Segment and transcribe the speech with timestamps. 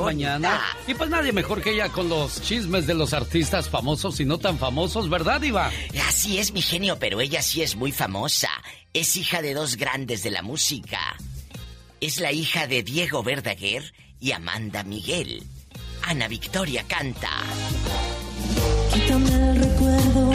[0.00, 0.58] mañana.
[0.86, 4.38] Y pues nadie mejor que ella con los chismes de los artistas famosos y no
[4.38, 5.70] tan famosos, ¿verdad, Iva?
[6.08, 8.48] Así es, mi genio, pero ella sí es muy famosa.
[8.94, 10.98] Es hija de dos grandes de la música.
[12.00, 15.42] Es la hija de Diego Verdaguer y Amanda Miguel.
[16.04, 17.30] Ana Victoria canta.
[18.94, 20.30] Quítame el recuerdo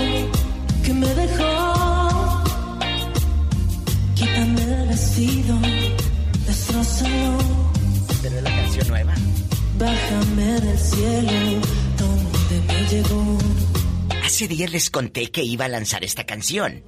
[0.86, 2.44] que me dejó.
[4.16, 5.60] Quítame el vestido,
[9.80, 11.62] Bájame del cielo
[11.98, 13.38] donde me llegó.
[14.23, 16.84] Hace días les conté que iba a lanzar esta canción.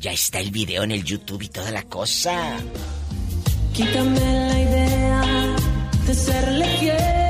[0.00, 2.56] Ya está el video en el YouTube y toda la cosa.
[3.72, 5.56] Quítame la idea
[6.06, 7.21] de serle fiel.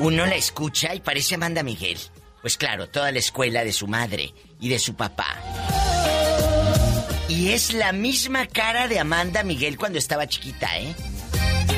[0.00, 1.98] Uno la escucha y parece Amanda Miguel.
[2.40, 5.36] Pues claro, toda la escuela de su madre y de su papá.
[7.28, 10.94] Y es la misma cara de Amanda Miguel cuando estaba chiquita, ¿eh?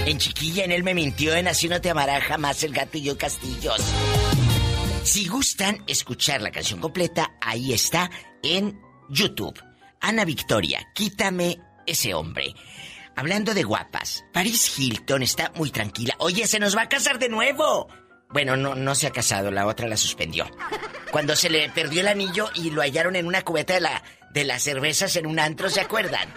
[0.07, 3.03] En chiquilla en él me mintió, en así no te amará jamás el gato y
[3.03, 3.81] yo castillos.
[5.05, 8.11] Si gustan escuchar la canción completa, ahí está
[8.43, 9.61] en YouTube.
[10.01, 12.55] Ana Victoria, quítame ese hombre.
[13.15, 16.15] Hablando de guapas, Paris Hilton está muy tranquila.
[16.19, 17.89] Oye, se nos va a casar de nuevo.
[18.33, 20.47] Bueno, no, no se ha casado, la otra la suspendió.
[21.11, 24.45] Cuando se le perdió el anillo y lo hallaron en una cubeta de, la, de
[24.45, 26.29] las cervezas en un antro, ¿se acuerdan?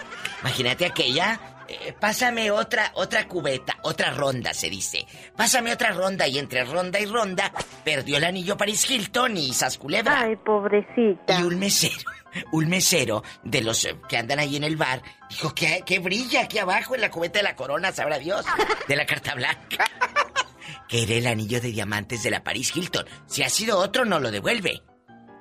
[0.41, 1.39] Imagínate aquella.
[1.69, 5.05] eh, pásame otra, otra cubeta, otra ronda, se dice.
[5.37, 7.51] Pásame otra ronda y entre ronda y ronda
[7.85, 10.19] perdió el anillo Paris Hilton y Sas Culebra.
[10.21, 11.39] Ay, pobrecita.
[11.39, 12.03] Y un mesero,
[12.51, 16.41] un mesero de los eh, que andan ahí en el bar, dijo que, que brilla
[16.41, 18.45] aquí abajo en la cubeta de la corona, sabrá Dios,
[18.87, 19.85] de la carta blanca.
[20.87, 23.05] que era el anillo de diamantes de la Paris Hilton.
[23.27, 24.81] Si ha sido otro, no lo devuelve.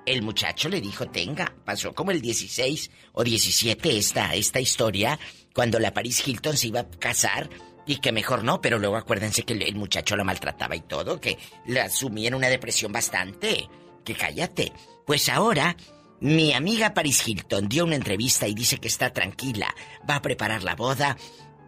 [0.07, 5.19] El muchacho le dijo, tenga, pasó como el 16 o 17 esta, esta historia,
[5.55, 7.49] cuando la Paris Hilton se iba a casar
[7.87, 11.39] y que mejor no, pero luego acuérdense que el, muchacho la maltrataba y todo, que
[11.67, 13.69] la sumía en una depresión bastante.
[14.05, 14.73] Que cállate.
[15.07, 15.77] Pues ahora,
[16.25, 19.75] mi amiga Paris Hilton dio una entrevista y dice que está tranquila,
[20.09, 21.19] va a preparar la boda.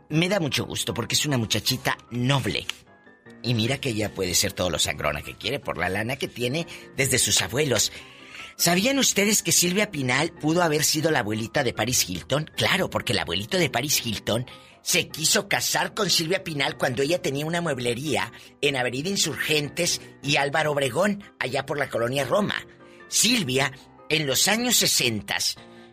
[0.08, 2.66] Me da mucho gusto porque es una muchachita noble.
[3.42, 6.26] Y mira que ella puede ser todo lo sangrona que quiere por la lana que
[6.26, 7.92] tiene desde sus abuelos.
[8.56, 12.50] ¿Sabían ustedes que Silvia Pinal pudo haber sido la abuelita de Paris Hilton?
[12.56, 14.46] Claro, porque el abuelito de Paris Hilton
[14.80, 20.36] se quiso casar con Silvia Pinal cuando ella tenía una mueblería en Avenida Insurgentes y
[20.36, 22.54] Álvaro Obregón, allá por la colonia Roma.
[23.08, 23.70] Silvia,
[24.08, 25.36] en los años 60,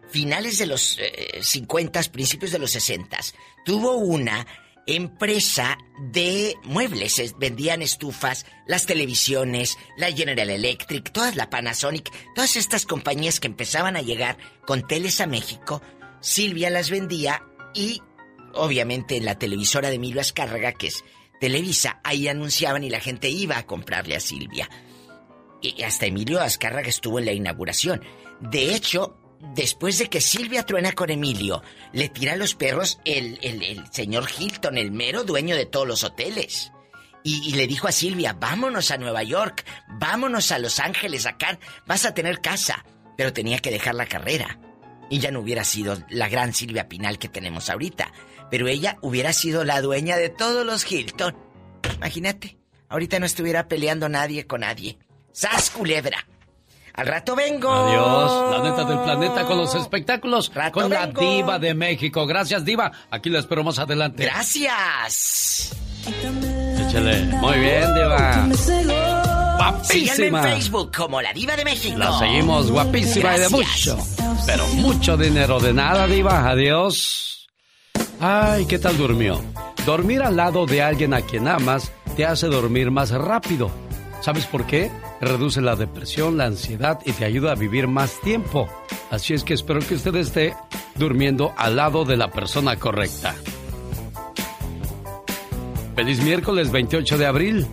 [0.09, 3.18] finales de los eh, 50, principios de los 60,
[3.66, 4.46] tuvo una
[4.85, 5.78] empresa
[6.12, 7.19] de muebles.
[7.19, 13.47] Es- Vendían estufas, las televisiones, la General Electric, todas la Panasonic, todas estas compañías que
[13.47, 14.38] empezaban a llegar
[14.68, 15.81] con teles a México.
[16.22, 17.44] Silvia las vendía
[17.74, 18.01] y,
[18.53, 21.03] obviamente, en la televisora de Emilio Azcárraga, que es
[21.40, 24.69] Televisa, ahí anunciaban y la gente iba a comprarle a Silvia.
[25.63, 28.03] Y hasta Emilio Azcárraga estuvo en la inauguración.
[28.41, 29.18] De hecho,
[29.56, 31.63] después de que Silvia truena con Emilio,
[31.94, 36.03] le tira a los perros el, el- señor Hilton, el mero dueño de todos los
[36.03, 36.72] hoteles.
[37.24, 39.63] Y, y le dijo a Silvia, vámonos a Nueva York,
[39.97, 41.57] vámonos a Los Ángeles, acá
[41.88, 42.85] vas a tener casa.
[43.16, 44.59] Pero tenía que dejar la carrera.
[45.09, 48.12] Y ya no hubiera sido la gran Silvia Pinal que tenemos ahorita.
[48.51, 51.38] Pero ella hubiera sido la dueña de todos los Hilton.
[51.95, 52.57] Imagínate,
[52.90, 54.97] ahorita no estuviera peleando nadie con nadie.
[55.33, 56.17] ¡Sas, culebra!
[56.94, 57.71] Al rato vengo.
[57.71, 62.27] Adiós, la neta del planeta con los espectáculos, Rato con la diva de México.
[62.27, 62.91] Gracias, diva.
[63.09, 64.25] Aquí la espero más adelante.
[64.25, 65.75] Gracias.
[66.07, 67.24] Échale.
[67.38, 68.47] Muy bien, diva.
[68.53, 70.44] Síganme en Guapísima.
[70.44, 71.97] Facebook como la diva de México.
[71.97, 73.97] La seguimos guapísima y de mucho,
[74.45, 75.59] pero mucho dinero.
[75.59, 76.47] De nada, diva.
[76.47, 77.47] Adiós.
[78.19, 79.41] Ay, ¿qué tal durmió?
[79.86, 83.71] Dormir al lado de alguien a quien amas te hace dormir más rápido.
[84.21, 84.91] ¿Sabes por qué?
[85.24, 88.68] Reduce la depresión, la ansiedad y te ayuda a vivir más tiempo.
[89.10, 90.54] Así es que espero que usted esté
[90.96, 93.34] durmiendo al lado de la persona correcta.
[95.96, 97.68] Feliz miércoles 28 de abril.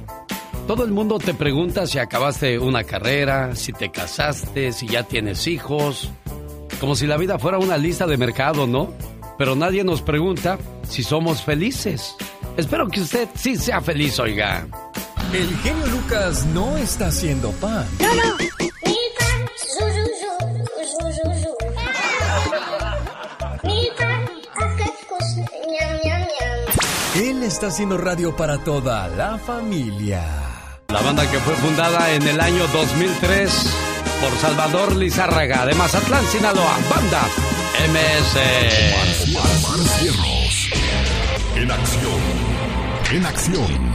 [0.68, 5.48] Todo el mundo te pregunta si acabaste una carrera, si te casaste, si ya tienes
[5.48, 6.10] hijos.
[6.78, 8.94] Como si la vida fuera una lista de mercado, ¿no?
[9.36, 10.58] Pero nadie nos pregunta
[10.88, 12.14] si somos felices.
[12.56, 14.66] Espero que usted sí sea feliz, oiga.
[15.32, 17.86] El genio Lucas no está haciendo pan.
[18.00, 18.36] No, no.
[18.36, 18.48] Mi
[19.16, 19.46] pan.
[23.62, 24.26] Mi pan.
[25.68, 27.24] Ñam, ñam, ñam.
[27.24, 30.24] Él está haciendo radio para toda la familia.
[30.88, 33.50] La banda que fue fundada en el año 2003
[34.20, 36.76] por Salvador Lizárraga de Mazatlán, Sinaloa.
[36.90, 37.22] Banda
[37.88, 38.36] MS.
[39.36, 39.50] Omar.
[41.54, 42.20] En acción.
[43.12, 43.89] En acción.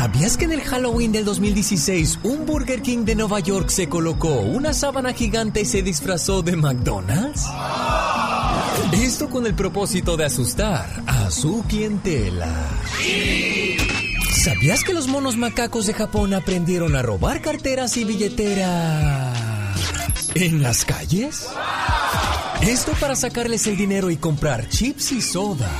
[0.00, 4.40] ¿Sabías que en el Halloween del 2016 un Burger King de Nueva York se colocó
[4.40, 7.44] una sábana gigante y se disfrazó de McDonald's?
[8.94, 12.48] Esto con el propósito de asustar a su clientela.
[14.42, 19.36] ¿Sabías que los monos macacos de Japón aprendieron a robar carteras y billeteras
[20.34, 21.46] en las calles?
[22.62, 25.70] Esto para sacarles el dinero y comprar chips y sodas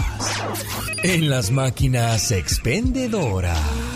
[1.02, 3.89] en las máquinas expendedoras.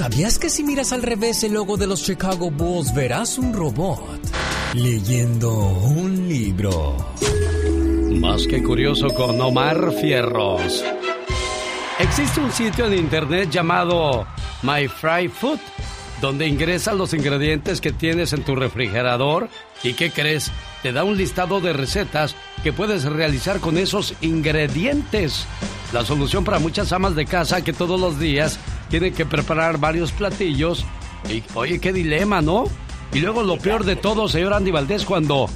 [0.00, 4.18] ¿Sabías que si miras al revés el logo de los Chicago Bulls verás un robot
[4.72, 6.96] leyendo un libro?
[8.18, 10.82] Más que curioso con Omar Fierros.
[11.98, 14.26] Existe un sitio en internet llamado
[14.62, 15.58] My Fry Food,
[16.22, 19.50] donde ingresas los ingredientes que tienes en tu refrigerador
[19.82, 20.50] y ¿qué crees?
[20.82, 25.44] Te da un listado de recetas que puedes realizar con esos ingredientes.
[25.92, 28.58] La solución para muchas amas de casa que todos los días
[28.90, 30.84] tienen que preparar varios platillos.
[31.30, 32.64] Y oye, qué dilema, ¿no?
[33.12, 35.48] Y luego lo peor de todo, señor Andy Valdés, cuando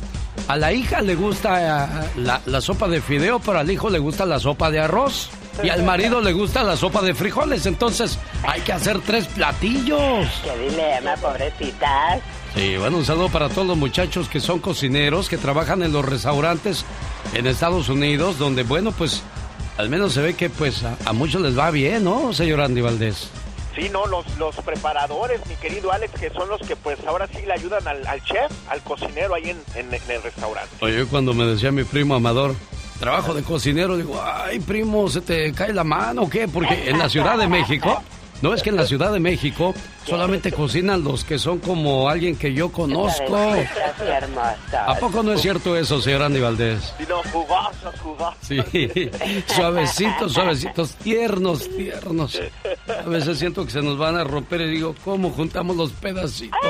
[0.48, 1.60] a la hija le gusta
[2.04, 5.30] eh, la, la sopa de fideo, pero al hijo le gusta la sopa de arroz.
[5.62, 7.66] Y al marido le gusta la sopa de frijoles.
[7.66, 10.26] Entonces hay que hacer tres platillos.
[10.42, 12.20] Qué dilema, pobrecitas.
[12.56, 16.04] Sí, bueno, un saludo para todos los muchachos que son cocineros, que trabajan en los
[16.04, 16.84] restaurantes
[17.34, 19.22] en Estados Unidos, donde, bueno, pues
[19.78, 22.80] al menos se ve que pues a, a muchos les va bien, ¿no, señor Andy
[22.80, 23.30] Valdés?
[23.74, 27.44] Sí, no, los, los preparadores, mi querido Alex, que son los que pues ahora sí
[27.44, 30.70] le ayudan al, al chef, al cocinero ahí en, en- en el restaurante.
[30.80, 32.54] Oye, cuando me decía mi primo Amador,
[33.00, 36.46] trabajo de cocinero, digo, ay, primo, ¿se te cae la mano o qué?
[36.46, 38.00] Porque en la Ciudad de México,
[38.42, 39.74] no es que en la Ciudad de México
[40.06, 43.36] solamente cocinan los que son como alguien que yo conozco.
[44.86, 46.94] ¿A poco no es cierto eso, señor Andy Valdés?
[48.42, 48.58] Sí,
[49.46, 52.40] suavecitos, suavecitos, tiernos, tiernos.
[52.88, 56.58] A veces siento que se nos van a romper y digo, ¿cómo juntamos los pedacitos?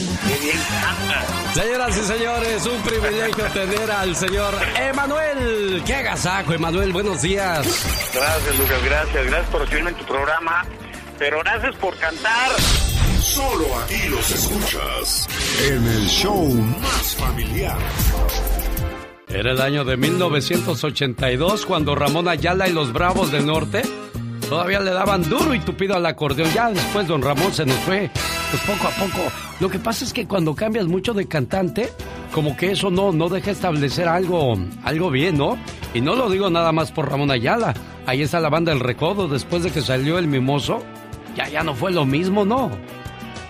[1.54, 5.82] Señoras y señores, un privilegio tener al señor Emanuel.
[5.86, 6.94] ¡Qué agasajo, Emanuel!
[6.94, 8.12] Buenos días.
[8.14, 10.66] Gracias, Lucas, gracias, gracias por recibirme en tu programa,
[11.18, 12.52] pero gracias por cantar.
[13.20, 15.28] Solo aquí los escuchas
[15.68, 17.78] en el show más familiar.
[19.28, 23.82] Era el año de 1982 cuando Ramón Ayala y los Bravos del Norte
[24.50, 26.52] todavía le daban duro y tupido al acordeón.
[26.54, 28.12] Ya después don Ramón se nos fue,
[28.52, 29.32] pues poco a poco.
[29.60, 31.90] Lo que pasa es que cuando cambias mucho de cantante,
[32.34, 35.58] como que eso no, no deja establecer algo, algo bien, ¿no?
[35.94, 37.74] Y no lo digo nada más por Ramón Ayala.
[38.06, 40.84] Ahí está la banda El Recodo, después de que salió El Mimoso.
[41.36, 42.72] Ya, ya no fue lo mismo, ¿no?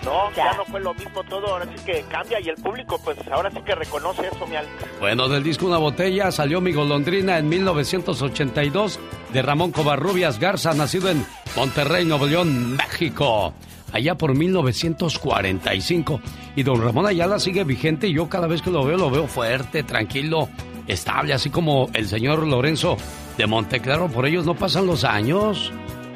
[0.04, 3.16] No, ya no fue lo mismo todo, ahora sí que cambia y el público pues
[3.30, 4.56] ahora sí que reconoce eso, mi.
[4.98, 8.98] Bueno, del disco Una Botella salió Mi Golondrina en 1982
[9.32, 13.54] de Ramón Covarrubias Garza, nacido en Monterrey, Nuevo León, México.
[13.92, 16.20] Allá por 1945.
[16.56, 19.26] Y don Ramón Ayala sigue vigente y yo cada vez que lo veo, lo veo
[19.26, 20.48] fuerte, tranquilo,
[20.86, 22.96] estable, así como el señor Lorenzo
[23.36, 24.08] de Monteclaro.
[24.08, 25.72] Por ellos no pasan los años.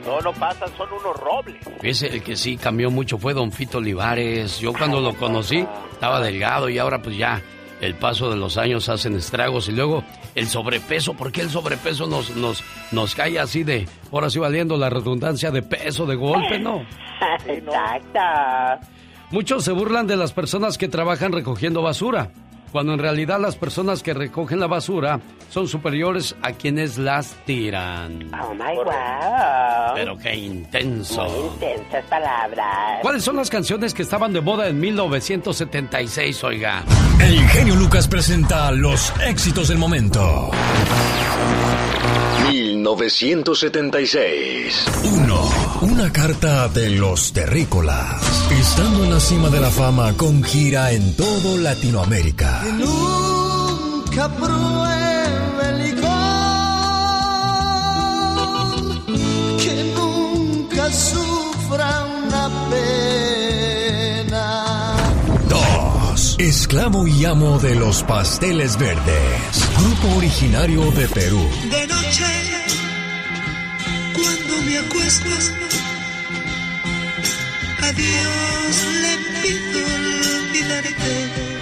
[0.07, 1.57] No, no pasan, son unos robles.
[1.81, 4.59] Fíjese, el que sí cambió mucho fue don Fito Olivares.
[4.61, 7.43] Yo cuando lo conocí estaba delgado y ahora pues ya
[7.81, 9.69] el paso de los años hacen estragos.
[9.69, 10.05] Y luego
[10.35, 14.77] el sobrepeso, ¿por qué el sobrepeso nos, nos, nos cae así de, ahora sí valiendo
[14.77, 16.83] la redundancia de peso de golpe, no?
[17.47, 18.87] Exacto.
[19.31, 22.31] Muchos se burlan de las personas que trabajan recogiendo basura.
[22.77, 25.19] Cuando en realidad las personas que recogen la basura
[25.49, 28.31] son superiores a quienes las tiran.
[28.35, 29.95] Oh my wow.
[29.95, 31.25] Pero qué intenso.
[31.25, 32.99] Muy intensas palabras.
[33.01, 36.85] ¿Cuáles son las canciones que estaban de moda en 1976, oiga?
[37.19, 40.51] El genio Lucas presenta los éxitos del momento.
[42.87, 44.87] 1976.
[45.03, 45.51] 1.
[45.83, 48.23] Una carta de los terrícolas.
[48.51, 52.63] Estando en la cima de la fama con gira en todo Latinoamérica.
[52.73, 56.07] Nunca pruebe el licor,
[59.63, 64.47] que nunca sufra una pena.
[65.49, 66.37] 2.
[66.39, 69.69] Esclavo y amo de los pasteles verdes.
[69.79, 71.49] Grupo originario de Perú.
[71.71, 72.27] De noche,
[74.15, 75.29] cuando me acuesto,
[77.83, 79.81] a Dios le pido
[80.41, 81.56] olvidarte.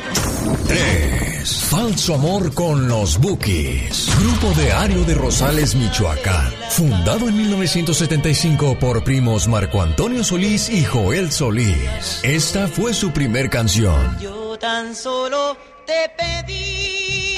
[0.67, 1.65] 3.
[1.71, 4.09] Falso amor con los Bookies.
[4.19, 6.53] Grupo de Ario de Rosales, Michoacán.
[6.71, 12.21] Fundado en 1975 por primos Marco Antonio Solís y Joel Solís.
[12.23, 14.19] Esta fue su primer canción.
[14.21, 15.57] Yo tan solo
[15.87, 17.34] te pedí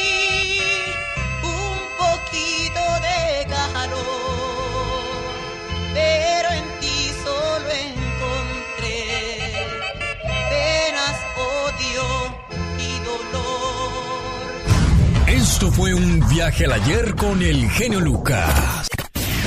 [15.56, 18.90] Esto fue un viaje al ayer con el genio Lucas.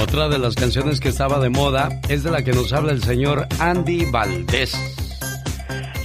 [0.02, 3.04] Otra de las canciones que estaba de moda es de la que nos habla el
[3.04, 4.74] señor Andy Valdés.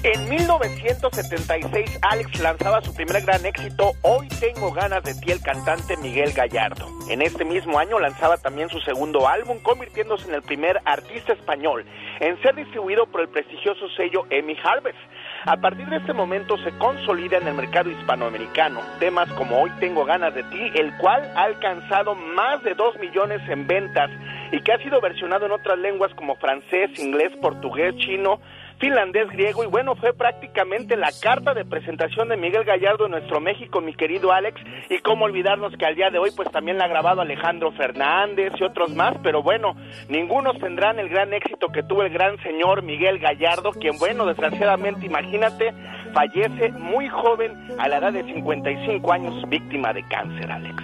[0.03, 5.97] En 1976, Alex lanzaba su primer gran éxito, Hoy tengo ganas de ti, el cantante
[5.97, 6.87] Miguel Gallardo.
[7.09, 11.87] En este mismo año lanzaba también su segundo álbum, convirtiéndose en el primer artista español
[12.21, 14.99] en ser distribuido por el prestigioso sello Emmy Harvest.
[15.47, 18.81] A partir de este momento se consolida en el mercado hispanoamericano.
[18.99, 23.47] Temas como Hoy tengo ganas de ti, el cual ha alcanzado más de 2 millones
[23.51, 24.11] en ventas
[24.53, 28.41] y que ha sido versionado en otras lenguas como francés, inglés, portugués, chino,
[28.85, 33.41] finlandés, griego y bueno, fue prácticamente la carta de presentación de Miguel Gallardo en nuestro
[33.41, 34.61] México, mi querido Alex,
[34.91, 38.53] y cómo olvidarnos que al día de hoy pues también la ha grabado Alejandro Fernández
[38.61, 39.75] y otros más, pero bueno,
[40.11, 45.07] ningunos tendrán el gran éxito que tuvo el gran señor Miguel Gallardo, quien bueno, desgraciadamente,
[45.07, 45.73] imagínate,
[46.13, 50.83] fallece muy joven a la edad de 55 años víctima de cáncer, Alex.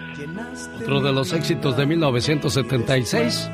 [0.80, 3.50] Otro de los éxitos de 1976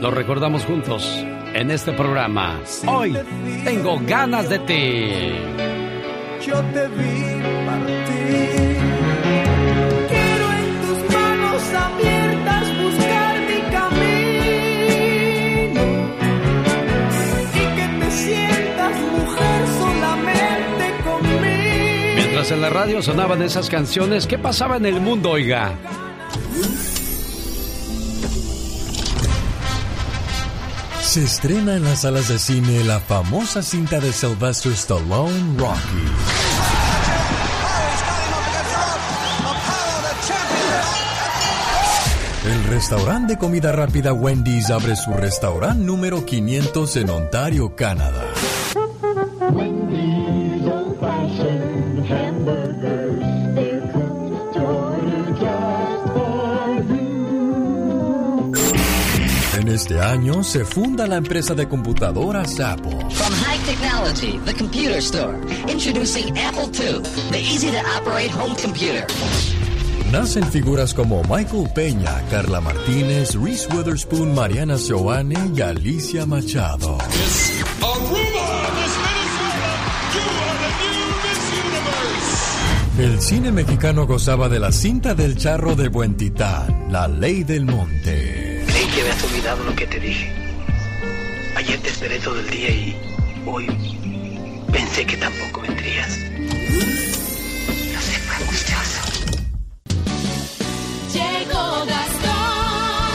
[0.00, 1.24] lo recordamos juntos
[1.54, 2.60] en este programa.
[2.86, 3.16] Hoy
[3.64, 5.10] tengo ganas de ti.
[6.46, 8.76] Yo te vi partir.
[10.08, 15.00] Quiero en tus manos abiertas buscar mi camino
[17.54, 22.14] y que te sientas mujer solamente conmigo.
[22.16, 25.72] Mientras en la radio sonaban esas canciones, ¿qué pasaba en el mundo, oiga?
[31.06, 35.78] Se estrena en las salas de cine la famosa cinta de Sylvester Stallone, Rocky.
[42.44, 48.24] El restaurante de comida rápida Wendy's abre su restaurante número 500 en Ontario, Canadá.
[59.86, 62.98] Este año se funda la empresa de computadoras Apple.
[63.10, 65.38] From high technology, the computer store.
[65.68, 69.06] Introducing Apple II, the easy to operate home computer.
[70.10, 76.98] Nacen figuras como Michael Peña, Carla Martínez, Reese Witherspoon, Mariana Seoane y Alicia Machado.
[82.98, 87.66] El cine mexicano gozaba de la cinta del charro de Buen Titán, La Ley del
[87.66, 88.35] Monte.
[89.06, 90.32] Que habías olvidado lo que te dije.
[91.54, 92.96] Ayer te esperé todo el día y
[93.46, 93.68] hoy
[94.72, 96.18] pensé que tampoco vendrías.
[97.92, 99.00] No sé, fue angustioso.
[101.12, 103.12] Llegó Gastón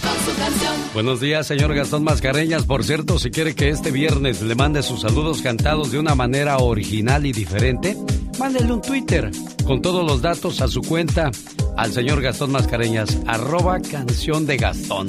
[0.00, 0.74] con su canción.
[0.94, 2.64] Buenos días, señor Gastón Mascareñas.
[2.64, 6.56] Por cierto, si quiere que este viernes le mande sus saludos cantados de una manera
[6.56, 7.94] original y diferente,
[8.38, 9.30] mándele un Twitter
[9.66, 11.30] con todos los datos a su cuenta
[11.76, 15.08] al señor Gastón Mascareñas, arroba canción de Gastón.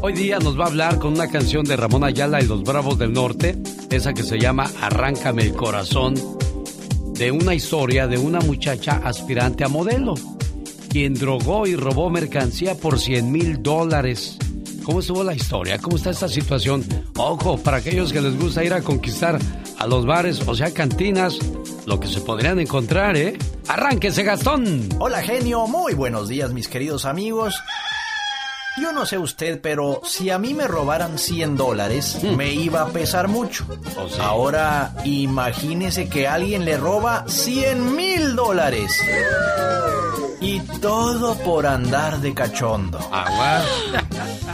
[0.00, 3.00] Hoy día nos va a hablar con una canción de Ramón Ayala y los Bravos
[3.00, 6.14] del Norte, esa que se llama Arráncame el corazón,
[7.14, 10.14] de una historia de una muchacha aspirante a modelo,
[10.88, 14.38] quien drogó y robó mercancía por 100 mil dólares.
[14.84, 15.78] ¿Cómo estuvo la historia?
[15.78, 16.84] ¿Cómo está esta situación?
[17.16, 19.36] Ojo, para aquellos que les gusta ir a conquistar
[19.78, 21.38] a los bares, o sea, cantinas,
[21.86, 23.36] lo que se podrían encontrar, ¿eh?
[23.66, 24.88] Arránquese, Gastón.
[25.00, 25.66] Hola, genio.
[25.66, 27.54] Muy buenos días, mis queridos amigos.
[28.80, 32.88] Yo no sé usted, pero si a mí me robaran 100 dólares, me iba a
[32.88, 33.64] pesar mucho.
[34.20, 38.92] Ahora, imagínese que alguien le roba 100 mil dólares.
[40.40, 42.98] Y todo por andar de cachondo.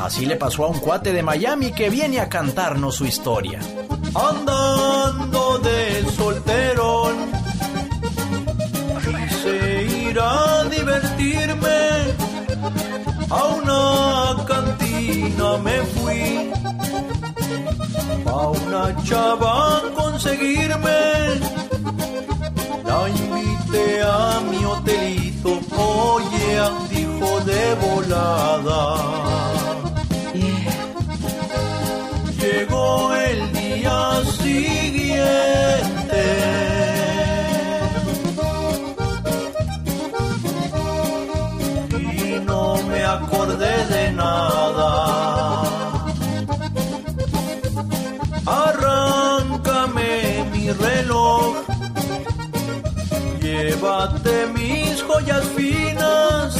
[0.02, 3.60] Así le pasó a un cuate de Miami que viene a cantarnos su historia.
[4.14, 7.16] Andando de solterón,
[9.04, 12.33] quise ir a divertirme.
[13.36, 13.82] A una
[14.50, 16.24] cantina me fui.
[18.26, 19.56] A una chava
[19.96, 21.00] conseguirme.
[22.88, 25.50] La invité a mi hotelito.
[25.76, 26.48] Oye,
[26.90, 28.82] dijo de volada.
[32.38, 33.98] Llegó el día
[34.42, 36.24] siguiente.
[43.88, 44.90] De nada.
[48.46, 51.54] Arráncame mi reloj.
[53.40, 56.54] Llévate mis joyas finas.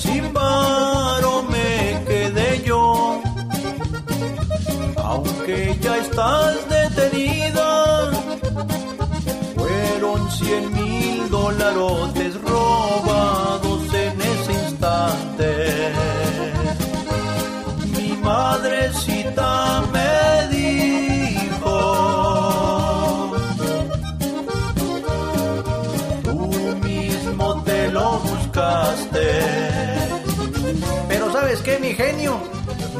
[0.00, 3.20] Sin varo me quedé yo.
[4.96, 8.10] Aunque ya estás detenida,
[9.56, 12.29] fueron cien mil dólares
[31.50, 32.38] ¿sabes qué, mi genio?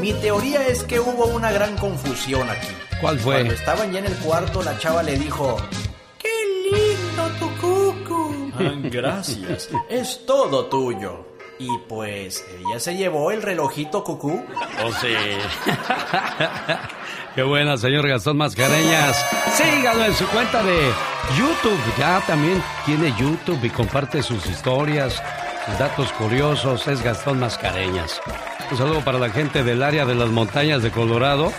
[0.00, 2.66] Mi teoría es que hubo una gran confusión aquí.
[3.00, 3.34] ¿Cuál fue?
[3.36, 5.56] Cuando estaban ya en el cuarto, la chava le dijo...
[6.18, 6.28] ¡Qué
[6.72, 8.52] lindo tu cucu!
[8.58, 11.26] "Ah, Gracias, es todo tuyo.
[11.60, 14.42] Y pues ella se llevó el relojito cucú.
[14.82, 15.14] Oh, sí.
[17.34, 19.16] Qué buena, señor Gastón Mascareñas.
[19.54, 20.90] Sígalo en su cuenta de
[21.38, 21.78] YouTube.
[21.98, 25.22] Ya también tiene YouTube y comparte sus historias,
[25.78, 26.86] datos curiosos.
[26.88, 28.20] Es Gastón Mascareñas.
[28.70, 31.52] Un saludo para la gente del área de las montañas de Colorado.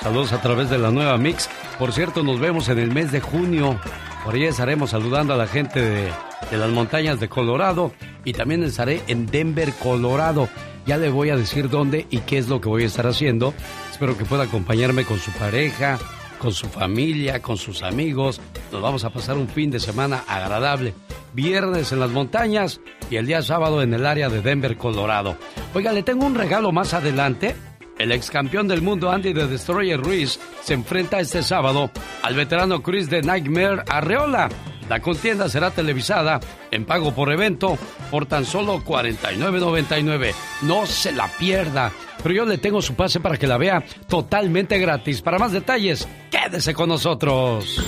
[0.00, 1.48] Saludos a través de la nueva Mix.
[1.78, 3.78] Por cierto, nos vemos en el mes de junio.
[4.24, 6.12] Por ahí estaremos saludando a la gente de,
[6.50, 7.92] las montañas de Colorado.
[8.24, 10.48] Y también estaré en Denver, Colorado.
[10.86, 13.54] Ya le voy a decir dónde y qué es lo que voy a estar haciendo.
[13.90, 15.98] Espero que pueda acompañarme con su pareja,
[16.38, 18.40] con su familia, con sus amigos.
[18.72, 20.94] Nos vamos a pasar un fin de semana agradable.
[21.32, 22.80] Viernes en las montañas
[23.12, 25.36] y el día sábado en el área de Denver, Colorado.
[25.74, 27.54] Oiga, le tengo un regalo más adelante.
[27.98, 31.90] El ex campeón del mundo Andy the Destroyer Ruiz se enfrenta este sábado
[32.22, 34.48] al veterano Chris de Nightmare Arreola.
[34.88, 37.76] La contienda será televisada en pago por evento
[38.10, 40.32] por tan solo 49.99.
[40.62, 41.92] No se la pierda.
[42.22, 45.20] Pero yo le tengo su pase para que la vea totalmente gratis.
[45.20, 47.86] Para más detalles, quédese con nosotros.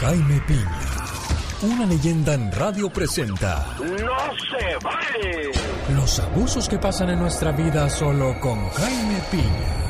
[0.00, 0.93] Jaime Piña,
[1.64, 3.86] una leyenda en radio presenta ¡No
[4.58, 5.50] se vale!
[5.96, 9.84] los abusos que pasan en nuestra vida solo con Jaime Piña.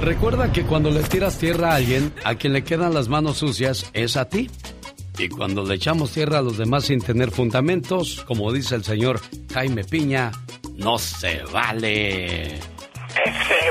[0.00, 3.90] Recuerda que cuando le tiras tierra a alguien, a quien le quedan las manos sucias
[3.94, 4.50] es a ti.
[5.16, 9.20] Y cuando le echamos tierra a los demás sin tener fundamentos, como dice el señor
[9.52, 10.32] Jaime Piña,
[10.76, 12.60] no se vale.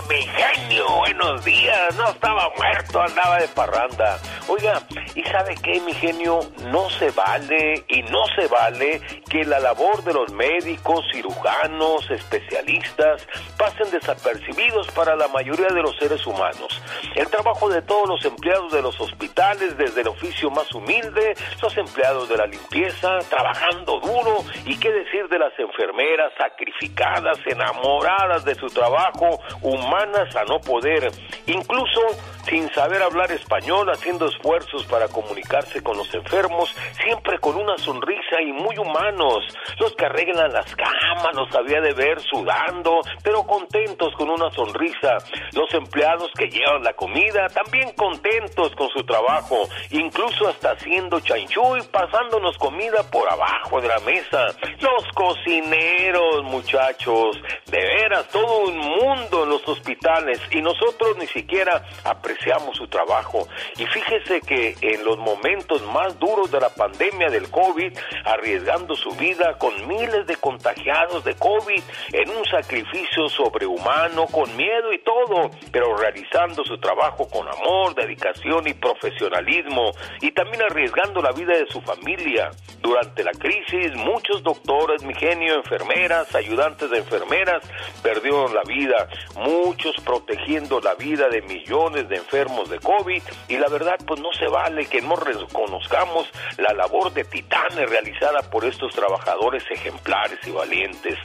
[0.10, 4.20] Mi genio, buenos días, no estaba muerto, andaba de parranda.
[4.50, 4.82] Oiga,
[5.16, 6.42] ¿y sabe qué, mi genio?
[6.66, 13.26] No se vale y no se vale que la labor de los médicos, cirujanos, especialistas
[13.58, 16.82] pasen desapercibidos para la mayoría de los seres humanos.
[17.16, 21.78] El trabajo de todos los empleados de los hospitales, desde el oficio más humilde, los
[21.78, 28.56] empleados de la limpieza, trabajando duro, y qué decir de las enfermeras sacrificadas, enamoradas de
[28.56, 29.93] su trabajo, humanas
[30.36, 31.12] a no poder,
[31.48, 32.02] incluso
[32.48, 38.42] sin saber hablar español, haciendo esfuerzos para comunicarse con los enfermos, siempre con una sonrisa
[38.42, 39.46] y muy humanos.
[39.80, 45.18] Los que arreglan las camas, los había de ver sudando, pero contentos con una sonrisa.
[45.54, 51.78] Los empleados que llevan la comida, también contentos con su trabajo, incluso hasta haciendo chanchú
[51.78, 54.48] y pasándonos comida por abajo de la mesa.
[54.80, 61.84] Los cocineros, muchachos, de veras, todo un mundo en los hospitales y nosotros ni siquiera
[62.34, 63.48] apreciamos su trabajo.
[63.78, 67.94] Y fíjese que en los momentos más duros de la pandemia del COVID,
[68.26, 71.82] arriesgando su vida con miles de contagiados de COVID,
[72.14, 78.68] en un sacrificio sobrehumano, con miedo y todo, pero realizando su trabajo con amor, dedicación
[78.68, 79.92] y profesionalismo,
[80.22, 82.52] y también arriesgando la vida de su familia.
[82.82, 87.64] Durante la crisis, muchos doctores, mi genio, enfermeras, ayudantes de enfermeras,
[88.02, 93.68] perdieron la vida, muchos protegiendo la vida de millones de enfermos de COVID, y la
[93.68, 98.96] verdad, pues no se vale que no reconozcamos la labor de titanes realizada por estos
[98.96, 101.20] trabajadores ejemplares y valientes.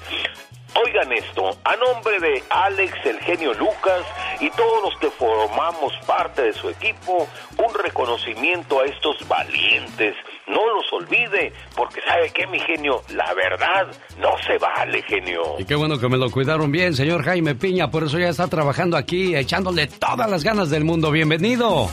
[0.75, 4.05] Oigan esto, a nombre de Alex, el genio Lucas
[4.39, 10.15] y todos los que formamos parte de su equipo, un reconocimiento a estos valientes.
[10.49, 13.87] No los olvide, porque sabe que mi genio, la verdad
[14.19, 15.43] no se vale, genio.
[15.59, 18.49] Y qué bueno que me lo cuidaron bien, señor Jaime Piña, por eso ya está
[18.49, 21.11] trabajando aquí, echándole todas las ganas del mundo.
[21.11, 21.91] Bienvenido.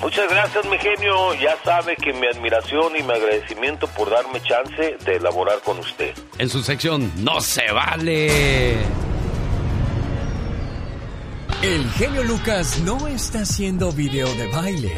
[0.00, 1.34] Muchas gracias, mi genio.
[1.34, 6.14] Ya sabe que mi admiración y mi agradecimiento por darme chance de elaborar con usted.
[6.38, 8.74] En su sección No se vale.
[11.62, 14.92] El genio Lucas no está haciendo video de baile.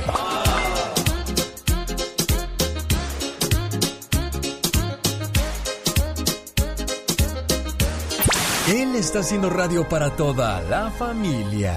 [8.70, 11.74] Él está haciendo radio para toda la familia.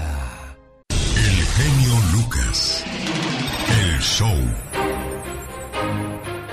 [0.88, 2.84] El genio Lucas.
[3.68, 4.36] El show.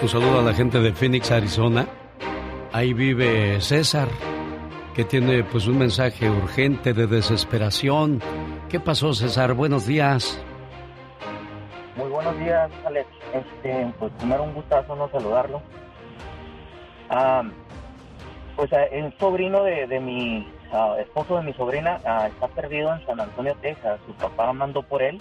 [0.02, 1.86] Un saludo a la gente de Phoenix, Arizona.
[2.74, 4.08] Ahí vive César,
[4.96, 8.20] que tiene pues un mensaje urgente de desesperación.
[8.68, 9.54] ¿Qué pasó, César?
[9.54, 10.44] Buenos días.
[11.96, 13.08] Muy buenos días, Alex.
[13.32, 15.62] Este, pues primero un gustazo no saludarlo.
[17.12, 17.44] Ah,
[18.62, 23.04] pues el sobrino de, de mi ah, esposo de mi sobrina ah, está perdido en
[23.08, 24.00] San Antonio, Texas.
[24.06, 25.18] Su papá mandó por él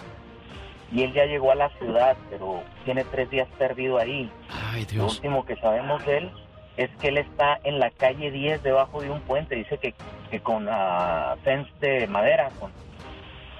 [0.91, 4.31] y él ya llegó a la ciudad, pero tiene tres días perdido ahí.
[4.71, 5.15] Ay, Lo Dios.
[5.15, 6.31] último que sabemos de él
[6.77, 9.55] es que él está en la calle 10 debajo de un puente.
[9.55, 9.95] Dice que,
[10.29, 12.71] que con ah, fence de madera, con,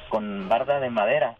[0.10, 1.38] con barda de madera.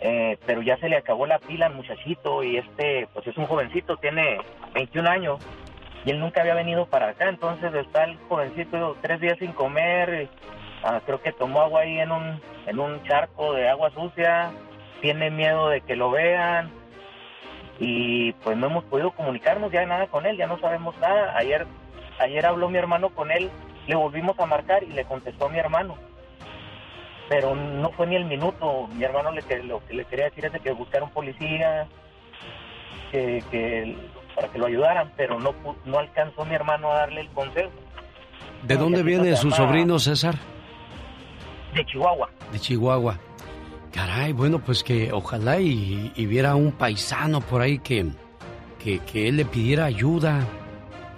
[0.00, 3.46] Eh, pero ya se le acabó la pila al muchachito y este, pues es un
[3.46, 4.38] jovencito, tiene
[4.72, 5.40] 21 años
[6.04, 7.28] y él nunca había venido para acá.
[7.28, 10.28] Entonces está el jovencito tres días sin comer.
[10.84, 14.52] ah, creo que tomó agua ahí en un, en un charco de agua sucia.
[15.00, 16.70] Tiene miedo de que lo vean
[17.80, 21.36] y pues no hemos podido comunicarnos ya nada con él, ya no sabemos nada.
[21.36, 21.66] Ayer,
[22.20, 23.50] ayer habló mi hermano con él,
[23.88, 25.96] le volvimos a marcar y le contestó a mi hermano.
[27.28, 28.88] Pero no fue ni el minuto.
[28.94, 31.86] Mi hermano le, lo que le quería decir es que buscara un policía
[33.10, 33.96] que, que-
[34.34, 37.70] para que lo ayudaran, pero no, no alcanzó mi hermano a darle el consejo.
[38.62, 40.36] ¿De dónde viene su sobrino, César?
[41.74, 42.28] De Chihuahua.
[42.52, 43.18] De Chihuahua.
[43.92, 48.06] Caray, bueno, pues que ojalá y, y viera un paisano por ahí que,
[48.78, 50.46] que, que él le pidiera ayuda.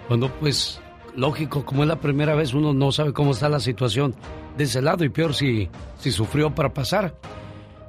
[0.07, 0.81] Cuando pues,
[1.15, 4.15] lógico, como es la primera vez, uno no sabe cómo está la situación
[4.57, 7.15] de ese lado y peor si, si sufrió para pasar.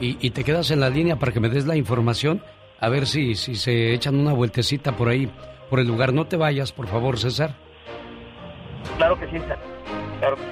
[0.00, 2.42] y, y te quedas en la línea para que me des la información,
[2.80, 5.30] a ver si, si se echan una vueltecita por ahí,
[5.70, 6.12] por el lugar.
[6.12, 7.54] No te vayas, por favor, César.
[8.96, 9.56] Claro que sí, sir.
[10.18, 10.48] claro que sí.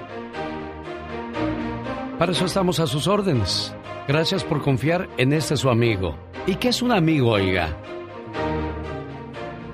[2.19, 3.75] Para eso estamos a sus órdenes.
[4.07, 6.17] Gracias por confiar en este su amigo.
[6.47, 7.77] ¿Y qué es un amigo, oiga?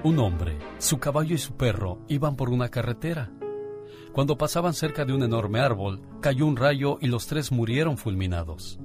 [0.05, 3.33] Un hombre, su caballo y su perro iban por una carretera.
[4.13, 8.79] Cuando pasaban cerca de un enorme árbol, cayó un rayo y los tres murieron fulminados.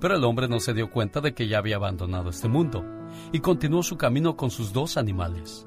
[0.00, 2.82] Pero el hombre no se dio cuenta de que ya había abandonado este mundo
[3.32, 5.66] y continuó su camino con sus dos animales.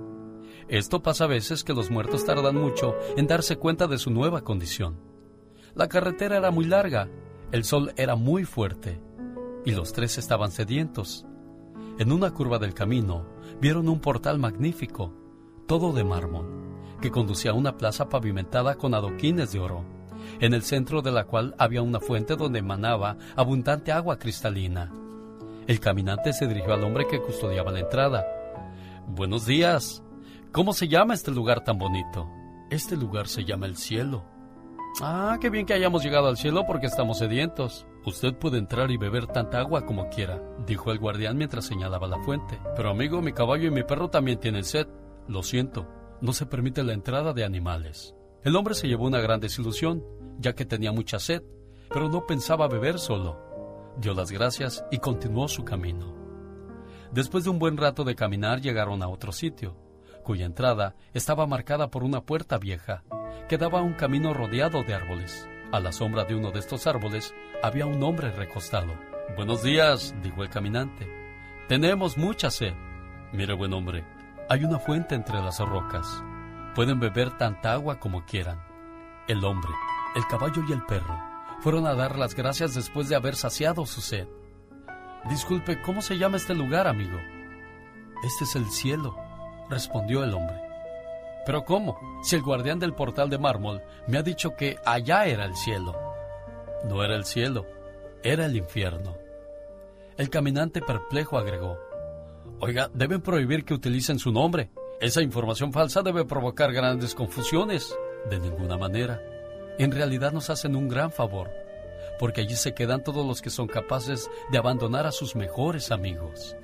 [0.68, 4.42] Esto pasa a veces que los muertos tardan mucho en darse cuenta de su nueva
[4.42, 5.00] condición.
[5.76, 7.10] La carretera era muy larga,
[7.52, 9.00] el sol era muy fuerte
[9.66, 11.28] y los tres estaban sedientos.
[12.00, 13.28] En una curva del camino
[13.62, 15.14] vieron un portal magnífico,
[15.68, 16.46] todo de mármol,
[17.02, 19.84] que conducía a una plaza pavimentada con adoquines de oro,
[20.40, 24.92] en el centro de la cual había una fuente donde emanaba abundante agua cristalina.
[25.68, 28.26] El caminante se dirigió al hombre que custodiaba la entrada.
[29.08, 30.04] Buenos días.
[30.52, 32.28] ¿Cómo se llama este lugar tan bonito?
[32.70, 34.24] Este lugar se llama el cielo.
[35.02, 37.86] Ah, qué bien que hayamos llegado al cielo porque estamos sedientos.
[38.06, 42.20] Usted puede entrar y beber tanta agua como quiera, dijo el guardián mientras señalaba la
[42.20, 42.60] fuente.
[42.76, 44.88] Pero amigo, mi caballo y mi perro también tienen sed.
[45.28, 45.88] Lo siento,
[46.22, 48.16] no se permite la entrada de animales.
[48.44, 50.04] El hombre se llevó una gran desilusión,
[50.40, 51.44] ya que tenía mucha sed,
[51.90, 53.94] pero no pensaba beber solo.
[53.98, 56.16] Dio las gracias y continuó su camino.
[57.12, 59.76] Después de un buen rato de caminar llegaron a otro sitio,
[60.24, 63.04] cuya entrada estaba marcada por una puerta vieja
[63.50, 65.48] que daba a un camino rodeado de árboles.
[65.72, 68.92] A la sombra de uno de estos árboles había un hombre recostado.
[69.36, 71.08] Buenos días, dijo el caminante.
[71.68, 72.74] Tenemos mucha sed.
[73.34, 74.04] Mire, buen hombre,
[74.50, 76.24] hay una fuente entre las rocas.
[76.74, 78.60] Pueden beber tanta agua como quieran.
[79.28, 79.70] El hombre,
[80.16, 81.22] el caballo y el perro
[81.60, 84.28] fueron a dar las gracias después de haber saciado su sed.
[85.30, 87.20] Disculpe, ¿cómo se llama este lugar, amigo?
[88.24, 89.16] Este es el cielo,
[89.70, 90.69] respondió el hombre.
[91.50, 92.00] Pero ¿cómo?
[92.22, 96.00] Si el guardián del portal de mármol me ha dicho que allá era el cielo.
[96.88, 97.66] No era el cielo,
[98.22, 99.18] era el infierno.
[100.16, 101.80] El caminante perplejo agregó,
[102.60, 104.70] Oiga, deben prohibir que utilicen su nombre.
[105.02, 107.98] Esa información falsa debe provocar grandes confusiones.
[108.30, 109.20] De ninguna manera.
[109.80, 111.50] En realidad nos hacen un gran favor,
[112.20, 116.56] porque allí se quedan todos los que son capaces de abandonar a sus mejores amigos.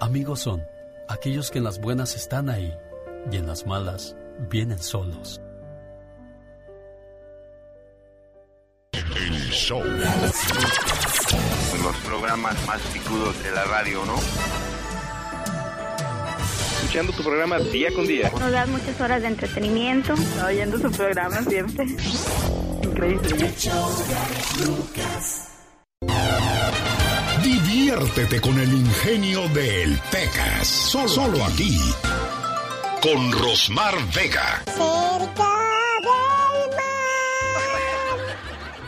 [0.00, 0.66] Amigos son
[1.08, 2.76] aquellos que en las buenas están ahí
[3.30, 4.16] y en las malas
[4.50, 5.40] vienen solos.
[8.92, 9.82] El show.
[11.82, 14.14] Los programas más picudos de la radio, ¿no?
[16.76, 18.30] Escuchando tu programa día con día.
[18.38, 20.14] Nos das muchas horas de entretenimiento.
[20.46, 21.84] Oyendo su programa siempre.
[22.82, 23.52] Increíble.
[27.42, 30.66] Diviértete con el ingenio del Pecas.
[30.66, 31.78] Solo, solo aquí.
[33.02, 34.62] Con Rosmar Vega.
[34.66, 35.50] Cerca
[36.04, 38.18] del mar,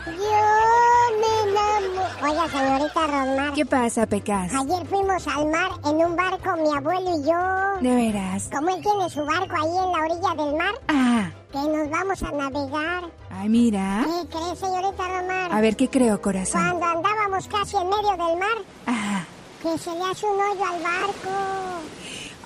[0.05, 2.03] yo me enamoro.
[2.29, 3.53] Oiga, señorita Rosmar.
[3.53, 4.53] ¿Qué pasa, Pecas?
[4.53, 7.81] Ayer fuimos al mar en un barco, mi abuelo y yo.
[7.89, 8.49] ¿De veras?
[8.51, 12.23] Como él tiene su barco ahí en la orilla del mar, Ah, que nos vamos
[12.23, 13.03] a navegar.
[13.29, 14.03] ay, mira.
[14.05, 15.51] ¿Qué cree, señorita Romar?
[15.53, 16.61] A ver, ¿qué creo, corazón?
[16.79, 19.25] Cuando andábamos casi en medio del mar, Ajá.
[19.63, 21.80] que se le hace un hoyo al barco.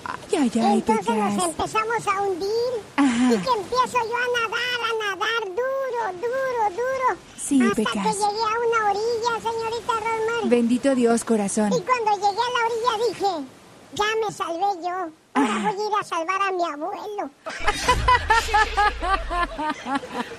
[0.08, 2.72] Ay, ay, ay, Entonces nos empezamos a hundir.
[2.96, 3.24] Ajá.
[3.26, 7.20] Y que empiezo yo a nadar, a nadar duro, duro, duro.
[7.36, 7.92] Sí, hasta Pecas.
[7.92, 10.48] que llegué a una orilla, señorita Rosmar.
[10.48, 11.72] Bendito Dios, corazón.
[11.72, 13.32] Y cuando llegué a la orilla dije,
[13.94, 15.10] ya me salvé yo.
[15.34, 17.30] Ahora voy a ir a salvar a mi abuelo.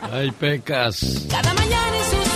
[0.12, 1.26] Ay, pecas.
[1.30, 2.27] Cada mañana en sus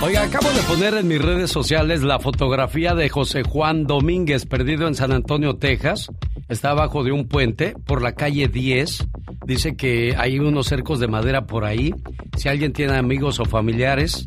[0.00, 4.86] Oiga, acabo de poner en mis redes sociales la fotografía de José Juan Domínguez, perdido
[4.86, 6.06] en San Antonio, Texas.
[6.48, 9.08] Está abajo de un puente por la calle 10.
[9.44, 11.92] Dice que hay unos cercos de madera por ahí.
[12.36, 14.24] Si alguien tiene amigos o familiares,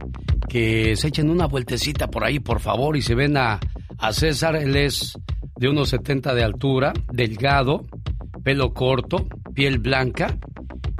[0.50, 3.62] que se echen una vueltecita por ahí, por favor, y se ven a,
[3.98, 4.58] a César.
[4.58, 5.18] Él es
[5.56, 7.86] de unos 70 de altura, delgado,
[8.44, 10.38] pelo corto, piel blanca.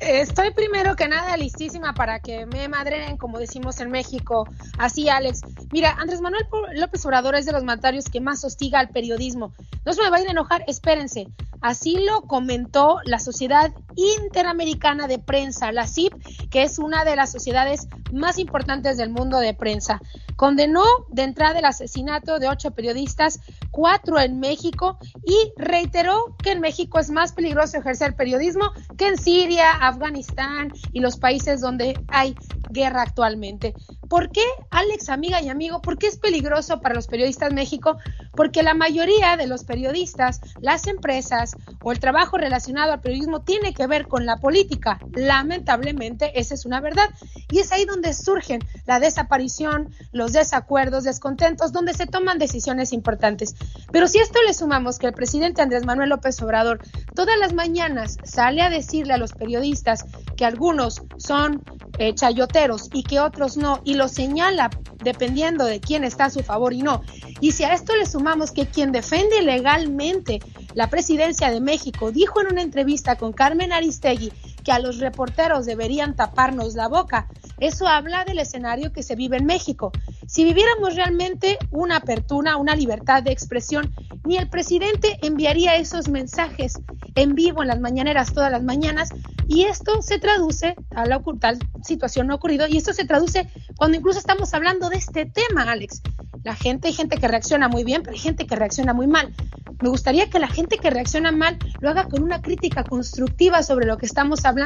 [0.00, 4.48] Estoy primero que nada listísima para que me madren, como decimos en México.
[4.78, 5.40] Así, Alex.
[5.72, 9.52] Mira, Andrés Manuel López Obrador es de los mandatarios que más hostiga al periodismo.
[9.84, 11.26] No se me vayan a enojar, espérense.
[11.60, 16.12] Así lo comentó la Sociedad Interamericana de Prensa, la CIP,
[16.50, 20.00] que es una de las sociedades más importantes del mundo de prensa.
[20.36, 23.40] Condenó de entrada el asesinato de ocho periodistas,
[23.72, 29.18] cuatro en México, y reiteró que en México es más peligroso ejercer periodismo que en
[29.18, 32.36] Siria, Afganistán y los países donde hay
[32.70, 33.74] guerra actualmente.
[34.08, 37.98] ¿Por qué, Alex, amiga y amigo, por qué es peligroso para los periodistas México?
[38.34, 41.47] Porque la mayoría de los periodistas, las empresas
[41.82, 44.98] o el trabajo relacionado al periodismo tiene que ver con la política.
[45.14, 47.08] Lamentablemente, esa es una verdad.
[47.50, 53.54] Y es ahí donde surgen la desaparición, los desacuerdos, descontentos, donde se toman decisiones importantes.
[53.92, 56.80] Pero si esto le sumamos que el presidente Andrés Manuel López Obrador
[57.14, 60.04] todas las mañanas sale a decirle a los periodistas
[60.36, 61.62] que algunos son
[61.98, 64.70] eh, chayoteros y que otros no, y lo señala
[65.02, 67.02] dependiendo de quién está a su favor y no.
[67.40, 70.40] Y si a esto le sumamos que quien defiende legalmente
[70.74, 74.32] la presidencia de México dijo en una entrevista con Carmen Aristegui
[74.70, 77.28] a los reporteros deberían taparnos la boca,
[77.58, 79.92] eso habla del escenario que se vive en México.
[80.26, 86.74] Si viviéramos realmente una apertura, una libertad de expresión, ni el presidente enviaría esos mensajes
[87.14, 89.08] en vivo en las mañaneras todas las mañanas
[89.48, 93.96] y esto se traduce a la tal situación no ocurrido y esto se traduce cuando
[93.96, 96.02] incluso estamos hablando de este tema, Alex.
[96.44, 99.34] La gente, hay gente que reacciona muy bien, pero hay gente que reacciona muy mal.
[99.82, 103.86] Me gustaría que la gente que reacciona mal lo haga con una crítica constructiva sobre
[103.86, 104.57] lo que estamos hablando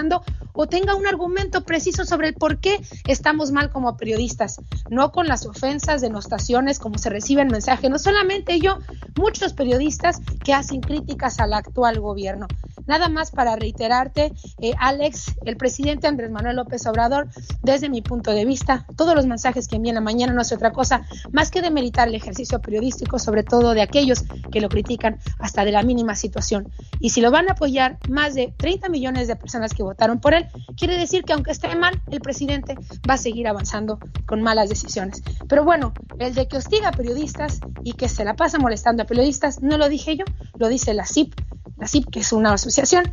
[0.52, 5.26] o tenga un argumento preciso sobre el por qué estamos mal como periodistas, no con
[5.26, 8.78] las ofensas, denostaciones, como se recibe el mensaje, no solamente yo,
[9.16, 12.46] muchos periodistas que hacen críticas al actual gobierno.
[12.86, 17.28] Nada más para reiterarte, eh, Alex, el presidente Andrés Manuel López Obrador,
[17.62, 20.72] desde mi punto de vista, todos los mensajes que envían a mañana no es otra
[20.72, 25.64] cosa más que demeritar el ejercicio periodístico, sobre todo de aquellos que lo critican hasta
[25.64, 26.72] de la mínima situación.
[26.98, 30.34] Y si lo van a apoyar más de 30 millones de personas que votaron por
[30.34, 32.74] él, quiere decir que aunque esté mal, el presidente
[33.08, 35.22] va a seguir avanzando con malas decisiones.
[35.48, 39.06] Pero bueno, el de que hostiga a periodistas y que se la pasa molestando a
[39.06, 40.24] periodistas, no lo dije yo,
[40.56, 41.34] lo dice la CIP,
[41.76, 43.12] la CIP que es una asociación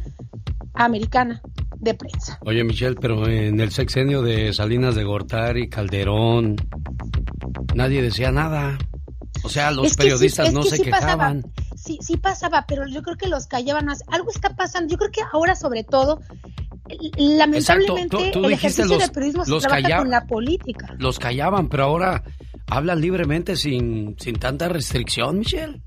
[0.73, 1.41] americana
[1.77, 2.37] de prensa.
[2.41, 6.55] Oye, Michelle, pero en el sexenio de Salinas de Gortari, Calderón,
[7.73, 8.77] nadie decía nada.
[9.43, 11.43] O sea, los periodistas no se quejaban.
[11.75, 14.03] Sí, sí pasaba, pero yo creo que los callaban más.
[14.07, 14.91] Algo está pasando.
[14.91, 16.19] Yo creo que ahora, sobre todo,
[17.17, 20.95] lamentablemente, el ejercicio de periodismo se trabaja con la política.
[20.97, 22.23] Los callaban, pero ahora
[22.67, 25.81] hablan libremente sin, sin tanta restricción, Michelle.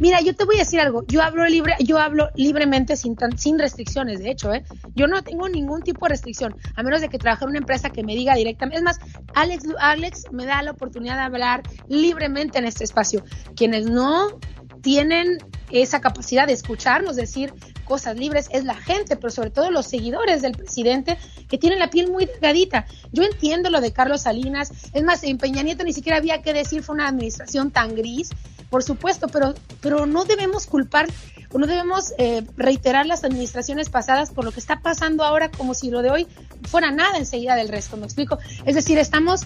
[0.00, 1.04] Mira, yo te voy a decir algo.
[1.06, 4.20] Yo hablo libre, yo hablo libremente sin sin restricciones.
[4.20, 4.64] De hecho, ¿eh?
[4.94, 7.90] yo no tengo ningún tipo de restricción, a menos de que trabaje en una empresa
[7.90, 8.78] que me diga directamente.
[8.78, 8.98] Es más,
[9.34, 13.24] Alex, Alex me da la oportunidad de hablar libremente en este espacio.
[13.54, 14.38] Quienes no
[14.82, 15.38] tienen
[15.70, 20.42] esa capacidad de escucharnos decir cosas libres es la gente, pero sobre todo los seguidores
[20.42, 22.86] del presidente que tienen la piel muy delgadita.
[23.12, 26.52] Yo entiendo lo de Carlos Salinas, es más, en Peña Nieto ni siquiera había que
[26.52, 28.30] decir fue una administración tan gris,
[28.68, 31.06] por supuesto, pero, pero no debemos culpar
[31.52, 35.74] o no debemos eh, reiterar las administraciones pasadas por lo que está pasando ahora como
[35.74, 36.26] si lo de hoy
[36.68, 38.38] fuera nada enseguida del resto, ¿me explico?
[38.64, 39.42] Es decir, estamos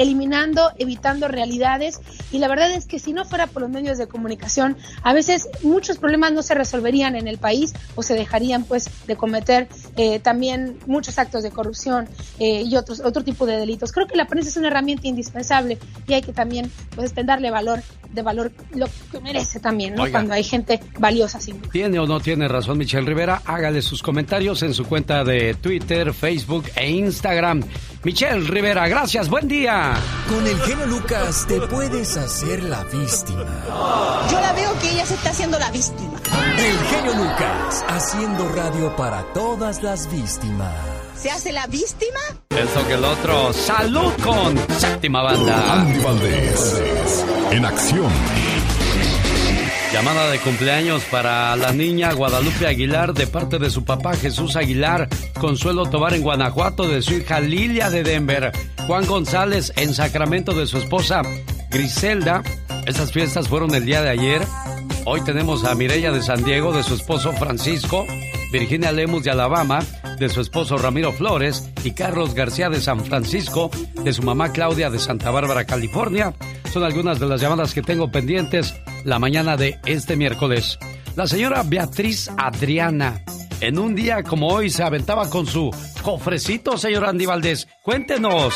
[0.00, 2.00] eliminando, evitando realidades
[2.32, 5.46] y la verdad es que si no fuera por los medios de comunicación, a veces
[5.62, 10.18] muchos problemas no se resolverían en el país o se dejarían pues de cometer eh,
[10.18, 12.08] también muchos actos de corrupción
[12.38, 13.92] eh, y otros otro tipo de delitos.
[13.92, 17.82] Creo que la prensa es una herramienta indispensable y hay que también pues darle valor
[18.12, 20.10] de valor lo que merece también, ¿no?
[20.10, 21.40] Cuando hay gente valiosa.
[21.40, 23.42] Sin ¿Tiene o no tiene razón Michelle Rivera?
[23.44, 27.62] Hágale sus comentarios en su cuenta de Twitter, Facebook e Instagram.
[28.02, 29.94] Michelle Rivera, gracias, buen día.
[30.28, 33.46] Con el genio Lucas te puedes hacer la víctima.
[34.30, 36.20] Yo la veo que ella se está haciendo la víctima.
[36.58, 40.99] El genio Lucas, haciendo radio para todas las víctimas.
[41.20, 42.18] ¿Se hace la víctima?
[42.48, 43.52] Eso que el otro.
[43.52, 45.74] Salud con séptima banda.
[45.74, 48.10] Andy Valdés, en acción.
[49.92, 55.08] Llamada de cumpleaños para la niña Guadalupe Aguilar de parte de su papá Jesús Aguilar,
[55.38, 58.52] Consuelo Tobar en Guanajuato de su hija Lilia de Denver,
[58.86, 61.20] Juan González en Sacramento de su esposa
[61.70, 62.42] Griselda.
[62.86, 64.40] Esas fiestas fueron el día de ayer.
[65.04, 68.06] Hoy tenemos a Mireya de San Diego de su esposo Francisco,
[68.50, 69.80] Virginia Lemus de Alabama
[70.18, 73.70] de su esposo Ramiro Flores y Carlos García de San Francisco
[74.04, 76.34] de su mamá Claudia de Santa Bárbara, California.
[76.72, 80.78] Son algunas de las llamadas que tengo pendientes la mañana de este miércoles.
[81.16, 83.24] La señora Beatriz Adriana,
[83.60, 85.70] en un día como hoy, se aventaba con su
[86.02, 87.66] cofrecito, señor Andy Valdés.
[87.82, 88.54] Cuéntenos.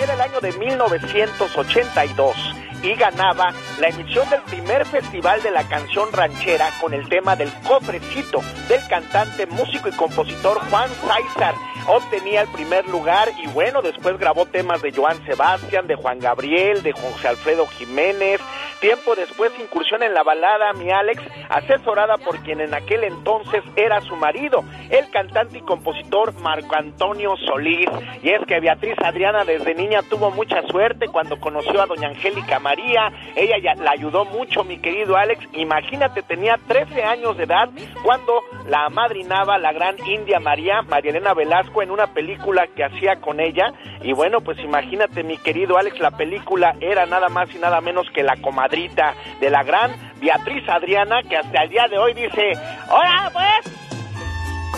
[0.00, 2.36] Era el año de 1982
[2.82, 7.52] y ganaba la emisión del primer festival de la canción ranchera con el tema del
[7.66, 11.54] cofrecito del cantante, músico y compositor Juan César.
[11.88, 16.82] Obtenía el primer lugar y bueno, después grabó temas de Joan Sebastián, de Juan Gabriel,
[16.82, 18.42] de José Alfredo Jiménez.
[18.80, 24.00] Tiempo después incursión en la balada Mi Alex, asesorada por quien en aquel entonces era
[24.02, 27.88] su marido, el cantante y compositor Marco Antonio Solís.
[28.22, 32.58] Y es que Beatriz Adriana desde niña tuvo mucha suerte cuando conoció a doña Angélica
[32.60, 33.10] María.
[33.34, 35.44] Ella la ayudó mucho, mi querido Alex.
[35.54, 37.70] Imagínate, tenía 13 años de edad
[38.04, 43.20] cuando la amadrinaba la gran India María, María Elena Velasco, en una película que hacía
[43.20, 43.72] con ella.
[44.02, 48.06] Y bueno, pues imagínate, mi querido Alex, la película era nada más y nada menos
[48.14, 52.52] que La comadrita de la gran Beatriz Adriana, que hasta el día de hoy dice,
[52.90, 53.72] ¡Hola, pues!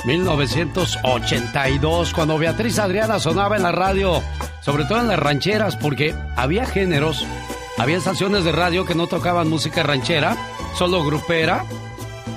[0.05, 4.23] 1982, cuando Beatriz Adriana sonaba en la radio,
[4.61, 7.27] sobre todo en las rancheras, porque había géneros,
[7.77, 10.37] había estaciones de radio que no tocaban música ranchera,
[10.75, 11.65] solo grupera,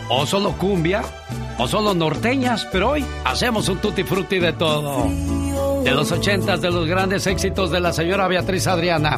[0.09, 1.03] o solo cumbia,
[1.57, 5.07] o solo norteñas, pero hoy hacemos un tutti frutti de todo.
[5.83, 9.17] De los ochentas, de los grandes éxitos de la señora Beatriz Adriana.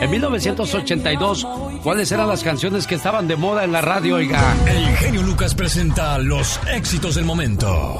[0.00, 1.46] En 1982,
[1.82, 4.54] ¿cuáles eran las canciones que estaban de moda en la radio, oiga?
[4.66, 7.98] El genio Lucas presenta los éxitos del momento.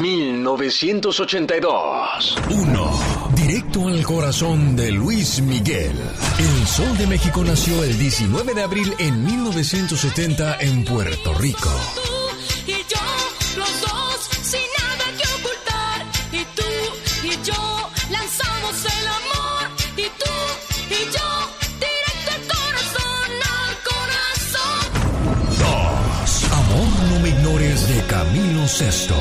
[0.00, 2.36] 1982.
[2.50, 3.00] 1.
[3.34, 5.96] Directo al corazón de Luis Miguel.
[6.38, 11.70] El Sol de México nació el 19 de abril en 1970 en Puerto Rico.
[12.66, 13.00] Y yo,
[13.56, 16.06] los dos, sin nada que ocultar.
[16.32, 16.62] Y tú
[17.24, 19.70] y yo lanzamos el amor.
[19.96, 20.30] Y tú
[20.90, 21.48] y yo,
[21.80, 23.28] directo al corazón,
[23.58, 24.84] al corazón.
[25.58, 25.66] 2.
[26.52, 29.16] Amor no me ignores de Camilo Sesto.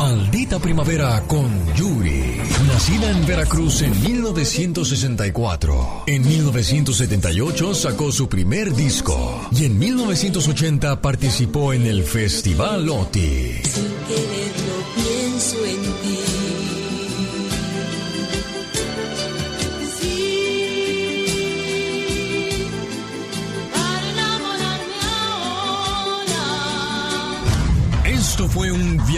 [0.00, 2.40] Maldita primavera con Yuri.
[2.66, 6.04] Nacida en Veracruz en 1964.
[6.06, 9.46] En 1978 sacó su primer disco.
[9.52, 13.60] Y en 1980 participó en el Festival OTI.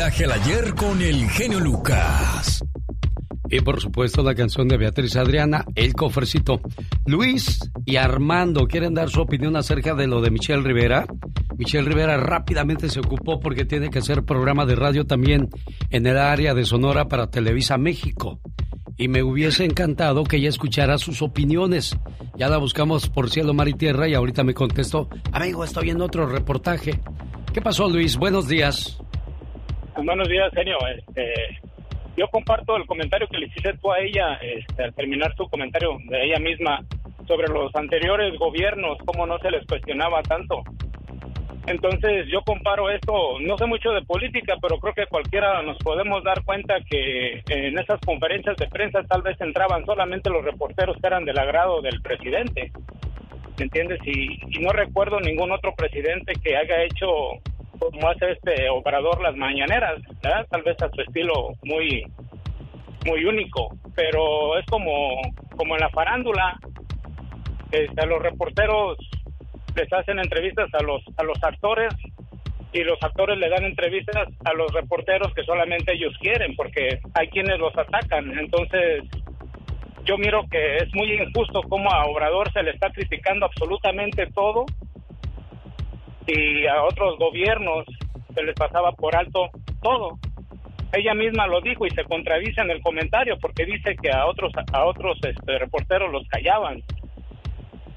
[0.03, 2.65] Viaje al ayer con el genio Lucas.
[3.49, 6.61] Y por supuesto la canción de Beatriz Adriana, El Cofrecito.
[7.07, 11.07] Luis y Armando quieren dar su opinión acerca de lo de Michelle Rivera.
[11.57, 15.49] Michelle Rivera rápidamente se ocupó porque tiene que hacer programa de radio también
[15.91, 18.41] en el área de Sonora para Televisa México.
[18.97, 21.97] Y me hubiese encantado que ella escuchara sus opiniones.
[22.37, 26.01] Ya la buscamos por cielo, mar y tierra y ahorita me contestó, amigo, estoy en
[26.01, 27.01] otro reportaje.
[27.55, 28.17] ¿Qué pasó, Luis?
[28.17, 28.99] Buenos días.
[29.95, 30.79] Buenos días, genio.
[30.89, 31.61] Este,
[32.17, 35.99] yo comparto el comentario que le hiciste tú a ella este, al terminar su comentario
[36.09, 36.81] de ella misma
[37.27, 40.63] sobre los anteriores gobiernos, cómo no se les cuestionaba tanto.
[41.67, 46.25] Entonces yo comparo esto, no sé mucho de política, pero creo que cualquiera nos podemos
[46.25, 51.07] dar cuenta que en esas conferencias de prensa tal vez entraban solamente los reporteros que
[51.07, 52.73] eran del agrado del presidente.
[53.59, 54.01] ¿Me entiendes?
[54.07, 57.07] Y, y no recuerdo ningún otro presidente que haya hecho
[57.91, 60.01] como hace este Obrador las mañaneras.
[60.21, 62.05] Tal vez a su estilo muy
[63.07, 65.21] muy único, pero es como
[65.57, 66.59] como en la farándula,
[67.73, 68.99] este, a los reporteros
[69.75, 71.93] les hacen entrevistas a los a los actores
[72.73, 77.29] y los actores le dan entrevistas a los reporteros que solamente ellos quieren, porque hay
[77.29, 78.39] quienes los atacan.
[78.39, 79.03] Entonces,
[80.05, 84.65] yo miro que es muy injusto cómo a Obrador se le está criticando absolutamente todo
[86.27, 87.85] y a otros gobiernos
[88.35, 89.51] se les pasaba por alto
[89.83, 90.19] todo.
[90.93, 94.53] Ella misma lo dijo y se contradice en el comentario porque dice que a otros
[94.73, 96.83] a otros este, reporteros los callaban.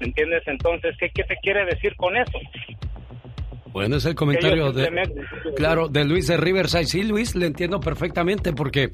[0.00, 0.42] ¿Me entiendes?
[0.46, 2.38] Entonces, ¿qué, ¿qué te quiere decir con eso?
[3.76, 4.88] Bueno, es el comentario de,
[5.54, 6.86] claro, de Luis de Riverside.
[6.86, 8.88] Sí, Luis, le entiendo perfectamente porque,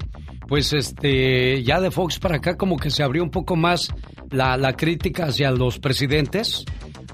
[0.45, 3.93] pues, este, ya de Fox para acá como que se abrió un poco más
[4.29, 6.65] la, la crítica hacia los presidentes.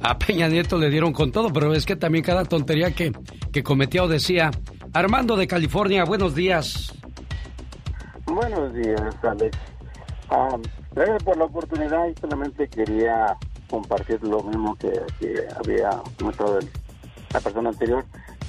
[0.01, 3.11] A Peña Nieto le dieron con todo, pero es que también cada tontería que,
[3.51, 4.51] que cometía o decía.
[4.93, 6.93] Armando de California, buenos días.
[8.25, 9.57] Buenos días, Alex.
[10.29, 10.57] Ah,
[10.93, 13.35] gracias por la oportunidad y solamente quería
[13.69, 16.59] compartir lo mismo que, que había comentado
[17.33, 18.05] la persona anterior.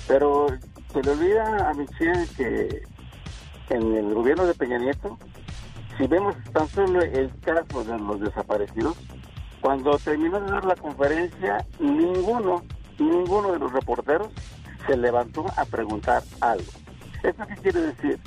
[0.07, 0.46] Pero
[0.92, 2.82] se le olvida a Michelle que
[3.70, 5.18] en el gobierno de Peña Nieto,
[5.96, 8.96] si vemos tan solo el caso de los desaparecidos,
[9.61, 12.64] cuando terminó de dar la conferencia, ninguno,
[12.98, 14.28] ninguno de los reporteros
[14.86, 16.70] se levantó a preguntar algo.
[17.22, 18.20] ¿Esto qué quiere decir?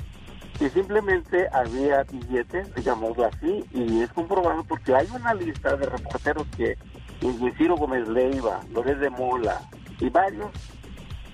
[0.58, 6.46] que simplemente había billetes, digámoslo así, y es comprobado porque hay una lista de reporteros
[6.56, 6.78] que,
[7.58, 9.60] Ciro Gómez Leiva, Loret de Mola
[9.98, 10.46] y varios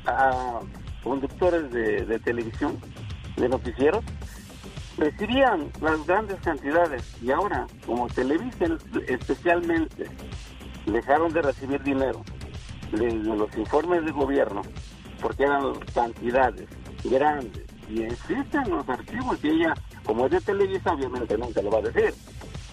[0.06, 0.60] ah,
[1.02, 2.78] conductores de televisión,
[3.36, 4.04] de noticieros,
[4.96, 8.66] recibían las grandes cantidades y ahora, como Televisa
[9.06, 10.06] especialmente,
[10.86, 12.22] dejaron de recibir dinero
[12.92, 14.62] de, los informes de gobierno
[15.20, 16.68] porque eran cantidades
[17.04, 19.74] grandes y existen los archivos y ella,
[20.04, 22.14] como es de Televisa, obviamente nunca lo va a decir.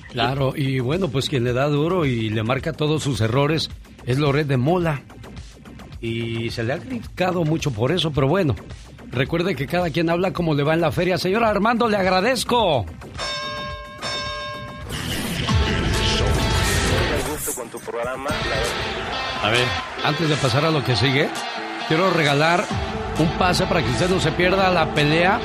[0.09, 3.70] Claro, y bueno, pues quien le da duro y le marca todos sus errores
[4.05, 5.01] es Loret de Mola.
[5.99, 8.55] Y se le ha criticado mucho por eso, pero bueno,
[9.12, 11.18] recuerde que cada quien habla como le va en la feria.
[11.18, 12.86] Señor Armando, le agradezco.
[17.55, 18.30] con tu programa.
[19.41, 19.66] A ver,
[20.03, 21.30] antes de pasar a lo que sigue,
[21.88, 22.66] quiero regalar
[23.20, 25.39] un pase para que usted no se pierda la pelea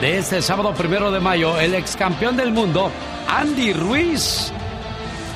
[0.00, 1.58] de este sábado primero de mayo.
[1.58, 2.90] El ex campeón del mundo,
[3.28, 4.52] Andy Ruiz.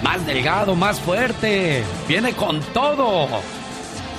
[0.03, 1.85] Más delgado, más fuerte.
[2.09, 3.29] Viene con todo.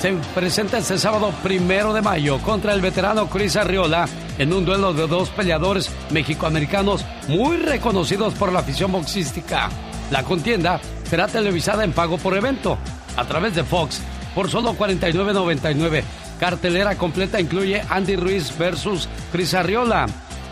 [0.02, 4.08] Se presenta este sábado primero de mayo contra el veterano Chris Arriola
[4.39, 9.70] en un duelo de dos peleadores mexicoamericanos muy reconocidos por la afición boxística.
[10.10, 12.80] La contienda será televisada en pago por evento
[13.16, 14.02] a través de Fox
[14.34, 16.02] por solo 49.99.
[16.39, 20.08] Cartelera completa incluye Andy Ruiz versus Chris Arriola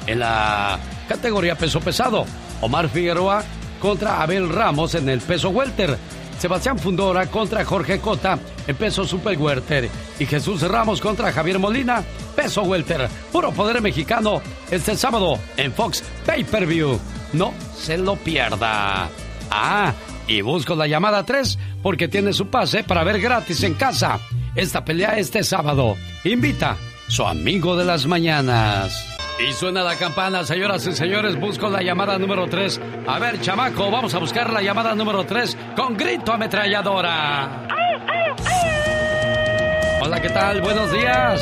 [0.06, 0.78] en la
[1.08, 2.28] categoría peso pesado.
[2.62, 3.44] Omar Figueroa
[3.82, 5.98] contra Abel Ramos en el peso welter.
[6.38, 8.38] Sebastián Fundora contra Jorge Cota
[8.70, 9.90] en peso super welter.
[10.20, 12.04] Y Jesús Ramos contra Javier Molina,
[12.36, 13.10] peso welter.
[13.32, 17.00] Puro poder mexicano este sábado en Fox Pay Per View.
[17.34, 19.10] No se lo pierda.
[19.50, 19.94] Ah,
[20.28, 24.20] y busco la llamada 3 porque tiene su pase para ver gratis en casa.
[24.56, 25.96] Esta pelea este sábado.
[26.24, 29.09] Invita su amigo de las mañanas.
[29.40, 32.82] Y suena la campana, señoras y señores, busco la llamada número 3.
[33.08, 37.68] A ver, chamaco, vamos a buscar la llamada número 3 con grito ametralladora.
[40.02, 40.62] Hola, ¿qué tal?
[40.62, 41.42] Buenos días.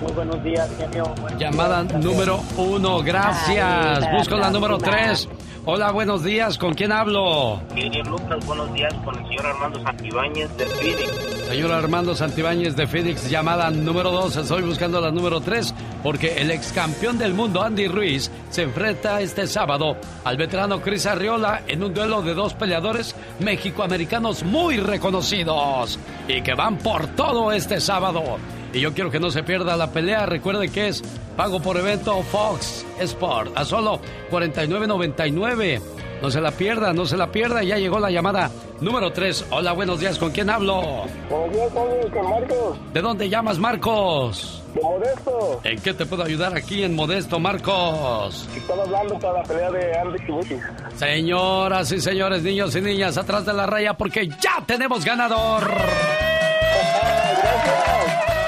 [0.00, 1.14] Muy buenos días, genio.
[1.38, 4.10] Llamada número 1, gracias.
[4.12, 5.28] Busco la número 3.
[5.66, 6.56] Hola, buenos días.
[6.56, 7.60] ¿Con quién hablo?
[7.74, 11.12] Genio Lucas, buenos días con el señor Armando Santibáñez de Phoenix.
[11.48, 14.36] Señor Armando Santibáñez de Phoenix, llamada número 2.
[14.36, 19.20] Estoy buscando la número 3 porque el ex campeón del mundo, Andy Ruiz, se enfrenta
[19.20, 25.98] este sábado al veterano Chris Arriola en un duelo de dos peleadores mexicoamericanos muy reconocidos
[26.28, 28.38] y que van por todo este sábado.
[28.72, 30.26] Y yo quiero que no se pierda la pelea.
[30.26, 31.02] Recuerde que es
[31.36, 35.99] pago por evento Fox Sport a solo 49.99.
[36.22, 37.62] No se la pierda, no se la pierda.
[37.62, 38.50] Ya llegó la llamada
[38.80, 39.46] número 3.
[39.50, 40.18] Hola, buenos días.
[40.18, 41.06] ¿Con quién hablo?
[41.30, 41.68] Buenos días,
[42.12, 42.78] con Marcos.
[42.92, 44.62] ¿De dónde llamas, Marcos?
[44.74, 45.60] De Modesto.
[45.64, 48.48] ¿En qué te puedo ayudar aquí en Modesto, Marcos?
[48.54, 50.56] Estaba hablando para la pelea de Andy Kibuti.
[50.96, 55.70] Señoras y señores, niños y niñas, atrás de la raya porque ya tenemos ganador.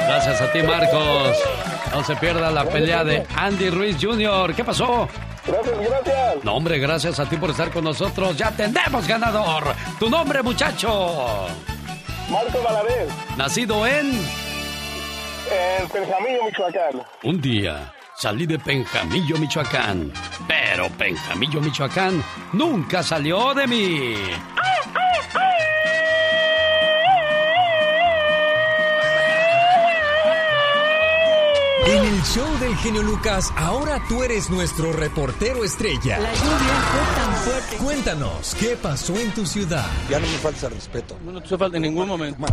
[0.07, 1.39] Gracias a ti, Marcos.
[1.93, 4.55] No se pierda la pelea de Andy Ruiz Jr.
[4.55, 5.09] ¿Qué pasó?
[5.47, 6.45] Gracias, gracias.
[6.45, 8.37] No, hombre, gracias a ti por estar con nosotros.
[8.37, 9.75] Ya tenemos ganador.
[9.99, 11.47] Tu nombre, muchacho.
[12.31, 13.09] Marco Valadez.
[13.37, 14.13] Nacido en...
[15.51, 17.03] En Penjamillo, Michoacán.
[17.25, 20.13] Un día salí de Penjamillo, Michoacán.
[20.47, 22.23] Pero Penjamillo, Michoacán
[22.53, 24.15] nunca salió de mí.
[31.85, 36.21] En el show del genio Lucas, ahora tú eres nuestro reportero estrella.
[36.21, 37.77] La lluvia fue tan fuerte.
[37.77, 39.91] Cuéntanos, ¿qué pasó en tu ciudad?
[40.09, 41.19] Ya no me falta respeto.
[41.25, 42.47] No te falta en ningún momento.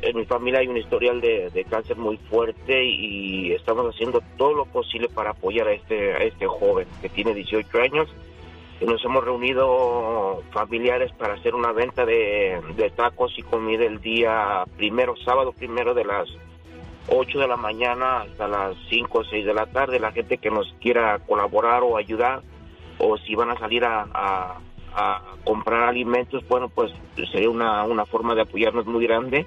[0.03, 4.55] en mi familia hay un historial de, de cáncer muy fuerte y estamos haciendo todo
[4.55, 8.09] lo posible para apoyar a este, a este joven que tiene 18 años
[8.87, 15.17] nos hemos reunido familiares para hacer una venta de, tacos y comida el día primero,
[15.25, 16.29] sábado primero de las
[17.09, 19.99] 8 de la mañana hasta las 5 o 6 de la tarde.
[19.99, 22.43] La gente que nos quiera colaborar o ayudar,
[22.99, 24.61] o si van a salir a
[25.45, 26.93] comprar alimentos, bueno, pues
[27.33, 29.47] sería una, una forma de apoyarnos muy grande.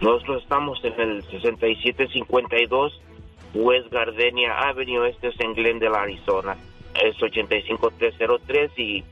[0.00, 3.00] Nosotros estamos en el 6752
[3.54, 6.56] West Gardenia Avenue, este es en Glendale, Arizona.
[6.94, 9.04] Es 85303 y,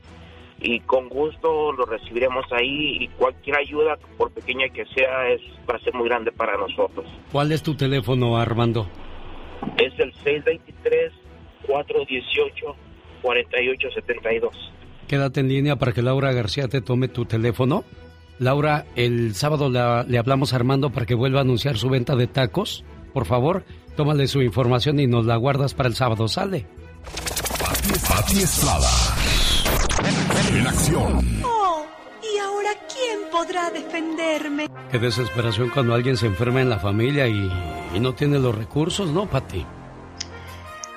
[0.61, 5.75] y con gusto lo recibiremos ahí y cualquier ayuda, por pequeña que sea, es, va
[5.75, 7.05] a ser muy grande para nosotros.
[7.31, 8.87] ¿Cuál es tu teléfono, Armando?
[9.77, 10.13] Es el
[13.23, 14.51] 623-418-4872.
[15.07, 17.83] Quédate en línea para que Laura García te tome tu teléfono.
[18.37, 22.15] Laura, el sábado la- le hablamos a Armando para que vuelva a anunciar su venta
[22.15, 22.85] de tacos.
[23.13, 23.63] Por favor,
[23.97, 26.27] tómale su información y nos la guardas para el sábado.
[26.27, 26.65] Sale.
[28.19, 28.89] Pati Estrada.
[30.53, 31.41] En acción.
[31.41, 31.85] Oh,
[32.21, 34.67] ¿y ahora quién podrá defenderme?
[34.91, 37.49] Qué desesperación cuando alguien se enferma en la familia y,
[37.95, 39.65] y no tiene los recursos, ¿no, Pati?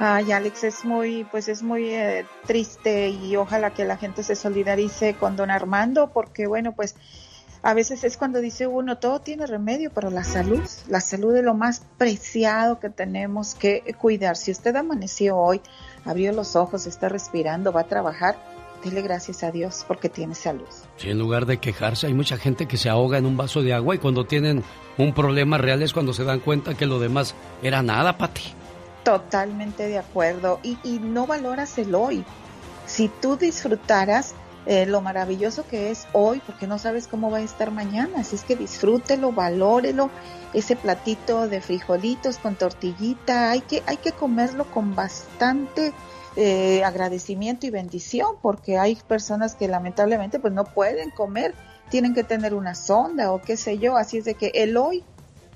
[0.01, 4.35] Ay, Alex, es muy, pues es muy eh, triste y ojalá que la gente se
[4.35, 6.97] solidarice con don Armando, porque bueno, pues
[7.63, 11.45] a veces es cuando dice uno, todo tiene remedio, pero la salud, la salud es
[11.45, 14.37] lo más preciado que tenemos que cuidar.
[14.37, 15.61] Si usted amaneció hoy,
[16.05, 18.37] abrió los ojos, está respirando, va a trabajar,
[18.85, 20.67] dele gracias a Dios porque tiene salud.
[20.97, 23.73] Sí, en lugar de quejarse, hay mucha gente que se ahoga en un vaso de
[23.73, 24.63] agua y cuando tienen
[24.99, 28.43] un problema real es cuando se dan cuenta que lo demás era nada, Pati.
[29.05, 30.61] Totalmente de acuerdo.
[30.63, 32.25] Y, y no valoras el hoy.
[32.87, 34.35] Si tú disfrutaras
[34.65, 38.21] eh, lo maravilloso que es hoy, porque no sabes cómo va a estar mañana.
[38.21, 40.11] Así es que disfrútelo, valórelo.
[40.55, 45.93] Ese platito de frijolitos con tortillita, hay que, hay que comerlo con bastante
[46.37, 51.55] eh, agradecimiento y bendición, porque hay personas que lamentablemente pues no pueden comer,
[51.91, 53.97] tienen que tener una sonda o qué sé yo.
[53.97, 55.03] Así es de que el hoy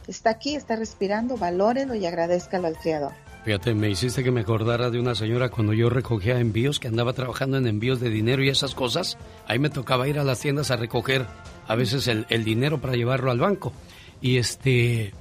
[0.08, 3.12] está aquí, está respirando, valórelo y agradezcalo al Creador.
[3.46, 7.12] Fíjate, me hiciste que me acordara de una señora cuando yo recogía envíos, que andaba
[7.12, 9.16] trabajando en envíos de dinero y esas cosas.
[9.46, 11.26] Ahí me tocaba ir a las tiendas a recoger
[11.68, 13.72] a veces el, dinero para llevarlo al banco.
[14.20, 15.14] Y este,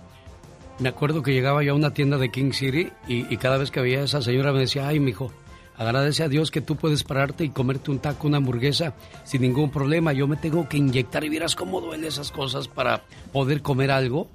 [0.79, 3.79] me acuerdo que llegaba yo a una tienda de King City y, cada vez que
[3.79, 5.31] veía a esa señora me decía, ay, mijo,
[5.77, 9.69] agradece a Dios que tú puedes pararte y comerte un taco, una hamburguesa sin ningún
[9.69, 10.13] problema.
[10.13, 14.29] Yo me tengo que inyectar y vieras cómo duele esas cosas para poder comer algo.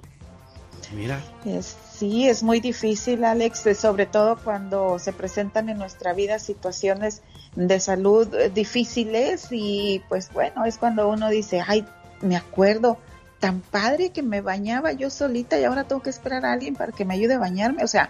[0.95, 1.21] Mira.
[1.43, 6.39] Es- sí, es muy difícil, Alex, eh, sobre todo cuando se presentan en nuestra vida
[6.39, 7.21] situaciones
[7.55, 11.85] de salud eh, difíciles y pues bueno, es cuando uno dice, ay,
[12.21, 12.97] me acuerdo
[13.39, 16.91] tan padre que me bañaba yo solita y ahora tengo que esperar a alguien para
[16.91, 17.83] que me ayude a bañarme.
[17.83, 18.09] O sea,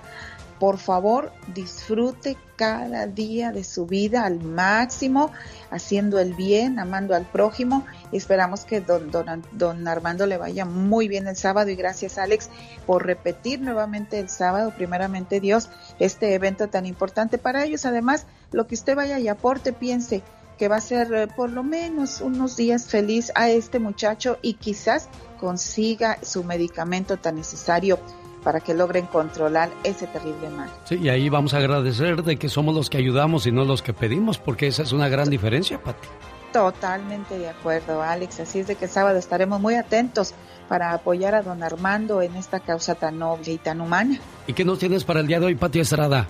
[0.57, 5.31] por favor, disfrute cada día de su vida al máximo,
[5.69, 7.85] haciendo el bien, amando al prójimo.
[8.11, 11.69] Esperamos que don, don, don Armando le vaya muy bien el sábado.
[11.69, 12.49] Y gracias, Alex,
[12.85, 17.85] por repetir nuevamente el sábado, primeramente Dios, este evento tan importante para ellos.
[17.85, 20.21] Además, lo que usted vaya y aporte, piense
[20.57, 24.53] que va a ser eh, por lo menos unos días feliz a este muchacho y
[24.53, 25.09] quizás
[25.39, 27.97] consiga su medicamento tan necesario
[28.43, 30.69] para que logren controlar ese terrible mal.
[30.85, 33.81] Sí, y ahí vamos a agradecer de que somos los que ayudamos y no los
[33.81, 36.07] que pedimos, porque esa es una gran diferencia, Pati.
[36.53, 38.41] Totalmente de acuerdo, Alex.
[38.41, 40.33] Así es de que el sábado estaremos muy atentos
[40.67, 44.19] para apoyar a don Armando en esta causa tan noble y tan humana.
[44.47, 46.27] ¿Y qué nos tienes para el día de hoy, Pati Estrada?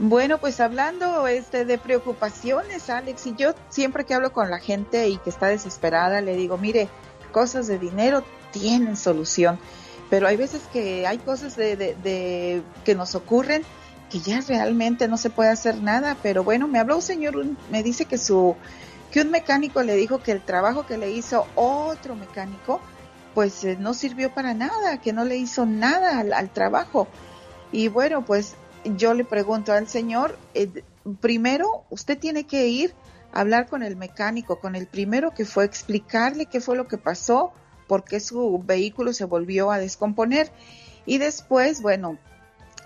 [0.00, 5.08] Bueno, pues hablando este de preocupaciones, Alex, y yo siempre que hablo con la gente
[5.08, 6.88] y que está desesperada, le digo, mire,
[7.32, 8.22] cosas de dinero
[8.52, 9.58] tienen solución,
[10.08, 13.62] pero hay veces que hay cosas de, de- de- que nos ocurren
[14.08, 17.82] que ya realmente no se puede hacer nada, pero bueno, me habló un señor, me
[17.82, 18.54] dice que su
[19.10, 22.80] que un mecánico le dijo que el trabajo que le hizo otro mecánico,
[23.34, 27.08] pues eh, no sirvió para nada, que no le hizo nada al, trabajo.
[27.72, 28.54] Y bueno, pues
[28.84, 30.82] yo le pregunto al señor, eh,
[31.20, 32.94] primero usted tiene que ir
[33.32, 36.98] a hablar con el mecánico, con el primero que fue, explicarle qué fue lo que
[36.98, 37.52] pasó,
[37.86, 40.50] por qué su vehículo se volvió a descomponer.
[41.06, 42.18] Y después, bueno,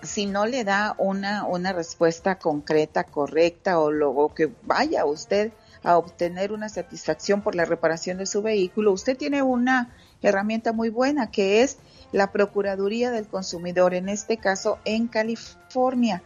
[0.01, 5.51] si no le da una, una respuesta concreta, correcta, o luego que vaya usted
[5.83, 10.89] a obtener una satisfacción por la reparación de su vehículo, usted tiene una herramienta muy
[10.89, 11.77] buena que es
[12.11, 16.23] la Procuraduría del Consumidor, en este caso en California.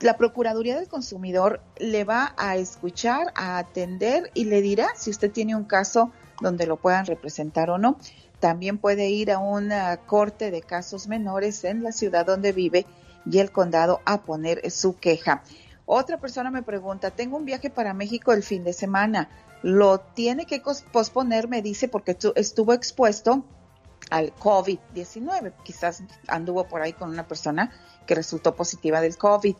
[0.00, 5.30] La Procuraduría del Consumidor le va a escuchar, a atender y le dirá si usted
[5.30, 6.10] tiene un caso
[6.40, 7.98] donde lo puedan representar o no.
[8.38, 12.86] También puede ir a una corte de casos menores en la ciudad donde vive
[13.30, 15.42] y el condado a poner su queja.
[15.92, 19.28] Otra persona me pregunta, tengo un viaje para México el fin de semana,
[19.62, 20.62] lo tiene que
[20.92, 23.44] posponer, me dice, porque tu- estuvo expuesto
[24.08, 25.52] al COVID-19.
[25.64, 27.72] Quizás anduvo por ahí con una persona
[28.06, 29.56] que resultó positiva del COVID.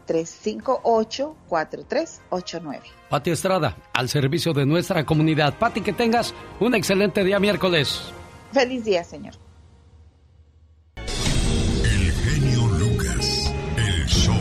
[0.07, 2.80] 469-358-4389.
[3.09, 5.59] Pati Estrada, al servicio de nuestra comunidad.
[5.59, 8.12] Pati, que tengas un excelente día miércoles.
[8.52, 9.34] Feliz día, señor.
[10.96, 14.36] El genio Lucas, el show.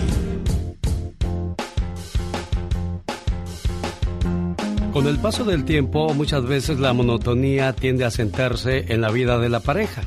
[4.91, 9.39] Con el paso del tiempo, muchas veces la monotonía tiende a sentarse en la vida
[9.39, 10.03] de la pareja.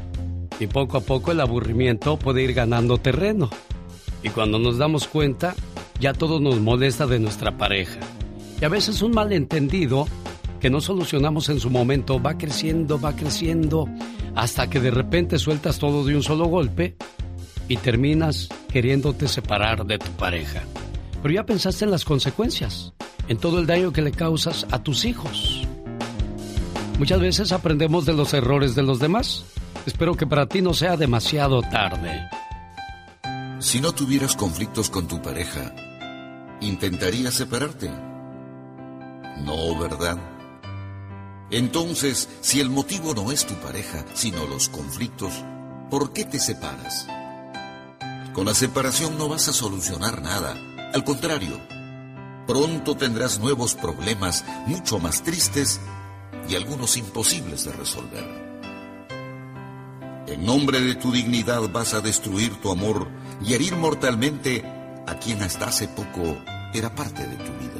[0.58, 3.50] Y poco a poco el aburrimiento puede ir ganando terreno.
[4.26, 5.54] Y cuando nos damos cuenta,
[6.00, 8.00] ya todo nos molesta de nuestra pareja.
[8.60, 10.08] Y a veces un malentendido
[10.58, 13.88] que no solucionamos en su momento va creciendo, va creciendo,
[14.34, 16.96] hasta que de repente sueltas todo de un solo golpe
[17.68, 20.64] y terminas queriéndote separar de tu pareja.
[21.22, 22.94] Pero ya pensaste en las consecuencias,
[23.28, 25.64] en todo el daño que le causas a tus hijos.
[26.98, 29.44] Muchas veces aprendemos de los errores de los demás.
[29.86, 32.28] Espero que para ti no sea demasiado tarde.
[33.66, 35.74] Si no tuvieras conflictos con tu pareja,
[36.60, 37.90] ¿intentarías separarte?
[39.38, 40.18] No, ¿verdad?
[41.50, 45.32] Entonces, si el motivo no es tu pareja, sino los conflictos,
[45.90, 47.08] ¿por qué te separas?
[48.34, 50.54] Con la separación no vas a solucionar nada.
[50.94, 51.60] Al contrario,
[52.46, 55.80] pronto tendrás nuevos problemas mucho más tristes
[56.48, 58.46] y algunos imposibles de resolver.
[60.28, 63.08] En nombre de tu dignidad vas a destruir tu amor
[63.44, 64.64] y herir mortalmente
[65.06, 66.36] a quien hasta hace poco
[66.74, 67.76] era parte de tu vida.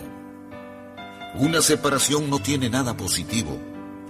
[1.39, 3.59] Una separación no tiene nada positivo.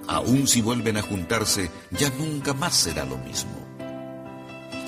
[0.06, 3.66] Aun si vuelven a juntarse, ya nunca más será lo mismo.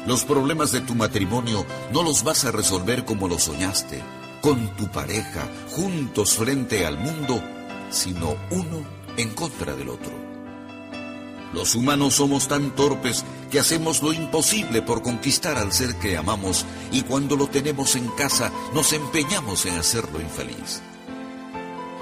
[0.06, 4.00] Los problemas de tu matrimonio no los vas a resolver como lo soñaste,
[4.40, 7.42] con tu pareja, juntos frente al mundo,
[7.90, 8.84] sino uno
[9.16, 10.12] en contra del otro.
[11.52, 16.66] Los humanos somos tan torpes que hacemos lo imposible por conquistar al ser que amamos
[16.92, 20.80] y cuando lo tenemos en casa nos empeñamos en hacerlo infeliz.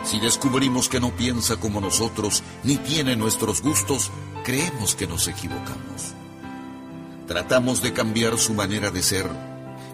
[0.05, 4.11] Si descubrimos que no piensa como nosotros ni tiene nuestros gustos,
[4.45, 6.15] creemos que nos equivocamos.
[7.27, 9.29] Tratamos de cambiar su manera de ser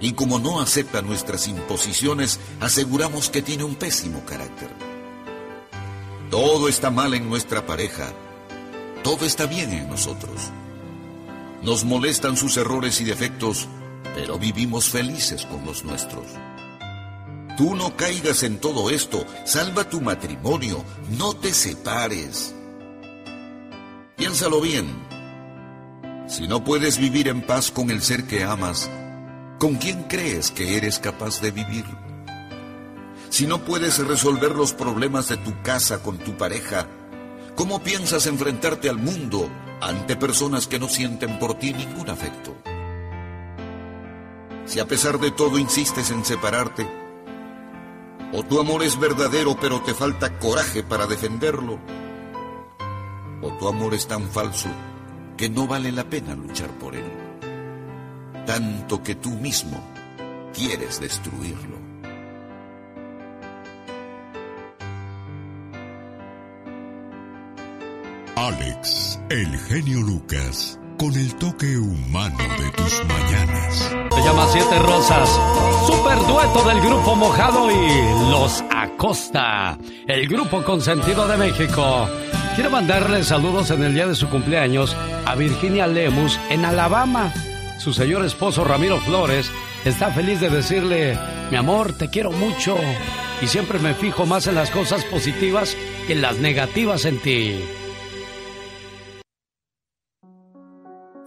[0.00, 4.68] y como no acepta nuestras imposiciones, aseguramos que tiene un pésimo carácter.
[6.30, 8.12] Todo está mal en nuestra pareja,
[9.02, 10.50] todo está bien en nosotros.
[11.62, 13.68] Nos molestan sus errores y defectos,
[14.16, 16.26] pero vivimos felices con los nuestros.
[17.56, 20.84] Tú no caigas en todo esto, salva tu matrimonio,
[21.16, 22.52] no te separes.
[24.16, 24.88] Piénsalo bien.
[26.26, 28.90] Si no puedes vivir en paz con el ser que amas,
[29.60, 31.84] ¿con quién crees que eres capaz de vivir?
[33.30, 36.88] Si no puedes resolver los problemas de tu casa con tu pareja,
[37.54, 39.48] ¿cómo piensas enfrentarte al mundo
[39.82, 42.54] ante personas que no sienten por ti ningún afecto?
[44.64, 46.86] Si a pesar de todo insistes en separarte,
[48.32, 51.80] o tu amor es verdadero pero te falta coraje para defenderlo,
[53.42, 54.68] o tu amor es tan falso
[55.36, 57.10] que no vale la pena luchar por él,
[58.46, 59.82] tanto que tú mismo
[60.54, 61.81] quieres destruirlo.
[68.42, 73.94] Alex, el genio Lucas, con el toque humano de tus mañanas.
[74.12, 75.30] Se llama Siete Rosas.
[75.86, 79.78] Super dueto del grupo Mojado y Los Acosta.
[80.08, 82.08] El grupo consentido de México.
[82.56, 87.32] Quiero mandarle saludos en el día de su cumpleaños a Virginia Lemus en Alabama.
[87.78, 89.52] Su señor esposo Ramiro Flores
[89.84, 91.16] está feliz de decirle,
[91.52, 92.76] mi amor, te quiero mucho.
[93.40, 95.76] y siempre me fijo más en las cosas positivas
[96.08, 97.60] que en las negativas en ti.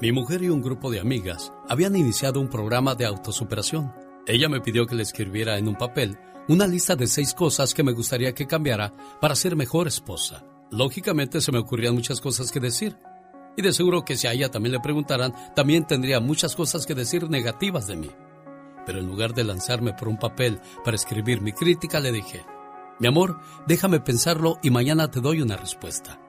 [0.01, 3.93] Mi mujer y un grupo de amigas habían iniciado un programa de autosuperación.
[4.27, 6.17] Ella me pidió que le escribiera en un papel
[6.49, 8.91] una lista de seis cosas que me gustaría que cambiara
[9.21, 10.43] para ser mejor esposa.
[10.69, 12.97] Lógicamente se me ocurrían muchas cosas que decir.
[13.55, 16.93] Y de seguro que si a ella también le preguntaran, también tendría muchas cosas que
[16.93, 18.11] decir negativas de mí.
[18.85, 22.43] Pero en lugar de lanzarme por un papel para escribir mi crítica, le dije,
[22.99, 26.19] mi amor, déjame pensarlo y mañana te doy una respuesta.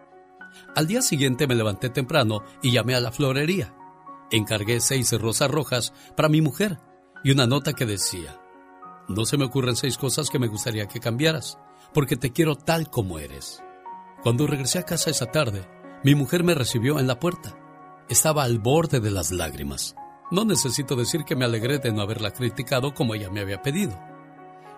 [0.76, 3.74] Al día siguiente me levanté temprano y llamé a la florería.
[4.30, 6.78] Encargué seis rosas rojas para mi mujer
[7.24, 8.38] y una nota que decía,
[9.08, 11.58] no se me ocurren seis cosas que me gustaría que cambiaras,
[11.94, 13.62] porque te quiero tal como eres.
[14.22, 15.66] Cuando regresé a casa esa tarde,
[16.04, 17.56] mi mujer me recibió en la puerta.
[18.10, 19.96] Estaba al borde de las lágrimas.
[20.30, 23.98] No necesito decir que me alegré de no haberla criticado como ella me había pedido.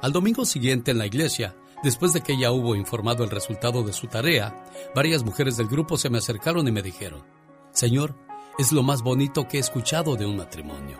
[0.00, 3.92] Al domingo siguiente en la iglesia, después de que ella hubo informado el resultado de
[3.92, 4.64] su tarea,
[4.94, 7.24] varias mujeres del grupo se me acercaron y me dijeron,
[7.72, 8.16] Señor,
[8.58, 10.98] es lo más bonito que he escuchado de un matrimonio.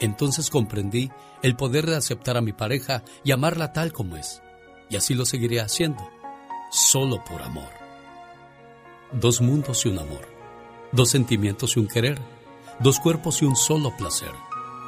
[0.00, 1.10] Entonces comprendí
[1.42, 4.42] el poder de aceptar a mi pareja y amarla tal como es.
[4.88, 6.08] Y así lo seguiré haciendo,
[6.70, 7.68] solo por amor.
[9.12, 10.26] Dos mundos y un amor,
[10.92, 12.18] dos sentimientos y un querer,
[12.80, 14.32] dos cuerpos y un solo placer,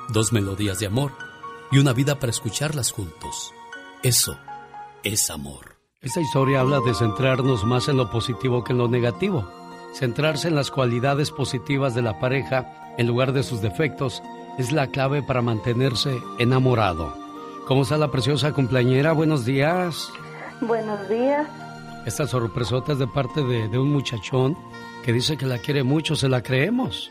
[0.09, 1.13] dos melodías de amor
[1.71, 3.53] y una vida para escucharlas juntos.
[4.03, 4.39] Eso
[5.05, 5.76] es amor.
[6.00, 9.48] Esta historia habla de centrarnos más en lo positivo que en lo negativo,
[9.94, 14.22] centrarse en las cualidades positivas de la pareja en lugar de sus defectos
[14.59, 17.14] es la clave para mantenerse enamorado.
[17.66, 19.12] ¿Cómo está la preciosa cumpleañera?
[19.12, 20.12] Buenos días.
[20.61, 21.46] Buenos días.
[22.05, 24.59] Esta sorpresota es de parte de, de un muchachón
[25.05, 27.11] que dice que la quiere mucho, ¿se la creemos?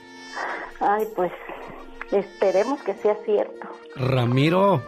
[0.80, 1.32] Ay, pues
[2.12, 3.68] esperemos que sea cierto.
[3.96, 4.82] Ramiro.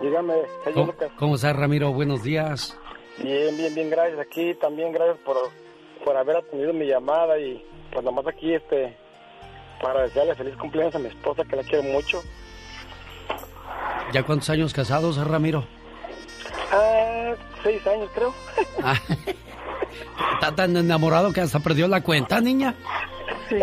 [0.00, 0.34] Dígame,
[0.64, 1.10] señor ¿Cómo, Lucas.
[1.18, 1.92] cómo está Ramiro?
[1.92, 2.76] Buenos días.
[3.18, 4.18] Bien, bien, bien, gracias.
[4.20, 5.36] Aquí también gracias por,
[6.04, 8.96] por haber atendido mi llamada y pues nomás aquí este
[9.82, 12.22] para desearle feliz cumpleaños a mi esposa que la quiero mucho.
[14.12, 15.64] ¿Ya cuántos años casados, Ramiro?
[16.72, 17.32] Ah,
[17.62, 18.34] seis años creo.
[18.82, 18.94] Ah,
[20.34, 22.74] ¿Está tan enamorado que hasta perdió la cuenta, niña?
[23.48, 23.58] Sí.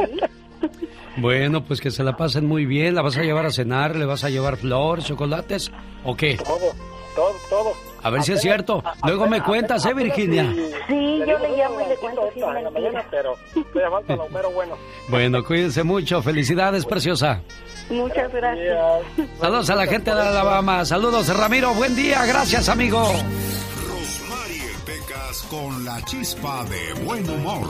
[1.18, 2.95] Bueno, pues que se la pasen muy bien.
[2.95, 3.95] ¿La vas a llevar a cenar?
[3.95, 5.72] ¿Le vas a llevar flores, chocolates?
[6.03, 6.38] ¿O qué?
[6.38, 6.74] Todo,
[7.16, 7.74] todo, todo.
[8.03, 8.84] A ver si es cierto.
[9.03, 10.43] Luego me cuentas, ¿eh, Virginia?
[10.88, 12.91] Sí, yo le llamo y le cuento si ratito es en la mentira.
[12.91, 13.34] mañana, pero
[13.74, 14.78] todavía falta lo mero bueno.
[15.07, 16.22] Bueno, cuídense mucho.
[16.22, 17.41] Felicidades, preciosa.
[17.89, 19.03] Muchas gracias.
[19.39, 20.86] Saludos a la gente de Alabama.
[20.86, 21.74] Saludos, Ramiro.
[21.74, 22.26] Buen día.
[22.26, 22.99] Gracias, amigo.
[23.88, 27.70] Rosmarie Pecas con la chispa de buen humor.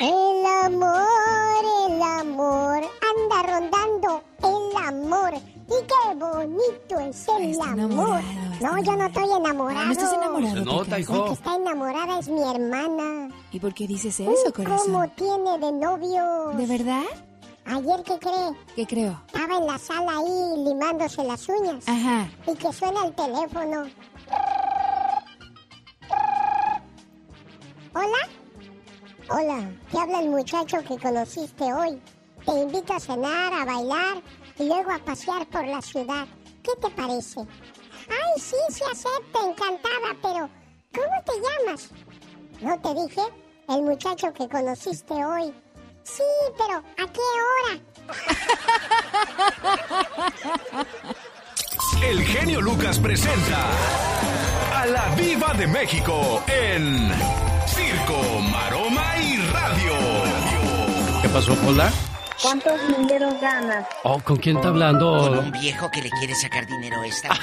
[0.00, 5.34] El amor, el amor, anda rondando el amor.
[5.34, 8.20] Y qué bonito es el amor.
[8.60, 9.86] No, yo no estoy enamorado.
[9.86, 11.16] No estás enamorado, Se nota, hijo.
[11.16, 13.34] La que está enamorada es mi hermana.
[13.50, 14.92] ¿Y por qué dices Uy, eso, corazón?
[14.92, 16.52] ¿Cómo tiene de novio?
[16.56, 17.02] ¿De verdad?
[17.64, 18.52] Ayer, ¿qué cree?
[18.76, 19.20] ¿Qué creo?
[19.26, 21.88] Estaba en la sala ahí limándose las uñas.
[21.88, 22.28] Ajá.
[22.46, 23.82] Y que suena el teléfono.
[27.94, 28.37] ¿Hola?
[29.30, 32.00] Hola, te habla el muchacho que conociste hoy.
[32.46, 34.22] Te invito a cenar, a bailar
[34.58, 36.26] y luego a pasear por la ciudad.
[36.62, 37.40] ¿Qué te parece?
[37.40, 40.48] Ay, sí, sí acepto, encantada, pero
[40.94, 41.90] ¿cómo te llamas?
[42.60, 43.20] ¿No te dije?
[43.68, 45.52] El muchacho que conociste hoy.
[46.04, 46.22] Sí,
[46.56, 47.78] pero ¿a qué hora?
[52.02, 53.66] El genio Lucas presenta
[54.74, 57.12] a la Viva de México en
[57.66, 59.17] Circo, Maroma
[59.78, 59.92] Radio.
[61.22, 61.92] ¿Qué pasó, Pola?
[62.42, 63.86] ¿Cuántos dinero ganas?
[64.04, 65.40] Oh, ¿con quién está hablando?
[65.40, 67.30] Un viejo que le quiere sacar dinero a esta.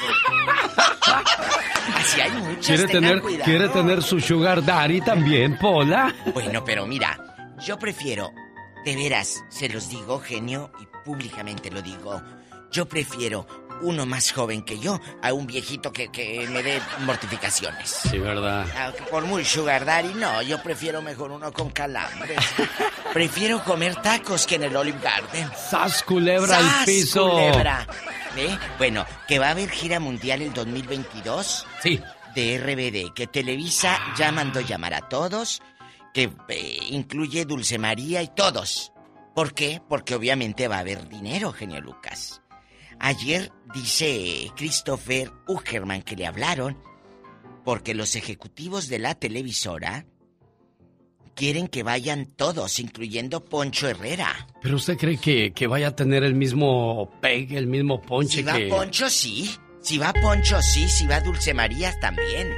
[1.95, 2.65] Así hay muchos.
[2.65, 3.45] ¿Quiere tener, cuidado.
[3.45, 6.13] ¿Quiere tener su sugar daddy también, Pola?
[6.33, 7.17] Bueno, pero mira,
[7.59, 8.31] yo prefiero,
[8.86, 12.21] de veras, se los digo, genio, y públicamente lo digo,
[12.71, 13.45] yo prefiero
[13.82, 17.89] uno más joven que yo a un viejito que, que me dé mortificaciones.
[17.89, 18.65] Sí, verdad.
[18.78, 22.38] Aunque por muy sugar daddy, no, yo prefiero mejor uno con calambres.
[23.13, 25.49] prefiero comer tacos que en el Olive Garden.
[25.69, 27.30] ¡Sas, culebra al ¡Sas, piso!
[27.30, 27.88] culebra!
[28.38, 28.57] ¿Eh?
[28.78, 31.65] Bueno, que va a haber gira mundial el 2022.
[31.82, 32.01] Sí.
[32.34, 35.61] De RBD, que Televisa ya mandó llamar a todos,
[36.13, 38.91] que eh, incluye Dulce María y todos.
[39.34, 39.82] ¿Por qué?
[39.88, 42.41] Porque obviamente va a haber dinero, genio Lucas.
[42.99, 46.77] Ayer dice Christopher Ugerman que le hablaron
[47.63, 50.05] porque los ejecutivos de la televisora
[51.35, 54.47] quieren que vayan todos, incluyendo Poncho Herrera.
[54.61, 58.43] ¿Pero usted cree que, que vaya a tener el mismo pegue, el mismo ponche Si
[58.43, 58.67] va que...
[58.67, 59.49] Poncho, sí.
[59.81, 62.51] Si va Poncho, sí, si va Dulce María, también.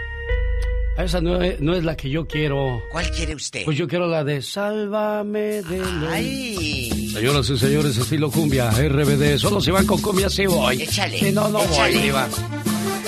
[0.97, 2.81] Esa no es, no es la que yo quiero.
[2.91, 3.63] ¿Cuál quiere usted?
[3.65, 5.81] Pues yo quiero la de Sálvame de.
[6.09, 7.11] Ay.
[7.13, 9.37] Señoras y señores, estilo cumbia, RBD.
[9.37, 10.81] Solo si van con cumbia sí voy.
[10.81, 11.19] Échale.
[11.19, 11.93] Si no, no échale.
[11.93, 12.27] voy, Diva.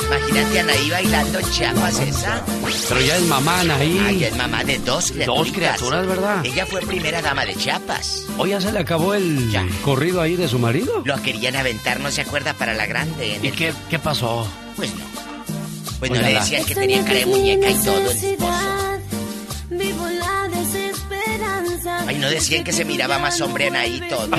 [0.05, 2.43] Imagínate a Anaí bailando en Chiapas esa.
[2.89, 3.99] Pero ya es mamá, Anaí.
[4.05, 5.45] Ay, es mamá de dos criaturas.
[5.45, 6.45] Dos criaturas, ¿verdad?
[6.45, 8.25] Ella fue primera dama de Chiapas.
[8.37, 9.49] ¿O ya se le acabó el
[9.83, 11.01] corrido ahí de su marido?
[11.05, 12.53] Lo querían aventar, ¿no se acuerda?
[12.53, 13.35] Para la grande.
[13.35, 14.47] en ¿Y el- qué, qué pasó?
[14.75, 15.28] Pues no.
[15.99, 18.99] Pues no le decían que tenía cara de muñeca y todo el esposo.
[19.69, 22.05] Vivo la desesperanza.
[22.07, 24.29] Ay, no decían que se miraba más hombre y todo.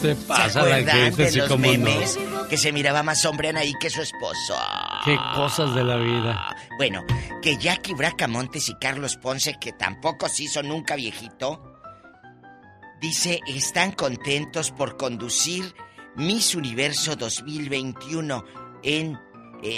[0.00, 1.72] Se ¿Se pasa la acuerdan gente, de sí, los como no.
[1.72, 2.18] memes?
[2.48, 4.56] Que se miraba más hombre Anaí que su esposo.
[5.04, 6.56] Qué cosas de la vida.
[6.78, 7.04] Bueno,
[7.42, 11.80] que Jackie Bracamontes y Carlos Ponce, que tampoco se hizo nunca viejito,
[13.00, 15.74] dice, están contentos por conducir
[16.16, 18.44] Miss Universo 2021
[18.82, 19.18] en,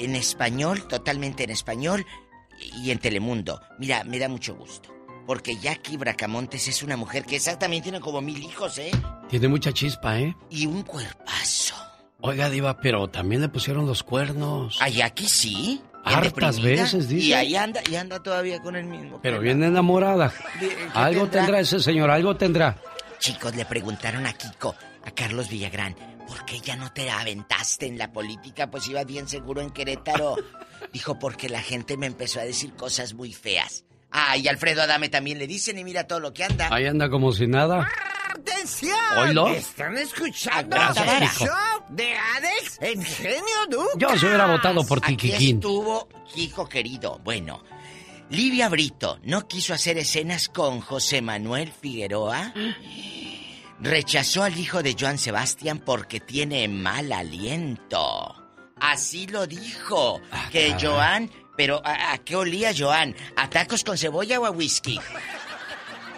[0.04, 2.04] en español, totalmente en español,
[2.82, 3.60] y en Telemundo.
[3.78, 4.90] Mira, me da mucho gusto.
[5.26, 8.90] Porque Jackie Bracamontes es una mujer que exactamente tiene como mil hijos, ¿eh?
[9.28, 10.34] Tiene mucha chispa, ¿eh?
[10.48, 11.74] Y un cuerpazo.
[12.20, 14.80] Oiga, Diva, pero también le pusieron los cuernos.
[14.80, 15.82] A Jackie sí.
[16.04, 17.26] Hartas veces, dice.
[17.26, 19.20] Y ahí anda, y anda todavía con el mismo.
[19.22, 20.32] Pero bien enamorada.
[20.58, 21.40] ¿Qué Algo tendrá?
[21.42, 22.78] tendrá ese señor, algo tendrá.
[23.18, 24.74] Chicos, le preguntaron a Kiko,
[25.04, 25.94] a Carlos Villagrán,
[26.28, 28.70] ¿por qué ya no te aventaste en la política?
[28.70, 30.36] Pues iba bien seguro en Querétaro.
[30.92, 33.84] Dijo, porque la gente me empezó a decir cosas muy feas.
[34.10, 36.68] Ah, y Alfredo Adame también le dicen y mira todo lo que anda.
[36.70, 37.88] Ahí anda como si nada.
[38.30, 38.96] ¡Atención!
[39.18, 39.48] ¿Oílo?
[39.48, 43.94] Están escuchando Gracias, el show de Alex en Genio Lucas.
[43.96, 45.56] Yo se hubiera votado por Aquí Tiquiquín.
[45.56, 47.18] estuvo Kiko querido.
[47.24, 47.62] Bueno,
[48.30, 52.52] Livia Brito no quiso hacer escenas con José Manuel Figueroa.
[53.80, 58.34] Rechazó al hijo de Joan Sebastián porque tiene mal aliento.
[58.80, 60.20] Así lo dijo.
[60.50, 61.30] que Joan.
[61.56, 63.14] Pero ¿a, a qué olía Joan?
[63.36, 64.98] ¿A tacos con cebolla o a whisky?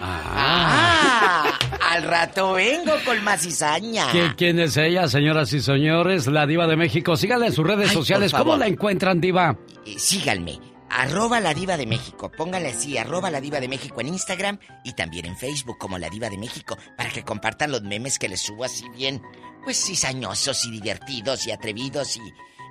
[0.02, 1.58] Ah,
[1.90, 4.10] al rato vengo con más cizaña.
[4.12, 6.26] ¿Qui- ¿Quién es ella, señoras y señores?
[6.26, 7.16] La diva de México.
[7.16, 8.32] Síganla en sus redes Ay, sociales.
[8.32, 9.56] ¿Cómo la encuentran, diva?
[9.86, 10.58] Eh, síganme.
[10.90, 12.30] Arroba la diva de México.
[12.36, 16.08] Póngale así, arroba la diva de México en Instagram y también en Facebook como la
[16.10, 19.22] diva de México para que compartan los memes que les subo así bien,
[19.64, 22.20] pues cizañosos y divertidos y atrevidos y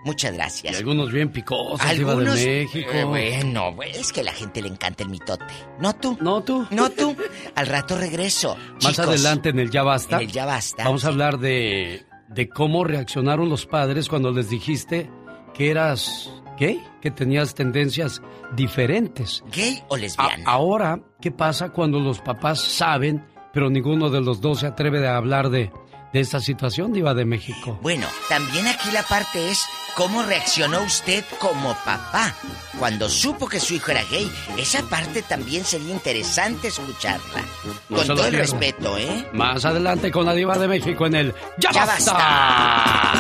[0.06, 0.78] muchas Y gracias.
[0.78, 2.90] algunos bien picosos, diva Algunos, de México.
[2.92, 5.46] eh, bueno, güey, es que a la gente le encanta el mitote.
[5.80, 6.18] ¿No tú?
[6.22, 6.68] ¿No tú?
[6.72, 7.16] ¿No tú?
[7.56, 8.56] Al rato regreso.
[8.82, 10.18] Más Chicos, adelante en el Ya Basta.
[10.18, 10.84] En el Ya Basta.
[10.84, 15.10] Vamos a hablar de, de cómo reaccionaron los padres cuando les dijiste
[15.54, 16.30] que eras
[16.60, 18.22] gay, que tenías tendencias
[18.56, 19.44] diferentes.
[19.52, 20.44] ¿Gay o A- lesbiana?
[20.46, 25.16] ahora, ¿qué pasa cuando los papás saben, pero ninguno de los dos se atreve a
[25.18, 25.72] hablar de,
[26.14, 27.78] de esta situación, Diva de México?
[27.82, 32.34] Bueno, también aquí la parte es cómo reaccionó usted como papá
[32.80, 34.32] cuando supo que su hijo era gay.
[34.58, 37.44] Esa parte también sería interesante escucharla.
[37.90, 39.28] No Con todo el respeto, ¿eh?
[39.34, 43.14] Más adelante con la Diva de México en el Ya, Ya basta.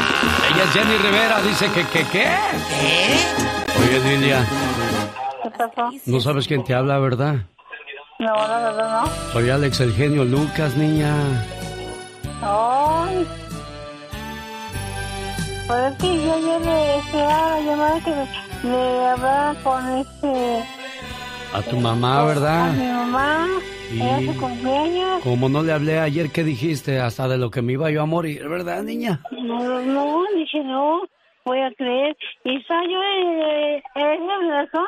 [0.53, 2.23] Ella es Jenny Rivera, dice que, que, ¿qué?
[2.25, 3.17] ¿Eh?
[3.79, 4.45] Oye, Lilia,
[5.43, 5.89] ¿Qué pasó?
[6.05, 7.35] no sabes quién te habla, ¿verdad?
[8.19, 9.31] No, la verdad no.
[9.31, 11.13] Soy Alex, el genio Lucas, niña.
[12.41, 13.27] Ay.
[15.67, 20.63] Pues es que yo ayer le esperaba la llamada que le, le hablaba con este...
[21.53, 22.73] A tu mamá, A mi ¿verdad?
[22.75, 23.47] mamá.
[23.91, 25.21] Era su cumpleaños.
[25.23, 26.99] Como no le hablé ayer, ¿qué dijiste?
[26.99, 29.19] Hasta de lo que me iba yo a morir, ¿verdad, niña?
[29.31, 31.01] No, no, dije no,
[31.45, 32.15] voy a creer.
[32.43, 34.87] Y yo eh, en las 11,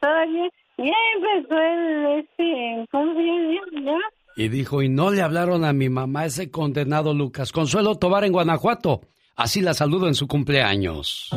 [0.00, 4.00] todavía, ya empezó el, este, ¿cómo se llama?
[4.36, 7.52] Y dijo, y no le hablaron a mi mamá ese condenado Lucas.
[7.52, 9.02] Consuelo Tobar en Guanajuato.
[9.36, 11.30] Así la saludo en su cumpleaños.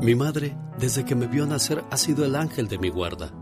[0.00, 3.32] Mi madre, desde que me vio nacer, ha sido el ángel de mi guarda,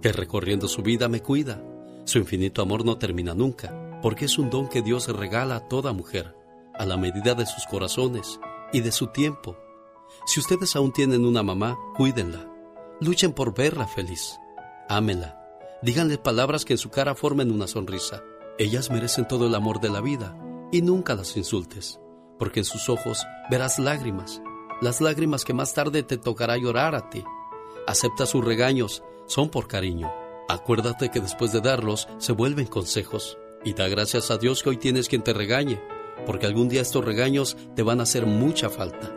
[0.00, 1.62] que recorriendo su vida me cuida.
[2.04, 5.92] Su infinito amor no termina nunca, porque es un don que Dios regala a toda
[5.92, 6.34] mujer,
[6.74, 8.40] a la medida de sus corazones
[8.72, 9.56] y de su tiempo.
[10.26, 12.46] Si ustedes aún tienen una mamá, cuídenla.
[13.00, 14.38] Luchen por verla feliz.
[14.88, 15.41] Ámenla.
[15.82, 18.22] Díganle palabras que en su cara formen una sonrisa.
[18.56, 20.38] Ellas merecen todo el amor de la vida
[20.70, 21.98] y nunca las insultes,
[22.38, 24.40] porque en sus ojos verás lágrimas,
[24.80, 27.24] las lágrimas que más tarde te tocará llorar a ti.
[27.88, 30.12] Acepta sus regaños, son por cariño.
[30.48, 34.76] Acuérdate que después de darlos se vuelven consejos y da gracias a Dios que hoy
[34.76, 35.80] tienes quien te regañe,
[36.26, 39.12] porque algún día estos regaños te van a hacer mucha falta.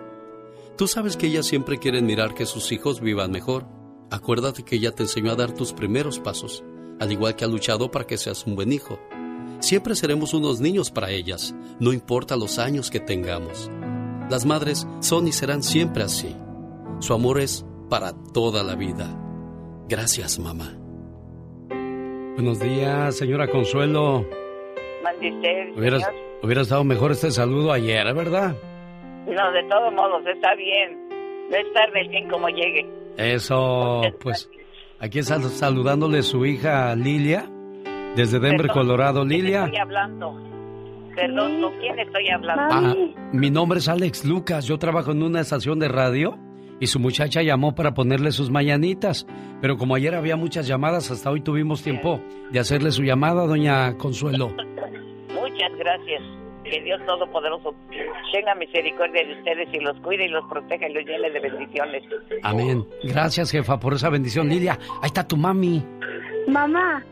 [0.78, 3.68] Tú sabes que ellas siempre quieren mirar que sus hijos vivan mejor.
[4.12, 6.64] Acuérdate que ella te enseñó a dar tus primeros pasos,
[7.00, 9.00] al igual que ha luchado para que seas un buen hijo.
[9.60, 13.70] Siempre seremos unos niños para ellas, no importa los años que tengamos.
[14.30, 16.36] Las madres son y serán siempre así.
[17.00, 19.08] Su amor es para toda la vida.
[19.88, 20.78] Gracias, mamá.
[22.36, 24.26] Buenos días, señora Consuelo.
[25.04, 26.16] Mande Hubiera, señor.
[26.44, 28.56] hubiera estado mejor este saludo ayer, ¿verdad?
[29.28, 31.08] No, de todos modos, está bien.
[31.50, 32.86] No es tarde el fin como llegue.
[33.18, 34.50] Eso, pues
[35.00, 37.50] aquí está saludándole su hija Lilia,
[38.16, 39.20] desde Denver, Perdón, Colorado.
[39.22, 40.38] ¿con quién Lilia, Estoy hablando.
[41.16, 42.64] Perdón, ¿con quién estoy hablando?
[42.72, 42.96] ah,
[43.32, 46.38] mi nombre es Alex Lucas, yo trabajo en una estación de radio
[46.80, 49.26] y su muchacha llamó para ponerle sus mañanitas,
[49.62, 52.20] pero como ayer había muchas llamadas, hasta hoy tuvimos tiempo
[52.52, 54.50] de hacerle su llamada, doña Consuelo.
[55.30, 56.22] Muchas gracias.
[56.70, 57.76] Que Dios Todopoderoso
[58.34, 62.04] tenga misericordia de ustedes y los cuide y los proteja y los llene de bendiciones.
[62.44, 62.84] Amén.
[63.04, 64.50] Gracias, jefa, por esa bendición.
[64.50, 65.84] Lilia, ahí está tu mami.
[66.48, 67.04] Mamá,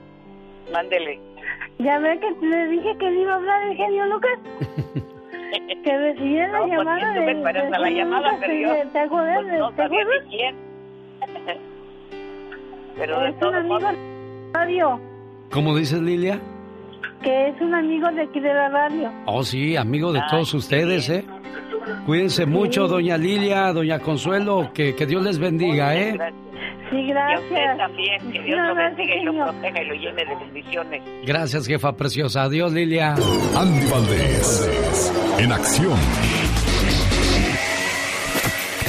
[0.72, 1.20] Mándele.
[1.80, 4.40] ya ve que le dije que le iba a hablar el genio Lucas.
[5.84, 9.00] que recibiera la No, pues, llamada de, me a la llamada, pero ¿te- yo, ¿Te
[9.00, 9.40] acuerdas?
[9.44, 10.26] pues, no ¿Te sabía acuerdas?
[10.30, 10.56] ni quién.
[12.98, 13.98] Pero de Es un todos amigo modos, de
[14.54, 15.00] la radio.
[15.52, 16.40] ¿Cómo dices, Lilia?
[17.24, 19.12] Que es un amigo de aquí de la radio.
[19.26, 21.24] Oh, sí, amigo de todos ustedes, ¿eh?
[22.06, 26.18] Cuídense mucho, doña Lilia, doña Consuelo, que, que Dios les bendiga, ¿eh?
[26.90, 27.42] Sí, y a gracias.
[27.44, 28.32] usted también.
[28.32, 31.02] Que Dios No, lo gracias, bendiga y lo proteja y lo llene de bendiciones.
[31.26, 32.44] Gracias, jefa preciosa.
[32.44, 33.16] Adiós, Lilia.
[33.56, 35.98] Andy Valdés, en acción.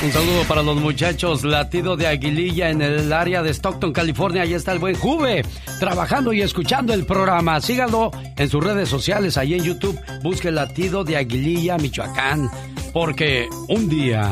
[0.04, 4.42] Un saludo para los muchachos latido de Aguililla en el área de Stockton, California.
[4.42, 5.42] Ahí está el buen Juve,
[5.80, 7.58] trabajando y escuchando el programa.
[7.62, 9.98] Síganlo en sus redes sociales, ahí en YouTube.
[10.22, 12.50] Busque latido de Aguililla, Michoacán.
[12.92, 14.30] Porque un día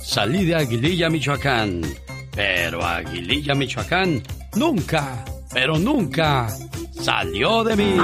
[0.00, 1.82] salí de Aguililla, Michoacán.
[2.36, 4.22] Pero Aguililla, Michoacán,
[4.54, 6.46] nunca, pero nunca
[6.92, 7.96] salió de mí.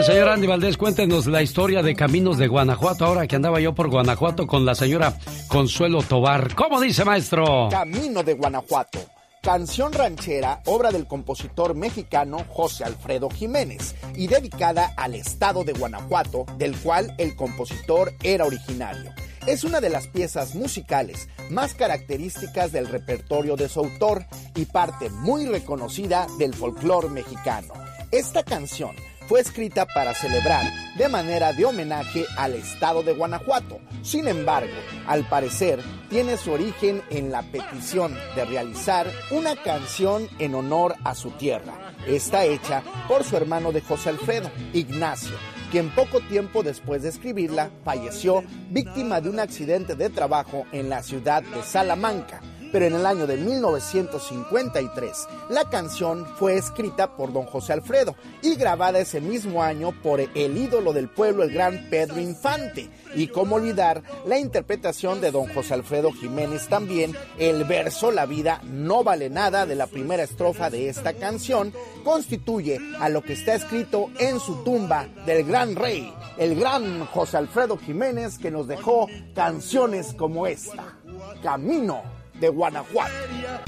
[0.00, 3.90] Señor Andy Valdés, cuéntenos la historia de Caminos de Guanajuato, ahora que andaba yo por
[3.90, 5.14] Guanajuato con la señora
[5.48, 6.54] Consuelo Tobar.
[6.54, 7.68] ¿Cómo dice, maestro?
[7.70, 9.00] Camino de Guanajuato.
[9.42, 16.46] Canción ranchera, obra del compositor mexicano José Alfredo Jiménez y dedicada al estado de Guanajuato,
[16.56, 19.12] del cual el compositor era originario.
[19.46, 24.24] Es una de las piezas musicales más características del repertorio de su autor
[24.54, 27.74] y parte muy reconocida del folclore mexicano.
[28.10, 28.94] Esta canción
[29.32, 33.80] fue escrita para celebrar de manera de homenaje al estado de Guanajuato.
[34.02, 34.74] Sin embargo,
[35.06, 35.80] al parecer,
[36.10, 41.94] tiene su origen en la petición de realizar una canción en honor a su tierra.
[42.06, 45.36] Está hecha por su hermano de José Alfredo, Ignacio,
[45.70, 51.02] quien poco tiempo después de escribirla falleció víctima de un accidente de trabajo en la
[51.02, 52.42] ciudad de Salamanca
[52.72, 58.56] pero en el año de 1953 la canción fue escrita por don José Alfredo y
[58.56, 62.88] grabada ese mismo año por el ídolo del pueblo, el gran Pedro Infante.
[63.14, 68.62] Y cómo olvidar la interpretación de don José Alfredo Jiménez también, el verso La vida
[68.64, 73.54] no vale nada de la primera estrofa de esta canción, constituye a lo que está
[73.54, 79.08] escrito en su tumba del gran rey, el gran José Alfredo Jiménez que nos dejó
[79.34, 80.96] canciones como esta,
[81.42, 83.12] Camino de Guanajuato.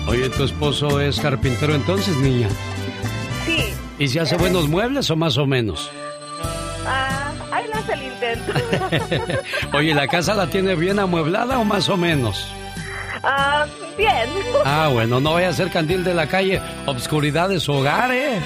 [0.08, 2.48] Oye, ¿tu esposo es carpintero entonces, niña?
[3.46, 3.72] Sí.
[4.00, 5.88] ¿Y si hace buenos muebles o más o menos?
[6.84, 8.52] Ah, ahí no hace el intento.
[9.76, 12.48] Oye, ¿la casa la tiene bien amueblada o más o menos?
[13.22, 13.64] Ah,
[13.96, 14.28] bien.
[14.64, 18.40] Ah, bueno, no vaya a ser candil de la calle, obscuridad de su hogar, ¿eh?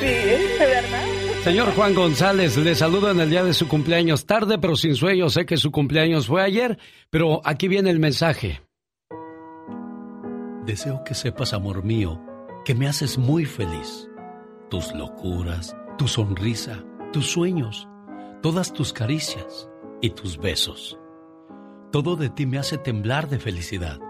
[0.00, 1.13] Sí, de verdad.
[1.44, 4.24] Señor Juan González, le saludo en el día de su cumpleaños.
[4.24, 6.78] Tarde pero sin sueño, sé que su cumpleaños fue ayer,
[7.10, 8.62] pero aquí viene el mensaje.
[10.64, 12.18] Deseo que sepas, amor mío,
[12.64, 14.08] que me haces muy feliz.
[14.70, 16.82] Tus locuras, tu sonrisa,
[17.12, 17.86] tus sueños,
[18.40, 19.68] todas tus caricias
[20.00, 20.98] y tus besos.
[21.92, 24.00] Todo de ti me hace temblar de felicidad.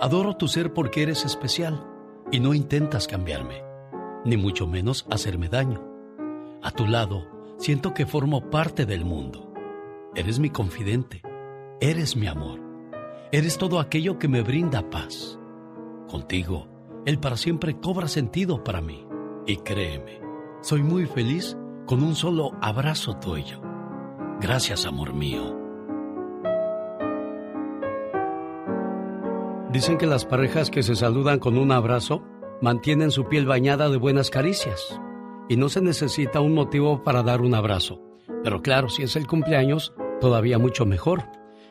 [0.00, 1.86] Adoro tu ser porque eres especial
[2.32, 3.62] y no intentas cambiarme,
[4.24, 5.85] ni mucho menos hacerme daño.
[6.66, 9.52] A tu lado, siento que formo parte del mundo.
[10.16, 11.22] Eres mi confidente,
[11.80, 12.58] eres mi amor,
[13.30, 15.38] eres todo aquello que me brinda paz.
[16.08, 16.66] Contigo,
[17.06, 19.06] el para siempre cobra sentido para mí.
[19.46, 20.20] Y créeme,
[20.60, 21.56] soy muy feliz
[21.86, 23.60] con un solo abrazo tuyo.
[24.40, 25.56] Gracias, amor mío.
[29.70, 32.24] Dicen que las parejas que se saludan con un abrazo
[32.60, 35.00] mantienen su piel bañada de buenas caricias
[35.48, 38.00] y no se necesita un motivo para dar un abrazo.
[38.42, 41.22] Pero claro, si es el cumpleaños, todavía mucho mejor.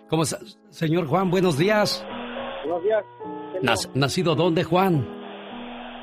[0.09, 0.37] ¿Cómo está,
[0.69, 1.29] señor Juan?
[1.31, 2.05] Buenos días.
[2.63, 3.89] Buenos días.
[3.93, 5.07] ¿Nacido dónde, Juan?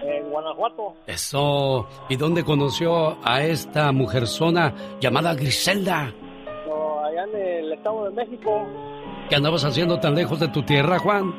[0.02, 0.94] En Guanajuato.
[1.06, 1.86] Eso.
[2.08, 6.12] ¿Y dónde conoció a esta mujerzona llamada Griselda?
[6.66, 8.66] No, allá en el Estado de México.
[9.28, 11.32] ¿Qué andabas haciendo tan lejos de tu tierra, Juan?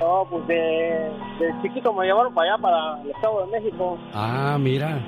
[0.00, 3.98] No, pues de, de chiquito me llevaron para allá, para el Estado de México.
[4.14, 5.04] Ah, mira.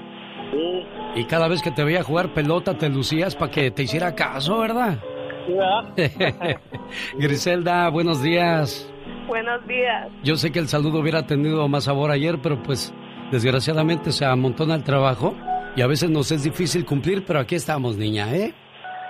[0.50, 4.14] Sí, Y cada vez que te veía jugar pelota te lucías para que te hiciera
[4.14, 4.98] caso, ¿verdad?
[5.46, 6.60] sí, ¿verdad?
[7.18, 8.92] Griselda, buenos días.
[9.26, 10.08] Buenos días.
[10.24, 12.92] Yo sé que el saludo hubiera tenido más sabor ayer, pero pues
[13.30, 15.34] desgraciadamente se amontona el trabajo
[15.76, 18.52] y a veces nos es difícil cumplir, pero aquí estamos, niña, ¿eh?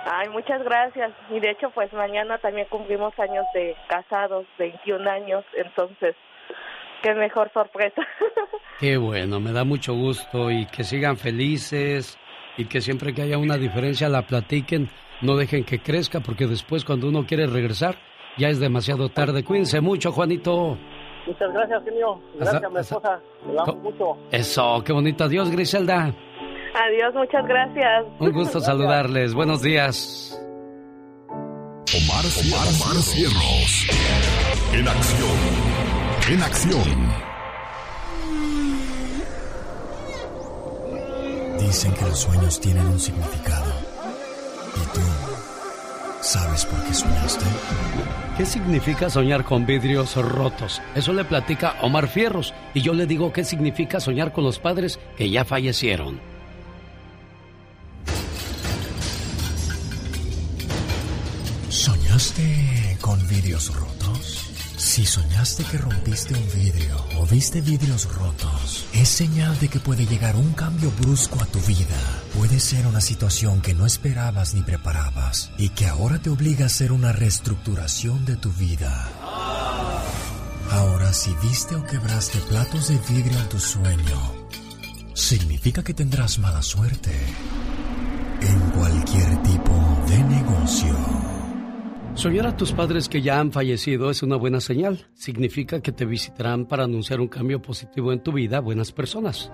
[0.05, 1.11] Ay, muchas gracias.
[1.29, 6.15] Y de hecho, pues mañana también cumplimos años de casados, 21 años, entonces,
[7.01, 8.01] qué mejor sorpresa.
[8.79, 12.17] Qué bueno, me da mucho gusto y que sigan felices
[12.57, 14.89] y que siempre que haya una diferencia la platiquen,
[15.21, 17.95] no dejen que crezca porque después cuando uno quiere regresar
[18.37, 19.43] ya es demasiado tarde.
[19.43, 20.77] Cuídense mucho, Juanito.
[21.27, 22.19] Muchas gracias, genio.
[22.35, 23.19] Gracias a mi esposa.
[23.45, 24.17] Le amo mucho.
[24.31, 25.23] Eso, qué bonito.
[25.25, 26.13] Adiós, Griselda.
[26.73, 28.05] Adiós, muchas gracias.
[28.19, 29.33] Un gusto saludarles.
[29.33, 30.41] Buenos días.
[31.29, 33.87] Omar, Omar, Omar Cierros.
[34.73, 36.00] En acción.
[36.29, 37.11] En acción.
[41.59, 43.71] Dicen que los sueños tienen un significado.
[44.75, 45.01] ¿Y tú
[46.21, 47.45] sabes por qué soñaste?
[48.37, 50.81] ¿Qué significa soñar con vidrios rotos?
[50.95, 54.99] Eso le platica Omar Fierros y yo le digo qué significa soñar con los padres
[55.17, 56.21] que ya fallecieron.
[61.69, 64.20] ¿Soñaste con vidrios rotos?
[64.81, 70.07] Si soñaste que rompiste un vidrio o viste vidrios rotos, es señal de que puede
[70.07, 71.95] llegar un cambio brusco a tu vida.
[72.35, 76.65] Puede ser una situación que no esperabas ni preparabas y que ahora te obliga a
[76.65, 79.07] hacer una reestructuración de tu vida.
[80.71, 84.33] Ahora, si viste o quebraste platos de vidrio en tu sueño,
[85.13, 87.15] significa que tendrás mala suerte
[88.41, 91.30] en cualquier tipo de negocio.
[92.13, 95.07] Soñar a tus padres que ya han fallecido es una buena señal.
[95.13, 99.51] Significa que te visitarán para anunciar un cambio positivo en tu vida, buenas personas.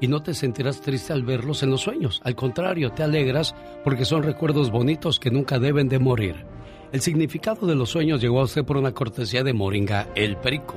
[0.00, 2.20] Y no te sentirás triste al verlos en los sueños.
[2.24, 3.54] Al contrario, te alegras
[3.84, 6.46] porque son recuerdos bonitos que nunca deben de morir.
[6.92, 10.76] El significado de los sueños llegó a usted por una cortesía de Moringa el Perico.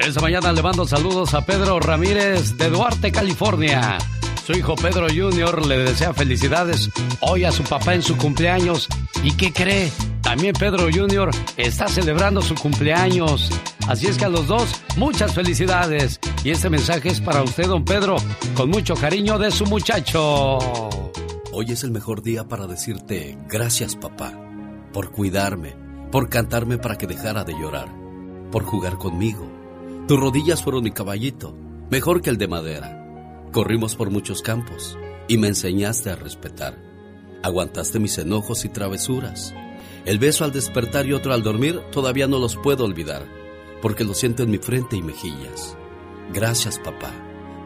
[0.00, 3.98] Esta mañana le mando saludos a Pedro Ramírez de Duarte, California.
[4.46, 5.66] Su hijo Pedro Jr.
[5.66, 6.90] le desea felicidades
[7.20, 8.88] hoy a su papá en su cumpleaños.
[9.24, 9.90] ¿Y qué cree?
[10.36, 11.30] También Pedro Jr.
[11.56, 13.50] está celebrando su cumpleaños.
[13.88, 16.20] Así es que a los dos, muchas felicidades.
[16.44, 18.16] Y este mensaje es para usted, don Pedro,
[18.54, 20.58] con mucho cariño de su muchacho.
[21.52, 24.34] Hoy es el mejor día para decirte gracias papá,
[24.92, 25.74] por cuidarme,
[26.12, 27.88] por cantarme para que dejara de llorar,
[28.52, 29.50] por jugar conmigo.
[30.06, 31.56] Tus rodillas fueron mi caballito,
[31.90, 33.48] mejor que el de madera.
[33.52, 34.98] Corrimos por muchos campos
[35.28, 36.76] y me enseñaste a respetar.
[37.42, 39.54] Aguantaste mis enojos y travesuras.
[40.06, 43.26] El beso al despertar y otro al dormir todavía no los puedo olvidar,
[43.82, 45.76] porque lo siento en mi frente y mejillas.
[46.32, 47.12] Gracias papá,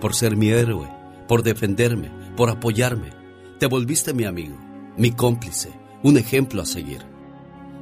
[0.00, 0.90] por ser mi héroe,
[1.28, 3.10] por defenderme, por apoyarme.
[3.58, 4.56] Te volviste mi amigo,
[4.96, 5.70] mi cómplice,
[6.02, 7.02] un ejemplo a seguir.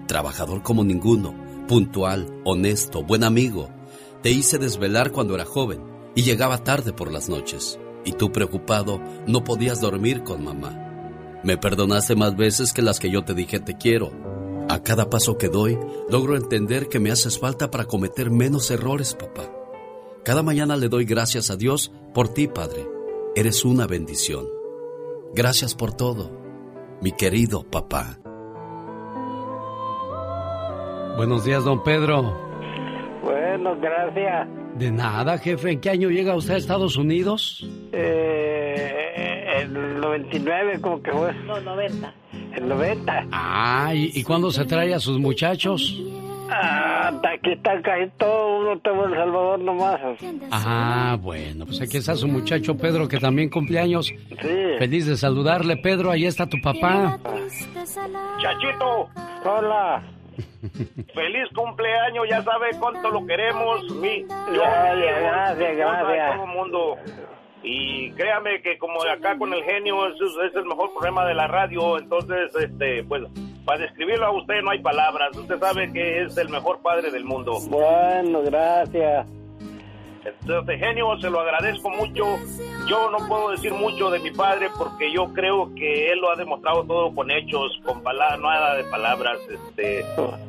[0.09, 1.37] Trabajador como ninguno,
[1.69, 3.71] puntual, honesto, buen amigo.
[4.25, 5.81] Te hice desvelar cuando era joven
[6.17, 7.79] y llegaba tarde por las noches.
[8.05, 11.41] Y tú preocupado no podías dormir con mamá.
[11.45, 14.28] Me perdonaste más veces que las que yo te dije te quiero.
[14.71, 15.79] A cada paso que doy,
[16.11, 19.51] logro entender que me haces falta para cometer menos errores, papá.
[20.25, 22.87] Cada mañana le doy gracias a Dios por ti, Padre.
[23.35, 24.47] Eres una bendición.
[25.35, 26.31] Gracias por todo,
[27.01, 28.19] mi querido papá.
[31.17, 32.37] Buenos días, don Pedro.
[33.23, 34.49] Bueno, gracias.
[34.77, 35.73] De nada, jefe.
[35.73, 37.67] ¿En qué año llega usted a Estados Unidos?
[37.93, 41.33] Eh, el 99, como que fue.
[41.47, 42.15] No, 90.
[42.57, 43.27] El 90.
[43.33, 46.01] Ah, ¿y, y cuándo se trae a sus muchachos?
[46.51, 50.01] Ah, aquí está casi todo uno tengo El Salvador nomás.
[50.51, 54.07] Ah, bueno, pues aquí está su muchacho Pedro que también cumpleaños.
[54.07, 54.57] Sí.
[54.79, 56.11] Feliz de saludarle, Pedro.
[56.11, 57.19] Ahí está tu papá.
[58.41, 59.09] Chachito.
[59.45, 60.03] Hola.
[61.15, 63.83] Feliz cumpleaños, ya sabe cuánto lo queremos.
[63.97, 66.35] Mi, yo, Gracias, gracias, gracias.
[66.35, 66.97] Todo el mundo.
[67.63, 71.47] Y créame que como acá con el genio es, es el mejor programa de la
[71.47, 73.25] radio, entonces, este, pues,
[73.65, 75.37] para describirlo a usted no hay palabras.
[75.37, 77.59] Usted sabe que es el mejor padre del mundo.
[77.69, 79.27] Bueno, gracias.
[80.41, 82.25] Entonces, genio, se lo agradezco mucho.
[82.89, 86.37] Yo no puedo decir mucho de mi padre porque yo creo que él lo ha
[86.37, 89.39] demostrado todo con hechos, con palabras, nada de palabras.
[89.51, 90.05] Este,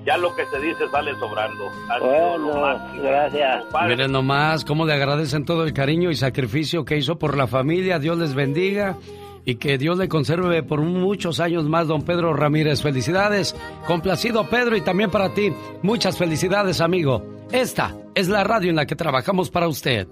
[0.06, 1.66] ya lo que se dice sale sobrando.
[2.00, 3.66] Lo Bueno, gracias.
[3.88, 8.00] Miren nomás cómo le agradecen todo el cariño y sacrificio que hizo por la familia.
[8.00, 8.98] Dios les bendiga
[9.46, 12.82] y que Dios le conserve por muchos años más, don Pedro Ramírez.
[12.82, 13.56] Felicidades.
[13.88, 15.52] Complacido, Pedro, y también para ti.
[15.82, 17.24] Muchas felicidades, amigo.
[17.52, 20.08] Esta es la radio en la que trabajamos para usted.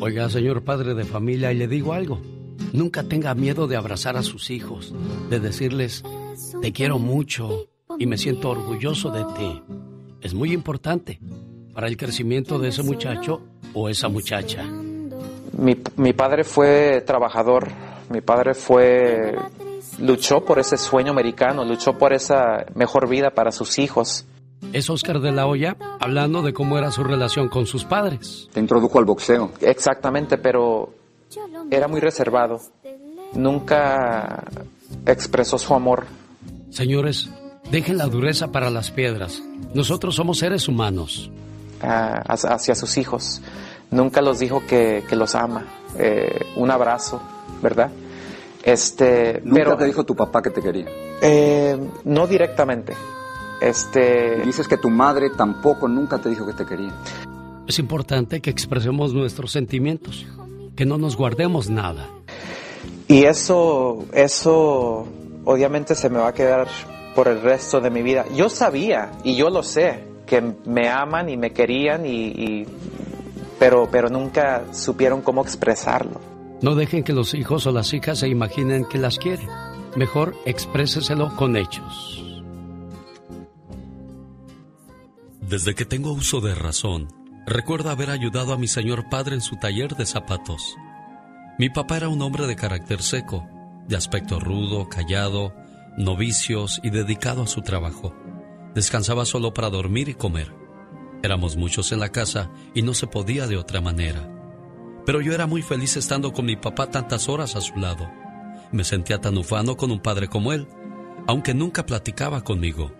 [0.00, 2.20] Oiga, señor padre de familia, y le digo algo.
[2.72, 4.94] Nunca tenga miedo de abrazar a sus hijos,
[5.30, 6.02] de decirles,
[6.60, 7.68] te quiero mucho
[7.98, 9.62] y me siento orgulloso de ti.
[10.20, 11.20] Es muy importante
[11.72, 13.42] para el crecimiento de ese muchacho
[13.74, 14.64] o esa muchacha.
[15.56, 17.68] Mi, mi padre fue trabajador,
[18.10, 19.36] mi padre fue
[19.98, 24.26] luchó por ese sueño americano, luchó por esa mejor vida para sus hijos.
[24.72, 28.48] Es Oscar de la Hoya hablando de cómo era su relación con sus padres.
[28.52, 29.52] Te introdujo al boxeo.
[29.60, 30.92] Exactamente, pero
[31.70, 32.60] era muy reservado.
[33.34, 34.44] Nunca
[35.06, 36.06] expresó su amor.
[36.70, 37.30] Señores,
[37.70, 39.42] dejen la dureza para las piedras.
[39.74, 41.30] Nosotros somos seres humanos.
[41.82, 43.42] ah, hacia hacia sus hijos.
[43.90, 45.64] Nunca los dijo que, que los ama.
[45.98, 47.20] Eh, un abrazo,
[47.62, 47.90] ¿verdad?
[48.62, 50.86] Este, ¿Nunca pero, te dijo tu papá que te quería?
[51.22, 52.94] eh, no directamente.
[53.60, 56.92] Este, Dices que tu madre tampoco nunca te dijo que te quería.
[57.66, 60.26] Es importante que expresemos nuestros sentimientos,
[60.76, 62.08] que no nos guardemos nada.
[63.08, 65.06] Y eso, eso
[65.44, 66.66] obviamente se me va a quedar
[67.14, 68.24] por el resto de mi vida.
[68.34, 72.66] Yo sabía, y yo lo sé, que me aman y me querían, y, y-
[73.64, 76.20] pero, pero nunca supieron cómo expresarlo.
[76.60, 79.48] No dejen que los hijos o las hijas se imaginen que las quieren.
[79.96, 82.22] Mejor expréseselo con hechos.
[85.40, 87.08] Desde que tengo uso de razón,
[87.46, 90.76] recuerdo haber ayudado a mi señor padre en su taller de zapatos.
[91.58, 93.48] Mi papá era un hombre de carácter seco,
[93.88, 95.54] de aspecto rudo, callado,
[95.96, 98.14] novicios y dedicado a su trabajo.
[98.74, 100.63] Descansaba solo para dormir y comer.
[101.24, 104.28] Éramos muchos en la casa y no se podía de otra manera.
[105.06, 108.10] Pero yo era muy feliz estando con mi papá tantas horas a su lado.
[108.72, 110.68] Me sentía tan ufano con un padre como él,
[111.26, 112.92] aunque nunca platicaba conmigo,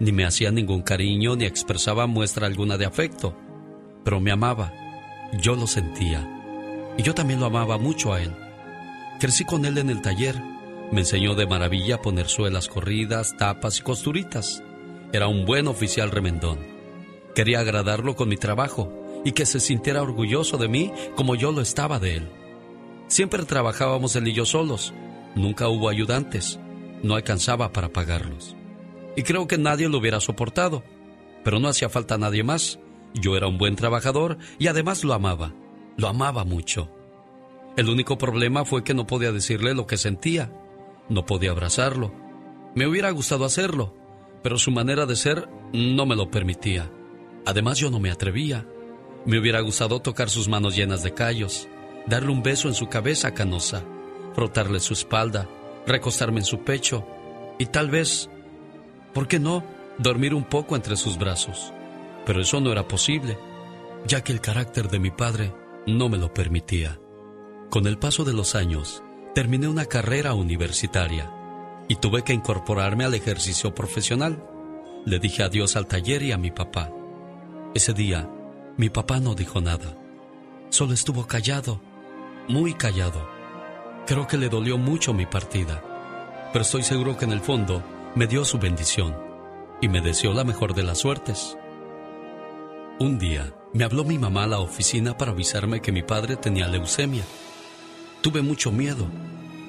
[0.00, 3.36] ni me hacía ningún cariño ni expresaba muestra alguna de afecto.
[4.04, 4.72] Pero me amaba,
[5.38, 6.26] yo lo sentía,
[6.96, 8.34] y yo también lo amaba mucho a él.
[9.20, 10.40] Crecí con él en el taller,
[10.92, 14.62] me enseñó de maravilla a poner suelas corridas, tapas y costuritas.
[15.12, 16.75] Era un buen oficial remendón.
[17.36, 18.90] Quería agradarlo con mi trabajo
[19.22, 22.30] y que se sintiera orgulloso de mí como yo lo estaba de él.
[23.08, 24.94] Siempre trabajábamos él y yo solos.
[25.34, 26.58] Nunca hubo ayudantes.
[27.02, 28.56] No alcanzaba para pagarlos.
[29.16, 30.82] Y creo que nadie lo hubiera soportado.
[31.44, 32.78] Pero no hacía falta nadie más.
[33.12, 35.52] Yo era un buen trabajador y además lo amaba.
[35.98, 36.90] Lo amaba mucho.
[37.76, 40.50] El único problema fue que no podía decirle lo que sentía.
[41.10, 42.14] No podía abrazarlo.
[42.74, 43.94] Me hubiera gustado hacerlo,
[44.42, 46.90] pero su manera de ser no me lo permitía.
[47.46, 48.66] Además yo no me atrevía.
[49.24, 51.68] Me hubiera gustado tocar sus manos llenas de callos,
[52.06, 53.84] darle un beso en su cabeza canosa,
[54.34, 55.48] frotarle su espalda,
[55.86, 57.06] recostarme en su pecho
[57.58, 58.28] y tal vez,
[59.14, 59.64] ¿por qué no?,
[59.98, 61.72] dormir un poco entre sus brazos.
[62.26, 63.38] Pero eso no era posible,
[64.06, 65.54] ya que el carácter de mi padre
[65.86, 66.98] no me lo permitía.
[67.70, 69.02] Con el paso de los años,
[69.34, 71.32] terminé una carrera universitaria
[71.88, 74.44] y tuve que incorporarme al ejercicio profesional.
[75.04, 76.90] Le dije adiós al taller y a mi papá.
[77.76, 78.26] Ese día,
[78.78, 79.94] mi papá no dijo nada.
[80.70, 81.78] Solo estuvo callado,
[82.48, 83.28] muy callado.
[84.06, 85.82] Creo que le dolió mucho mi partida,
[86.54, 87.82] pero estoy seguro que en el fondo
[88.14, 89.14] me dio su bendición
[89.82, 91.58] y me deseó la mejor de las suertes.
[92.98, 96.68] Un día me habló mi mamá a la oficina para avisarme que mi padre tenía
[96.68, 97.24] leucemia.
[98.22, 99.06] Tuve mucho miedo,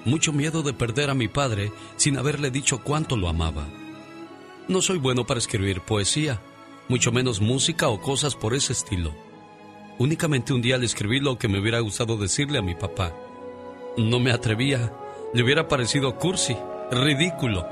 [0.05, 3.67] mucho miedo de perder a mi padre sin haberle dicho cuánto lo amaba.
[4.69, 6.41] No soy bueno para escribir poesía,
[6.89, 9.13] mucho menos música o cosas por ese estilo.
[9.99, 13.13] Únicamente un día le escribí lo que me hubiera gustado decirle a mi papá.
[13.97, 14.93] No me atrevía,
[15.33, 16.55] le hubiera parecido cursi,
[16.91, 17.67] ridículo.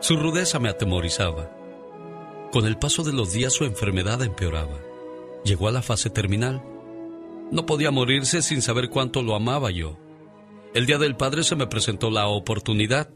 [0.00, 1.50] Su rudeza me atemorizaba.
[2.50, 4.78] Con el paso de los días su enfermedad empeoraba.
[5.44, 6.62] Llegó a la fase terminal.
[7.50, 9.98] No podía morirse sin saber cuánto lo amaba yo.
[10.74, 13.10] El día del padre se me presentó la oportunidad.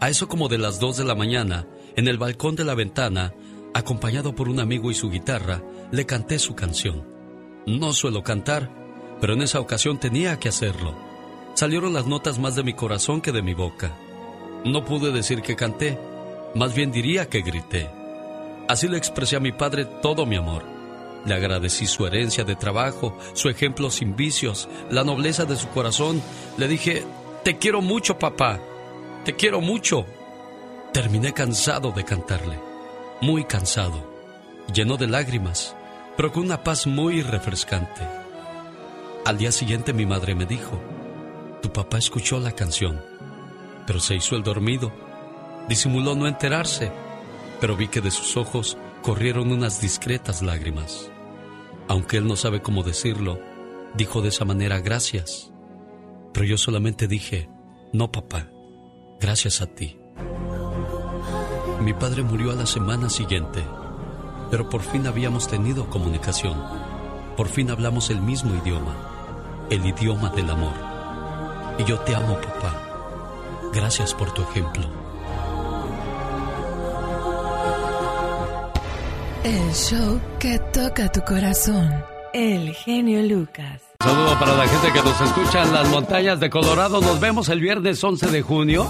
[0.00, 1.66] A eso como de las dos de la mañana,
[1.96, 3.34] en el balcón de la ventana,
[3.78, 7.06] acompañado por un amigo y su guitarra, le canté su canción.
[7.66, 8.70] No suelo cantar,
[9.20, 10.96] pero en esa ocasión tenía que hacerlo.
[11.54, 13.96] Salieron las notas más de mi corazón que de mi boca.
[14.64, 15.98] No pude decir que canté,
[16.54, 17.90] más bien diría que grité.
[18.68, 20.64] Así le expresé a mi padre todo mi amor.
[21.24, 26.22] Le agradecí su herencia de trabajo, su ejemplo sin vicios, la nobleza de su corazón.
[26.56, 27.04] Le dije,
[27.44, 28.60] te quiero mucho, papá.
[29.24, 30.04] Te quiero mucho.
[30.92, 32.58] Terminé cansado de cantarle,
[33.20, 34.08] muy cansado,
[34.72, 35.74] lleno de lágrimas,
[36.16, 38.02] pero con una paz muy refrescante.
[39.24, 40.80] Al día siguiente mi madre me dijo,
[41.60, 43.00] tu papá escuchó la canción,
[43.86, 44.92] pero se hizo el dormido.
[45.68, 46.92] Disimuló no enterarse,
[47.60, 51.10] pero vi que de sus ojos corrieron unas discretas lágrimas.
[51.88, 53.40] Aunque él no sabe cómo decirlo,
[53.94, 55.52] dijo de esa manera gracias.
[56.32, 57.48] Pero yo solamente dije,
[57.92, 58.50] no papá,
[59.20, 59.97] gracias a ti.
[61.80, 63.64] Mi padre murió a la semana siguiente,
[64.50, 66.56] pero por fin habíamos tenido comunicación.
[67.36, 68.94] Por fin hablamos el mismo idioma,
[69.70, 70.74] el idioma del amor.
[71.78, 72.74] Y yo te amo, papá.
[73.72, 74.88] Gracias por tu ejemplo.
[79.44, 81.94] El show que toca tu corazón.
[82.34, 83.82] El genio Lucas.
[84.00, 87.00] Un saludo para la gente que nos escucha en las montañas de Colorado.
[87.00, 88.88] Nos vemos el viernes 11 de junio.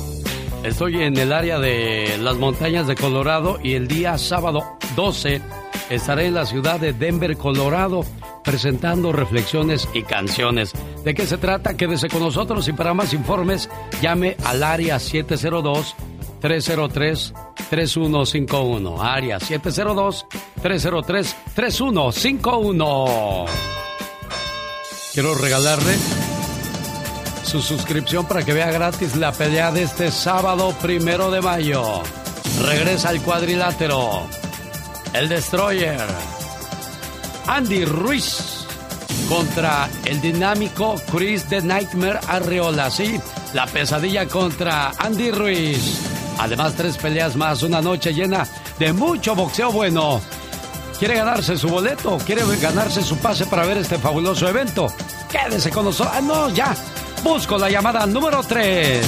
[0.64, 5.40] Estoy en el área de las montañas de Colorado y el día sábado 12
[5.88, 8.04] estaré en la ciudad de Denver, Colorado,
[8.44, 10.72] presentando reflexiones y canciones.
[11.04, 11.76] ¿De qué se trata?
[11.76, 13.70] Quédese con nosotros y para más informes
[14.02, 15.94] llame al área 702
[16.40, 17.34] 303
[17.70, 19.02] 3151.
[19.02, 20.26] Área 702
[20.60, 23.44] 303 3151.
[25.12, 25.96] Quiero regalarle
[27.48, 32.02] su suscripción para que vea gratis la pelea de este sábado primero de mayo.
[32.66, 34.26] Regresa al cuadrilátero.
[35.14, 36.06] El Destroyer.
[37.46, 38.66] Andy Ruiz
[39.30, 42.90] contra el dinámico Chris the Nightmare Arreola.
[42.90, 43.18] Sí,
[43.54, 46.00] la pesadilla contra Andy Ruiz.
[46.38, 48.46] Además, tres peleas más, una noche llena
[48.78, 50.20] de mucho boxeo bueno.
[50.98, 52.18] ¿Quiere ganarse su boleto?
[52.26, 54.88] ¿Quiere ganarse su pase para ver este fabuloso evento?
[55.30, 56.14] Quédese con nosotros.
[56.14, 56.76] Ah, no, ya.
[57.22, 59.06] Busco la llamada número 3.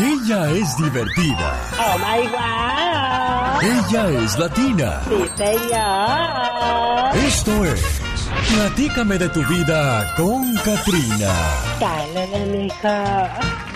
[0.00, 1.56] Ella es divertida.
[1.78, 3.62] Oh my God.
[3.62, 5.00] Ella es latina.
[5.08, 7.16] Sí, señor.
[7.16, 7.98] Esto es
[8.54, 11.32] Platícame de tu vida con Katrina.
[11.80, 13.67] Dale, mijo.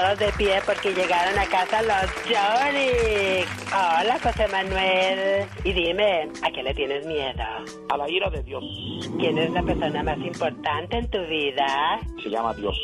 [0.00, 3.44] Todos de pie porque llegaron a casa los Johnny.
[3.68, 5.46] Hola, José Manuel.
[5.62, 7.42] Y dime, ¿a qué le tienes miedo?
[7.90, 8.64] A la ira de Dios.
[9.18, 12.00] ¿Quién es la persona más importante en tu vida?
[12.22, 12.78] Se llama Dios.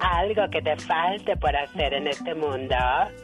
[0.00, 2.74] Algo que te falte por hacer en este mundo.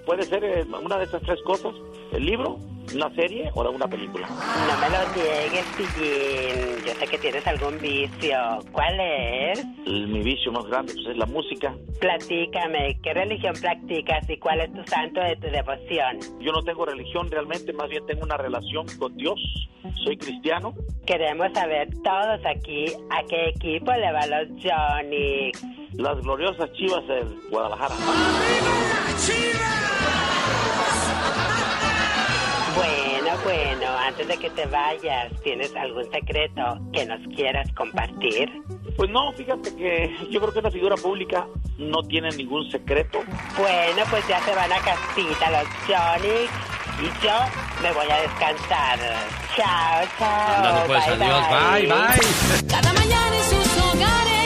[0.06, 1.72] Puede ser eh, una de esas tres cosas.
[2.12, 2.58] El libro,
[2.94, 4.26] una serie o una película.
[4.28, 6.84] No me lo niegues, Pillín.
[6.86, 8.36] Yo sé que tienes algún vicio.
[8.72, 9.64] ¿Cuál es?
[9.86, 11.74] El- mi vicio más grande pues, es la música.
[12.00, 16.18] Platícame, ¿qué religión practicas y cuál es tu santo de tu devoción?
[16.40, 19.38] Yo no tengo religión realmente, más bien tengo una relación con Dios.
[20.04, 20.74] Soy cristiano.
[21.06, 25.52] Queremos saber todos aquí a qué equipo le va los Johnny.
[25.94, 27.94] Las gloriosas chivas del Guadalajara.
[32.74, 38.50] Bueno, bueno, antes de que te vayas, ¿tienes algún secreto que nos quieras compartir?
[38.96, 41.46] Pues no, fíjate que yo creo que una figura pública
[41.78, 43.20] no tiene ningún secreto.
[43.58, 46.46] Bueno, pues ya se van a casita los Johnny
[47.00, 47.32] y yo
[47.82, 48.98] me voy a descansar.
[49.56, 50.86] Chao, chao.
[50.86, 51.48] Pues, Bye, adiós.
[51.50, 52.68] Bye, bye.
[52.68, 54.39] Cada mañana en sus hogares,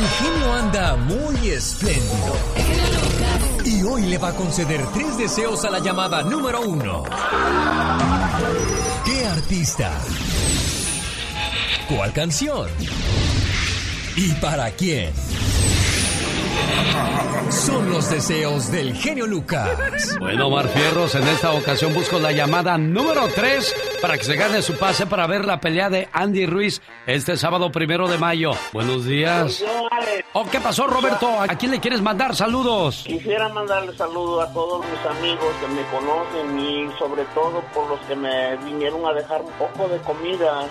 [0.00, 2.34] El genio anda muy espléndido.
[3.66, 7.02] Y hoy le va a conceder tres deseos a la llamada número uno.
[9.04, 9.92] ¿Qué artista?
[11.86, 12.70] ¿Cuál canción?
[14.16, 15.12] ¿Y para quién?
[17.50, 20.16] Son los deseos del genio Lucas.
[20.18, 24.62] Bueno, Omar Fierros, en esta ocasión busco la llamada número 3 para que se gane
[24.62, 28.52] su pase para ver la pelea de Andy Ruiz este sábado primero de mayo.
[28.72, 29.62] Buenos días.
[30.32, 31.40] Oh, ¿Qué pasó, Roberto?
[31.40, 33.04] ¿A quién le quieres mandar saludos?
[33.06, 38.00] Quisiera mandarle saludos a todos mis amigos que me conocen y sobre todo por los
[38.00, 40.66] que me vinieron a dejar un poco de comida.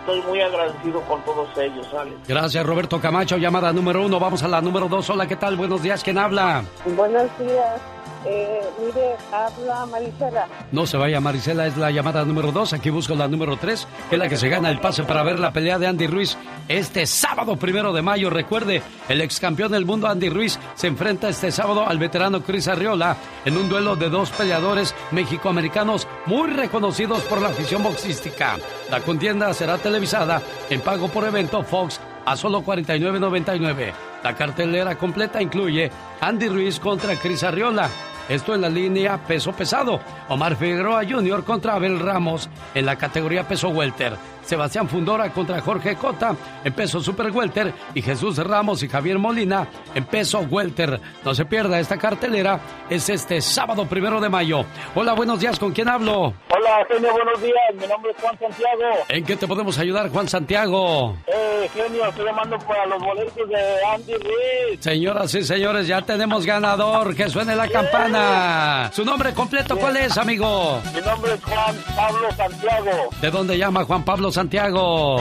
[0.00, 2.16] Estoy muy agradecido con todos ellos, Alex.
[2.26, 3.36] Gracias, Roberto Camacho.
[3.36, 4.18] Llamada número uno.
[4.18, 5.08] Vamos a la número dos.
[5.10, 5.56] Hola, ¿qué tal?
[5.56, 6.02] Buenos días.
[6.02, 6.64] ¿Quién habla?
[6.96, 7.80] Buenos días.
[8.26, 10.48] Eh, mire, habla Marisela.
[10.72, 12.72] No se vaya, Marisela, es la llamada número dos.
[12.72, 15.38] Aquí busco la número tres, que es la que se gana el pase para ver
[15.38, 16.36] la pelea de Andy Ruiz
[16.68, 18.30] este sábado primero de mayo.
[18.30, 22.68] Recuerde, el ex campeón del mundo Andy Ruiz se enfrenta este sábado al veterano Chris
[22.68, 28.56] Arriola en un duelo de dos peleadores mexicoamericanos muy reconocidos por la afición boxística.
[28.90, 30.40] La contienda será televisada
[30.70, 33.92] en pago por evento Fox a solo 49.99.
[34.22, 35.90] La cartelera completa incluye
[36.20, 37.90] Andy Ruiz contra Chris Arriola.
[38.28, 40.00] Esto en la línea peso pesado.
[40.28, 41.44] Omar Figueroa Jr.
[41.44, 44.16] contra Abel Ramos en la categoría peso welter.
[44.44, 49.66] Sebastián Fundora contra Jorge Cota en peso super welter y Jesús Ramos y Javier Molina
[49.94, 51.00] en peso welter.
[51.24, 52.60] No se pierda esta cartelera.
[52.90, 54.64] Es este sábado primero de mayo.
[54.94, 55.58] Hola, buenos días.
[55.58, 56.34] ¿Con quién hablo?
[56.50, 57.54] Hola, genio, buenos días.
[57.74, 58.84] Mi nombre es Juan Santiago.
[59.08, 61.16] ¿En qué te podemos ayudar, Juan Santiago?
[61.26, 64.80] Eh, genio, estoy llamando para los boletos de Andy Ruiz.
[64.80, 67.14] Señoras y señores, ya tenemos ganador.
[67.14, 68.90] Que suene la campana.
[68.92, 70.80] ¿Su nombre completo cuál es, amigo?
[70.94, 72.90] Mi nombre es Juan Pablo Santiago.
[73.20, 75.20] ¿De dónde llama Juan Pablo Santiago?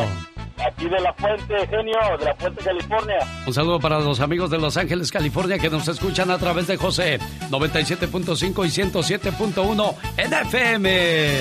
[0.58, 3.18] Aquí de la Fuente, genio, de la Fuente, California.
[3.46, 6.78] Un saludo para los amigos de Los Ángeles, California, que nos escuchan a través de
[6.78, 7.20] José
[7.50, 11.40] 97.5 y 107.1 en FM.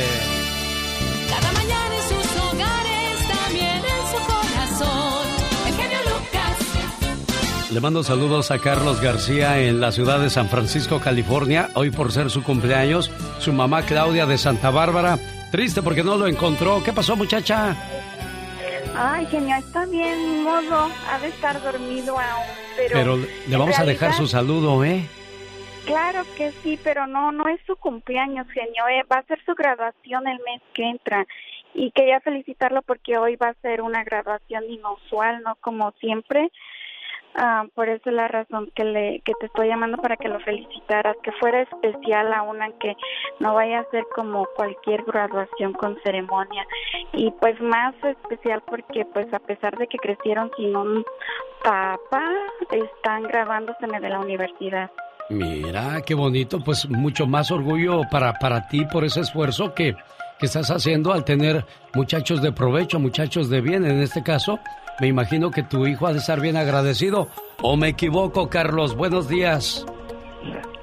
[1.30, 1.81] Cada mañana
[7.72, 11.68] Le mando saludos a Carlos García en la ciudad de San Francisco, California.
[11.74, 15.16] Hoy por ser su cumpleaños, su mamá Claudia de Santa Bárbara.
[15.50, 16.82] Triste porque no lo encontró.
[16.84, 17.74] ¿Qué pasó, muchacha?
[18.94, 20.90] Ay, genio, está bien, modo.
[21.10, 22.44] Ha de estar dormido aún.
[22.76, 23.16] Pero, Pero
[23.48, 25.06] le vamos a dejar su saludo, ¿eh?
[25.86, 28.86] Claro que sí, pero no, no es su cumpleaños, genio.
[28.88, 31.26] eh, Va a ser su graduación el mes que entra.
[31.74, 36.50] Y quería felicitarlo porque hoy va a ser una graduación inusual, no como siempre.
[37.34, 40.38] Ah, por eso es la razón que le que te estoy llamando para que lo
[40.40, 42.94] felicitaras, que fuera especial aún aunque
[43.40, 46.66] no vaya a ser como cualquier graduación con ceremonia
[47.12, 51.04] y pues más especial porque pues a pesar de que crecieron sin un
[51.62, 52.30] papá,
[52.70, 54.90] están graduándoseme de la universidad.
[55.30, 56.60] Mira, qué bonito.
[56.60, 59.94] Pues mucho más orgullo para, para ti por ese esfuerzo que,
[60.38, 61.64] que estás haciendo al tener
[61.94, 63.84] muchachos de provecho, muchachos de bien.
[63.84, 64.58] En este caso,
[65.00, 67.28] me imagino que tu hijo ha de estar bien agradecido.
[67.60, 68.94] ¿O me equivoco, Carlos?
[68.96, 69.86] Buenos días.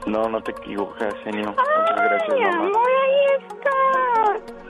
[0.09, 1.49] No, no te equivocas, genio.
[1.49, 2.55] Muchas gracias, Mi mamá.
[2.65, 3.69] amor, ahí está.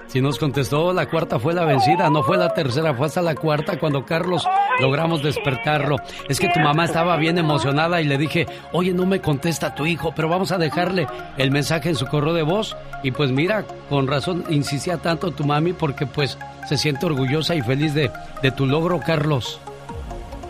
[0.08, 3.36] Si nos contestó, la cuarta fue la vencida, no fue la tercera, fue hasta la
[3.36, 4.44] cuarta cuando Carlos
[4.82, 5.98] logramos despertarlo.
[6.28, 9.86] Es que tu mamá estaba bien emocionada y le dije, oye, no me contesta tu
[9.86, 11.08] hijo, pero vamos a dejarle
[11.38, 12.76] el mensaje en su correo de voz.
[13.04, 17.62] Y pues mira, con razón insistía tanto tu mami porque pues se siente orgullosa y
[17.62, 18.10] feliz de,
[18.42, 19.62] de tu logro, Carlos.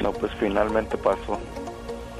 [0.01, 1.37] No, pues finalmente pasó.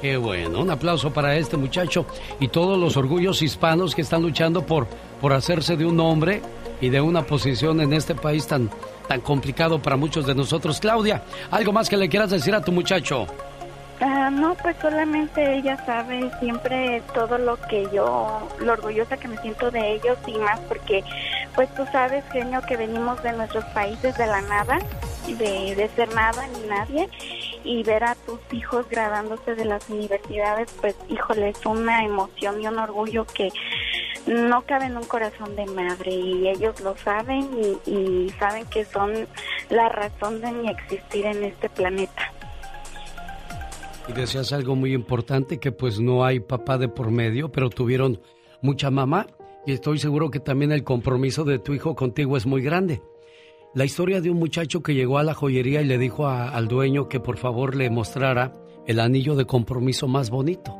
[0.00, 2.06] Qué bueno, un aplauso para este muchacho
[2.38, 4.86] y todos los orgullos hispanos que están luchando por,
[5.20, 6.40] por hacerse de un hombre
[6.80, 8.70] y de una posición en este país tan,
[9.06, 10.80] tan complicado para muchos de nosotros.
[10.80, 13.26] Claudia, ¿algo más que le quieras decir a tu muchacho?
[14.00, 19.36] Ah, no, pues solamente ella sabe siempre todo lo que yo, lo orgullosa que me
[19.42, 21.04] siento de ellos y más porque,
[21.54, 24.78] pues tú sabes, genio, que venimos de nuestros países de la nada,
[25.26, 27.10] de, de ser nada ni nadie,
[27.64, 32.66] y ver a tus hijos graduándose de las universidades, pues híjole, es una emoción y
[32.66, 33.50] un orgullo que
[34.26, 37.48] no cabe en un corazón de madre y ellos lo saben
[37.86, 39.12] y, y saben que son
[39.70, 42.32] la razón de mi existir en este planeta.
[44.08, 48.20] Y decías algo muy importante, que pues no hay papá de por medio, pero tuvieron
[48.60, 49.26] mucha mamá
[49.66, 53.02] y estoy seguro que también el compromiso de tu hijo contigo es muy grande.
[53.72, 57.08] La historia de un muchacho que llegó a la joyería y le dijo al dueño
[57.08, 58.52] que por favor le mostrara
[58.84, 60.76] el anillo de compromiso más bonito.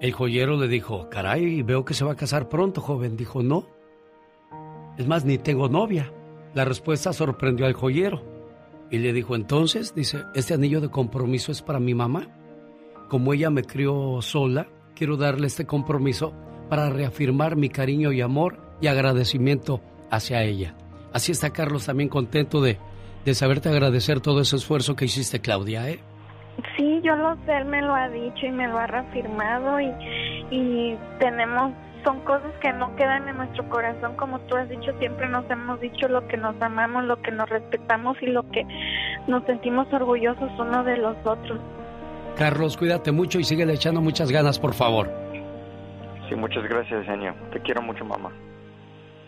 [0.00, 3.16] El joyero le dijo, caray, veo que se va a casar pronto, joven.
[3.16, 3.68] Dijo, no.
[4.98, 6.12] Es más, ni tengo novia.
[6.52, 8.24] La respuesta sorprendió al joyero.
[8.90, 12.26] Y le dijo, entonces, dice, este anillo de compromiso es para mi mamá.
[13.08, 14.66] Como ella me crió sola,
[14.96, 16.34] quiero darle este compromiso
[16.68, 19.80] para reafirmar mi cariño y amor y agradecimiento
[20.10, 20.74] hacia ella.
[21.14, 22.76] Así está Carlos también contento de,
[23.24, 26.00] de saberte agradecer todo ese esfuerzo que hiciste, Claudia, ¿eh?
[26.76, 29.92] Sí, yo lo sé, él me lo ha dicho y me lo ha reafirmado y,
[30.50, 31.72] y tenemos
[32.04, 35.80] son cosas que no quedan en nuestro corazón, como tú has dicho, siempre nos hemos
[35.80, 38.66] dicho lo que nos amamos, lo que nos respetamos y lo que
[39.28, 41.60] nos sentimos orgullosos uno de los otros.
[42.36, 45.08] Carlos, cuídate mucho y sigue echando muchas ganas, por favor.
[46.28, 47.34] Sí, muchas gracias, genio.
[47.52, 48.32] Te quiero mucho, mamá.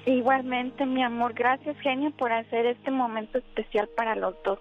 [0.07, 4.61] Igualmente, mi amor, gracias genio por hacer este momento especial para los dos.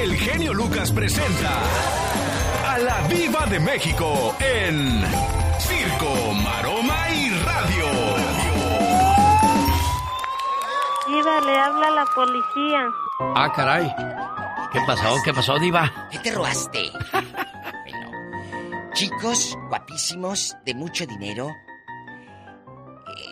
[0.00, 1.60] El genio Lucas presenta
[2.68, 5.02] a la Viva de México en
[5.58, 7.86] Circo, Maroma y Radio.
[11.08, 12.88] Diva, le habla la policía.
[13.34, 13.92] Ah, caray.
[14.72, 15.16] ¿Qué pasó?
[15.24, 16.08] ¿Qué pasó, Diva?
[16.12, 16.92] ¿Qué te robaste?
[17.12, 18.10] bueno,
[18.92, 21.50] chicos guapísimos, de mucho dinero,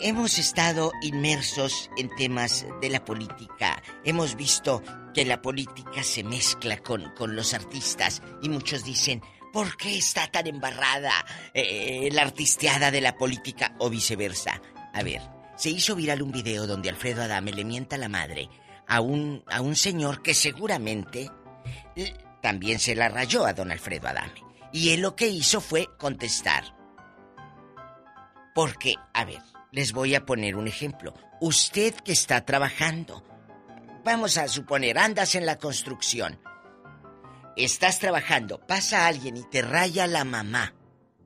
[0.01, 3.83] hemos estado inmersos en temas de la política.
[4.05, 4.83] Hemos visto
[5.15, 9.23] que la política se mezcla con, con los artistas y muchos dicen,
[9.53, 11.13] ¿por qué está tan embarrada
[11.55, 14.61] eh, la artisteada de la política o viceversa?
[14.93, 15.23] A ver,
[15.57, 18.49] se hizo viral un video donde Alfredo Adame le mienta la madre
[18.87, 21.31] a un, a un señor que seguramente
[22.43, 24.45] también se la rayó a don Alfredo Adame.
[24.73, 26.77] Y él lo que hizo fue contestar.
[28.55, 29.43] Porque, a ver,
[29.73, 31.15] les voy a poner un ejemplo.
[31.41, 33.25] Usted que está trabajando,
[34.05, 36.41] vamos a suponer, andas en la construcción,
[37.57, 40.75] estás trabajando, pasa alguien y te raya la mamá,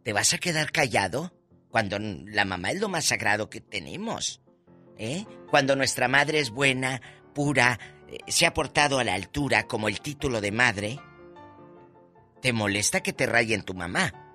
[0.02, 1.32] ¿te vas a quedar callado?
[1.68, 4.40] Cuando la mamá es lo más sagrado que tenemos.
[4.98, 5.24] ¿Eh?
[5.48, 7.00] Cuando nuestra madre es buena,
[7.32, 10.98] pura, eh, se ha portado a la altura como el título de madre,
[12.42, 14.29] ¿te molesta que te rayen tu mamá?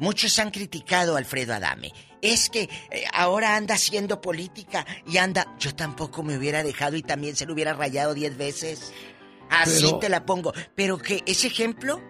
[0.00, 1.92] Muchos han criticado a Alfredo Adame.
[2.22, 5.46] Es que eh, ahora anda haciendo política y anda...
[5.58, 8.92] Yo tampoco me hubiera dejado y también se lo hubiera rayado diez veces.
[9.50, 10.52] Así Pero- te la pongo.
[10.74, 12.00] Pero que es ejemplo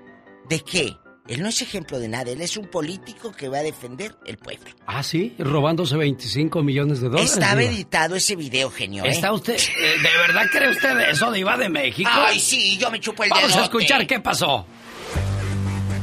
[0.49, 0.97] de qué?
[1.29, 2.31] Él no es ejemplo de nada.
[2.33, 4.71] Él es un político que va a defender el pueblo.
[4.87, 7.33] Ah, sí, robándose 25 millones de dólares.
[7.35, 7.73] Estaba Diva.
[7.73, 9.05] editado ese video, genio.
[9.05, 9.11] ¿eh?
[9.11, 12.11] ¿Está usted, eh, de verdad cree usted eso, Diva de México?
[12.13, 14.67] Ay, sí, yo me chupo el Vamos a escuchar qué pasó.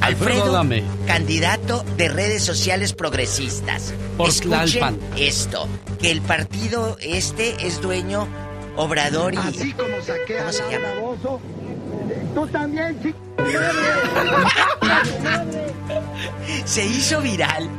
[0.08, 0.84] Alfredo Alfredo, Adame.
[1.06, 3.94] candidato de redes sociales progresistas.
[4.18, 5.00] Por Escuchen Tlalpan.
[5.18, 5.68] esto,
[6.02, 8.28] que el partido este es dueño
[8.78, 9.38] Obrador y...
[9.38, 10.88] Así como saqué ¿Cómo a se llama?
[11.02, 11.42] Bozo,
[12.34, 13.18] tú también, chico.
[16.66, 17.70] Se hizo viral.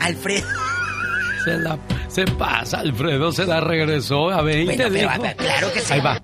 [0.00, 0.46] Alfredo...
[1.44, 1.78] Se la
[2.08, 4.76] se pasa, Alfredo, se la regresó a 20.
[4.76, 5.92] Bueno, pero, a ver, claro que sí.
[5.92, 6.22] Ahí va.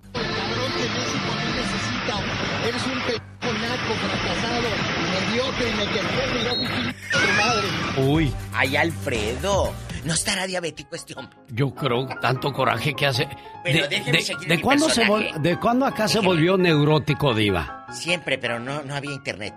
[7.98, 9.72] Uy, Ay, Alfredo.
[10.04, 11.36] No estará diabético este hombre.
[11.50, 13.28] yo creo tanto coraje que hace.
[13.62, 16.56] Pero de, déjeme de- seguir de mi cuándo se vol- ¿De cuándo acá se volvió
[16.56, 17.86] neurótico, Diva?
[17.92, 19.52] Siempre, pero no, no había internet.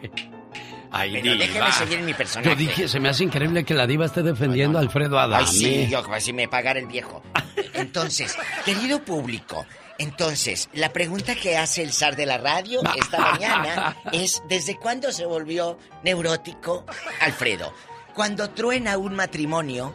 [0.92, 1.36] Ay, Pero Diva.
[1.46, 2.50] déjeme seguir en mi personaje.
[2.50, 5.44] Yo dije, se me hace increíble que la Diva esté defendiendo a Alfredo Adame.
[5.48, 7.22] Ay, sí, yo, pues, si me pagara el viejo.
[7.74, 9.64] Entonces, querido público,
[10.00, 15.12] entonces, la pregunta que hace el zar de la radio esta mañana es, ¿desde cuándo
[15.12, 16.86] se volvió neurótico
[17.20, 17.74] Alfredo?
[18.14, 19.94] Cuando truena un matrimonio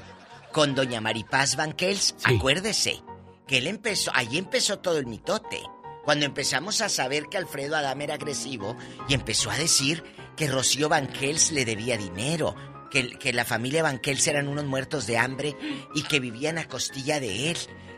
[0.52, 3.02] con doña Maripaz Banquels, acuérdese
[3.48, 5.64] que él empezó, ahí empezó todo el mitote.
[6.04, 8.78] Cuando empezamos a saber que Alfredo Adame era agresivo
[9.10, 10.04] y empezó a decir
[10.38, 12.56] que Rocío Banquels le debía dinero,
[12.92, 15.58] que, que la familia Banquels eran unos muertos de hambre
[15.96, 17.58] y que vivían a costilla de él,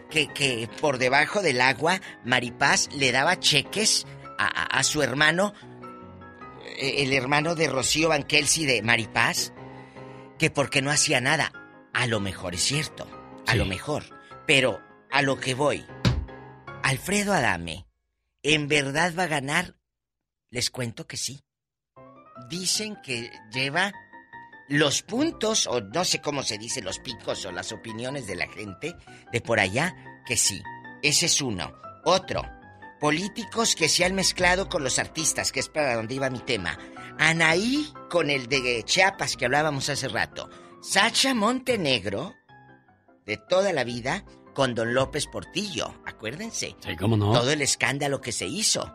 [0.10, 4.06] que, que por debajo del agua Maripaz le daba cheques
[4.38, 5.54] a, a- a su hermano,
[6.78, 9.54] eh, el hermano de Rocío Banquels y de Maripaz,
[10.38, 11.52] que porque no hacía nada.
[11.94, 13.08] A lo mejor es cierto,
[13.48, 14.04] a lo mejor,
[14.46, 14.82] pero
[15.12, 15.86] a lo que voy,
[16.84, 17.88] Alfredo Adame,
[18.44, 19.76] ¿en verdad va a ganar?
[20.50, 21.44] Les cuento que sí.
[22.50, 23.92] Dicen que lleva
[24.70, 28.48] los puntos, o no sé cómo se dice, los picos o las opiniones de la
[28.48, 28.96] gente
[29.32, 29.96] de por allá,
[30.26, 30.62] que sí.
[31.02, 31.74] Ese es uno.
[32.06, 32.44] Otro,
[33.00, 36.78] políticos que se han mezclado con los artistas, que es para donde iba mi tema.
[37.18, 40.50] Anaí con el de Chiapas que hablábamos hace rato.
[40.82, 42.36] Sacha Montenegro,
[43.26, 44.24] de toda la vida,
[44.54, 46.76] con Don López Portillo, acuérdense.
[46.80, 47.32] Sí, cómo no.
[47.32, 48.94] Todo el escándalo que se hizo.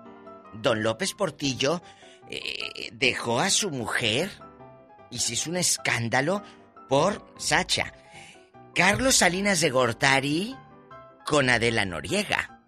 [0.55, 1.83] Don López Portillo
[2.29, 4.31] eh, dejó a su mujer
[5.13, 6.43] y se hizo un escándalo
[6.89, 7.93] por Sacha.
[8.75, 10.57] Carlos Salinas de Gortari
[11.27, 12.63] con Adela Noriega,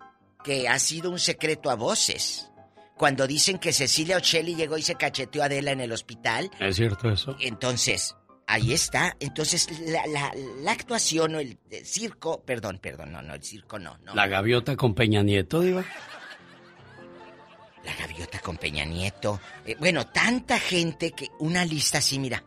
[0.45, 2.51] que ha sido un secreto a voces.
[2.97, 6.77] Cuando dicen que Cecilia Ocelli llegó y se cacheteó a Adela en el hospital, ¿Es
[6.77, 7.37] cierto eso?
[7.41, 8.15] entonces,
[8.47, 9.16] ahí está.
[9.19, 13.79] Entonces, la, la- la actuación o el, el circo, perdón, perdón, no, no, el circo
[13.81, 14.15] no, no.
[14.15, 15.85] La gaviota con Peña Nieto, Diva.
[17.85, 19.40] La gaviota con Peña Nieto.
[19.66, 22.44] Eh, bueno, tanta gente que una lista así, mira.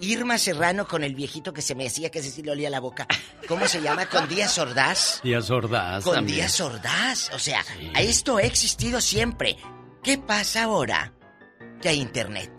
[0.00, 3.06] Irma Serrano con el viejito que se me decía que sí le olía la boca.
[3.46, 4.06] ¿Cómo se llama?
[4.06, 5.20] Con Díaz Ordaz.
[5.22, 6.04] Díaz Ordaz.
[6.04, 6.38] Con también.
[6.38, 7.30] Díaz Ordaz.
[7.34, 7.64] O sea,
[7.98, 9.56] esto ha existido siempre.
[10.02, 11.12] ¿Qué pasa ahora?
[11.82, 12.50] Que hay internet.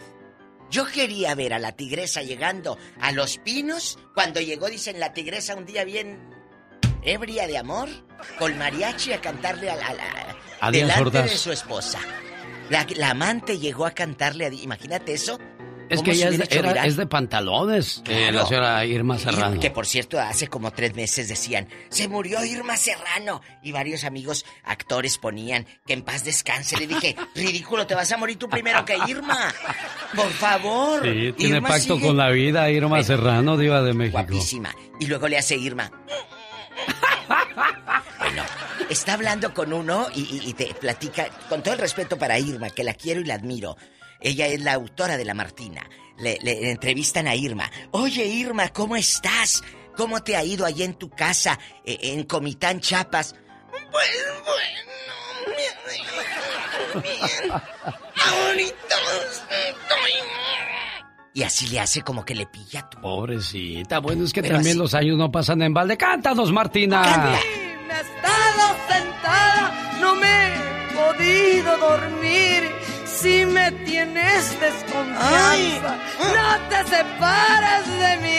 [0.70, 3.98] Yo quería ver a la tigresa llegando a los pinos.
[4.14, 6.20] Cuando llegó, dicen, la tigresa un día bien
[7.04, 7.90] ebria de amor,
[8.40, 9.94] con mariachi a cantarle a la...
[9.94, 11.32] la- A delante Ordaz.
[11.32, 12.00] de su esposa.
[12.70, 14.54] La, la amante llegó a cantarle a...
[14.54, 15.40] Imagínate eso.
[15.90, 16.88] Es ¿Cómo que ella es de, era- viral?
[16.88, 18.32] es de pantalones, eh, Claro.
[18.38, 19.60] la señora Irma Serrano.
[19.60, 23.42] Que por cierto, hace como tres meses decían, se murió Irma Serrano.
[23.62, 26.78] Y varios amigos actores ponían que en paz descanse.
[26.78, 29.54] Le dije, ridículo, te vas a morir tú primero que Irma.
[30.16, 31.02] Por favor.
[31.04, 34.20] Sí, tiene Irma pacto sigue con la vida, Irma Serrano, diva de México.
[34.20, 34.74] Guapísima.
[34.98, 35.92] Y luego le hace Irma.
[38.20, 38.44] Bueno,
[38.90, 42.70] está hablando con uno y, y- y te platica, con todo el respeto para Irma,
[42.70, 43.78] que la quiero y la admiro.
[44.20, 45.88] Ella es la autora de La Martina.
[46.18, 47.70] Le, le entrevistan a Irma.
[47.92, 49.64] Oye, Irma, ¿cómo estás?
[49.98, 53.36] ¿Cómo te ha ido allá en tu casa, eh, en Comitán, Chiapas?
[53.92, 54.10] Pues
[54.46, 57.12] bueno, bien.
[58.16, 58.96] Ahorita
[59.50, 60.12] estoy...
[61.34, 63.00] Y así le hace como que le pilla tu...
[63.00, 65.96] Pobrecita, bueno, es que Pero también así- los años no pasan en balde.
[65.98, 67.02] ¡Cántanos, Martina!
[67.88, 70.54] Me he estado sentada, no me he
[70.94, 72.70] podido dormir.
[73.06, 78.32] Si me tienes desconfianza, no te separes de mí.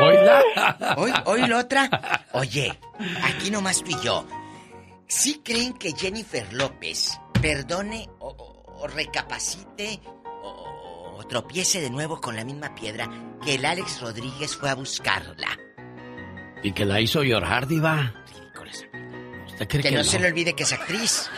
[0.00, 0.94] Oiga.
[0.96, 1.90] Hoy, hoy la otra.
[2.32, 2.78] Oye,
[3.24, 4.26] aquí nomás tú y yo.
[5.06, 8.47] ¿Sí creen que Jennifer López perdone o,
[8.78, 10.00] o- recapacite
[10.42, 13.08] o, o tropiece de nuevo con la misma piedra
[13.44, 15.58] que el Alex Rodríguez fue a buscarla?
[16.62, 18.14] Y que la hizo llorar, diva.
[19.46, 21.28] ¿Usted cree Que que, no se le olvide que es actriz.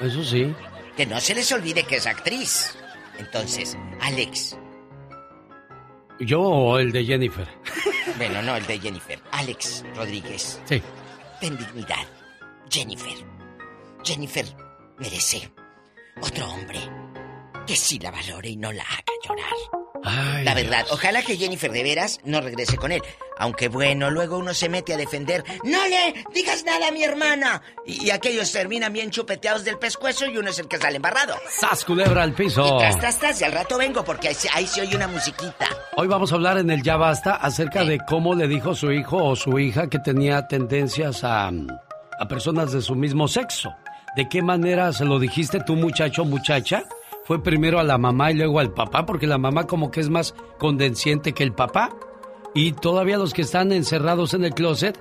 [0.00, 0.54] Eso sí.
[0.96, 2.76] Que no se les olvide que es actriz.
[3.18, 4.56] Entonces, Alex.
[6.20, 7.46] Yo o el de Jennifer.
[8.18, 9.20] Bueno, no, el de Jennifer.
[9.32, 10.58] Alex Rodríguez.
[10.64, 10.80] Sí.
[11.40, 12.06] Ten dignidad.
[12.70, 13.12] Jennifer.
[14.02, 14.46] Jennifer
[14.98, 15.50] merece
[16.20, 16.78] otro hombre
[17.66, 19.84] que sí la valore y no la haga llorar.
[20.04, 23.02] Ay, la verdad, ojalá que Jennifer de veras no regrese con él.
[23.38, 25.42] Aunque bueno, luego uno se mete a defender.
[25.64, 27.60] ¡No le digas nada a mi hermana!
[27.84, 31.34] Y, y aquellos terminan bien chupeteados del pescuezo y uno es el que sale embarrado.
[31.50, 32.64] ¡Sas, culebra al piso!
[32.64, 35.68] Y tras, tras, tras, y al rato vengo porque ahí, ahí se oye una musiquita.
[35.96, 39.24] Hoy vamos a hablar en el Ya Basta acerca de cómo le dijo su hijo
[39.24, 43.74] o su hija que tenía tendencias a, a personas de su mismo sexo.
[44.16, 46.84] ¿De qué manera se lo dijiste tú, muchacho, muchacha?
[47.24, 49.04] ¿Fue primero a la mamá y luego al papá?
[49.04, 51.90] Porque la mamá como que es más condesciente que el papá.
[52.54, 54.98] Y todavía los que están encerrados en el closet,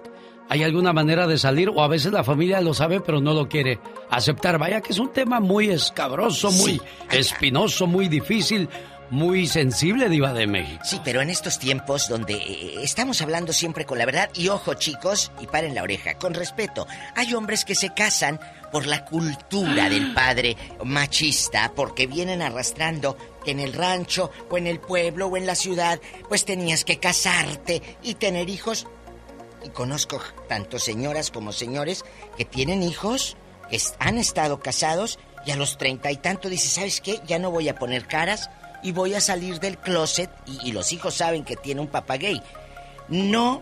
[0.49, 1.69] ¿hay alguna manera de salir?
[1.69, 3.79] O a veces la familia lo sabe pero no lo quiere
[4.09, 4.59] aceptar.
[4.59, 8.67] Vaya que es un tema muy escabroso, muy espinoso, muy difícil,
[9.11, 10.81] muy sensible, Diva de México.
[10.83, 14.73] Sí, pero en estos tiempos donde eh, estamos hablando siempre con la verdad, y ojo
[14.73, 18.39] chicos, y paren la oreja, con respeto, hay hombres que se casan
[18.75, 23.15] por la cultura del padre machista, porque vienen arrastrando
[23.45, 26.99] que en el rancho, o en el pueblo, o en la ciudad, pues tenías que
[26.99, 28.85] casarte y tener hijos.
[29.63, 30.19] Y conozco
[30.49, 32.03] tanto señoras como señores
[32.35, 33.37] que tienen hijos,
[33.69, 37.21] que han estado casados, y a los treinta y tanto dice, ¿sabes qué?
[37.25, 38.49] Ya no voy a poner caras
[38.83, 42.17] y voy a salir del closet y, y los hijos saben que tiene un papá
[42.17, 42.43] gay.
[43.07, 43.61] No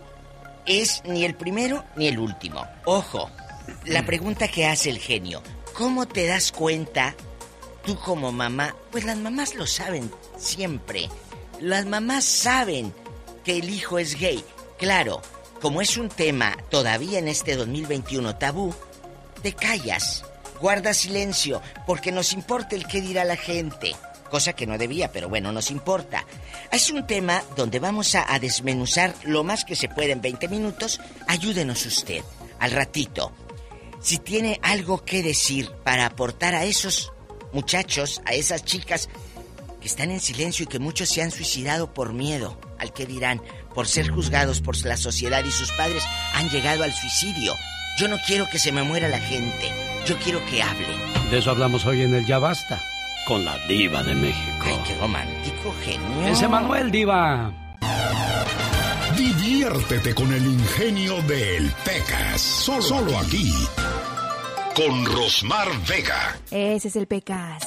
[0.66, 2.66] es ni el primero ni el último.
[2.86, 3.30] Ojo,
[3.86, 5.42] la pregunta que hace el genio,
[5.74, 7.16] ¿cómo te das cuenta
[7.86, 8.76] tú como mamá?
[8.92, 11.10] Pues las mamás lo saben siempre.
[11.60, 12.94] Las mamás saben
[13.44, 14.44] que el hijo es gay.
[14.78, 15.22] Claro,
[15.62, 18.74] como es un tema todavía en este 2021 tabú,
[19.42, 20.26] te callas,
[20.60, 23.96] guarda silencio, porque nos importa el qué dirá la gente.
[24.30, 26.26] Cosa que no debía, pero bueno, nos importa.
[26.72, 30.48] Es un tema donde vamos a, a desmenuzar lo más que se puede en 20
[30.48, 31.00] minutos.
[31.28, 32.24] Ayúdenos usted,
[32.60, 33.32] al ratito.
[34.04, 37.14] Si tiene algo que decir para aportar a esos
[37.54, 39.08] muchachos, a esas chicas
[39.80, 43.42] que están en silencio y que muchos se han suicidado por miedo al que dirán,
[43.74, 46.04] por ser juzgados por la sociedad y sus padres
[46.34, 47.56] han llegado al suicidio.
[47.98, 49.72] Yo no quiero que se me muera la gente,
[50.06, 51.32] yo quiero que hablen.
[51.32, 52.82] De eso hablamos hoy en el Ya Basta,
[53.26, 54.66] con la Diva de México.
[54.66, 56.28] Ay, qué romántico, genio.
[56.28, 57.54] Ese Manuel Diva.
[59.18, 62.42] Diviértete con el ingenio del Pecas.
[62.42, 63.54] Solo, solo aquí.
[64.76, 66.36] Con Rosmar Vega.
[66.50, 67.62] Ese es el pecas.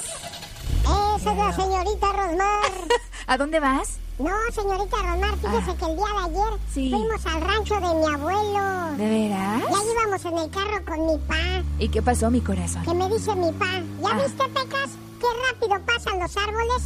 [1.20, 2.72] Esa es la señorita Rosmar.
[3.28, 3.98] ¿A dónde vas?
[4.18, 5.76] No, señorita Rosmar, fíjese Ah.
[5.78, 6.90] que el día de ayer Sí.
[6.90, 8.96] fuimos al rancho de mi abuelo.
[8.96, 9.62] ¿De veras?
[9.62, 12.82] Ya íbamos en el carro con mi pa, ¿Y qué pasó, mi corazón?
[12.84, 13.66] que me dice mi pa,
[14.02, 14.22] ¿ya Ah.
[14.22, 14.90] viste, Pecas?
[15.20, 16.82] Qué rápido pasan los árboles.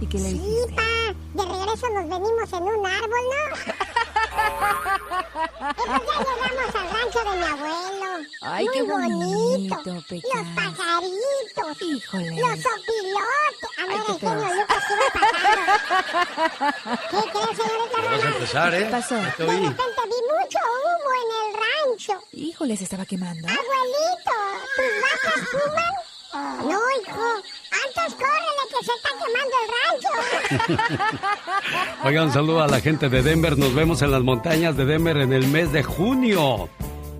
[0.00, 0.74] ¿Y qué le Sí, dijiste?
[0.74, 0.82] pa,
[1.34, 3.56] de regreso nos venimos en un árbol, ¿no?
[5.68, 8.10] Entonces ya llegamos al rancho de mi abuelo.
[8.42, 10.46] Ay, Muy qué bonito, Los Pecas.
[10.54, 11.82] pajaritos.
[11.82, 12.30] Híjole.
[12.40, 13.70] Los sopilotes.
[13.78, 14.34] Ah, era qué el genio.
[14.36, 15.76] Lucas iba pasando.
[17.10, 18.78] ¿Qué crees, señorita Vas a empezar, ¿eh?
[18.78, 19.14] ¿Qué pasó?
[19.14, 22.14] De repente vi mucho humo en el rancho.
[22.32, 23.48] Híjole, se estaba quemando.
[23.48, 24.34] Abuelito,
[24.76, 25.94] ¿tus vacas fuman?
[26.36, 27.24] No, hijo.
[27.86, 30.12] Antes córrele que se está quemando el rancho.
[32.04, 33.56] Oigan, un saludo a la gente de Denver.
[33.58, 36.68] Nos vemos en las montañas de Denver en el mes de junio.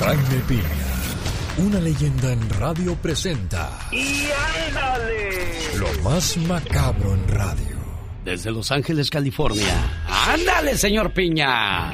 [0.00, 0.87] Jaime Piña,
[1.58, 4.28] una leyenda en radio presenta ¡Y
[4.68, 5.76] ándale!
[5.78, 7.76] lo más macabro en radio.
[8.24, 9.74] Desde Los Ángeles, California.
[10.06, 11.90] ¡Ándale, señor Piña!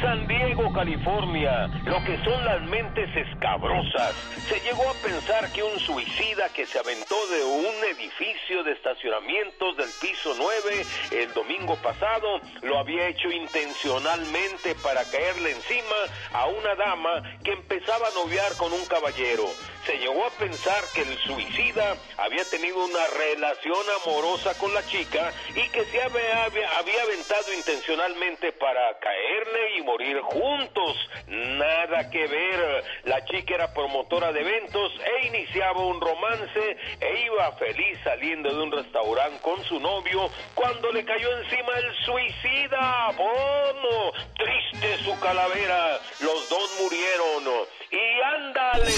[0.00, 4.14] San Diego, California, lo que son las mentes escabrosas.
[4.48, 9.76] Se llegó a pensar que un suicida que se aventó de un edificio de estacionamientos
[9.76, 15.96] del piso 9 el domingo pasado lo había hecho intencionalmente para caerle encima
[16.32, 19.44] a una dama que empezaba a noviar con un caballero.
[19.86, 25.32] Se llegó a pensar que el suicida había tenido una relación amorosa con la chica
[25.54, 30.96] y que se había, había- aventado intencionalmente para caerle y morir juntos.
[31.26, 32.84] Nada que ver.
[33.04, 34.92] La chica era promotora de eventos
[35.22, 40.92] e iniciaba un romance e iba feliz saliendo de un restaurante con su novio cuando
[40.92, 43.10] le cayó encima el suicida.
[43.16, 44.12] ¡Bono!
[44.36, 45.98] Triste su calavera.
[46.20, 47.66] Los dos murieron.
[47.92, 48.92] Y ándale,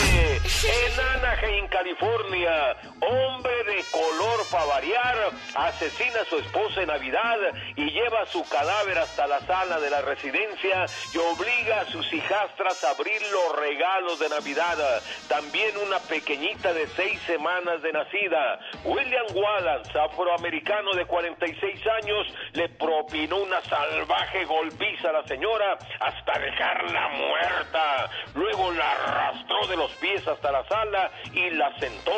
[0.72, 5.16] en Anaheim, California, hombre de color para variar,
[5.54, 7.36] asesina a su esposa en Navidad
[7.76, 12.82] y lleva su cadáver hasta la sala de la residencia y obliga a sus hijastras
[12.84, 15.02] a abrir los regalos de Navidad.
[15.28, 18.58] También una pequeñita de seis semanas de nacida.
[18.84, 26.38] William Wallace, afroamericano de 46 años, le propinó una salvaje golpiza a la señora hasta
[26.38, 28.10] dejarla muerta.
[28.34, 32.12] Luego la arrastró de los pies hasta la sala y la sentó.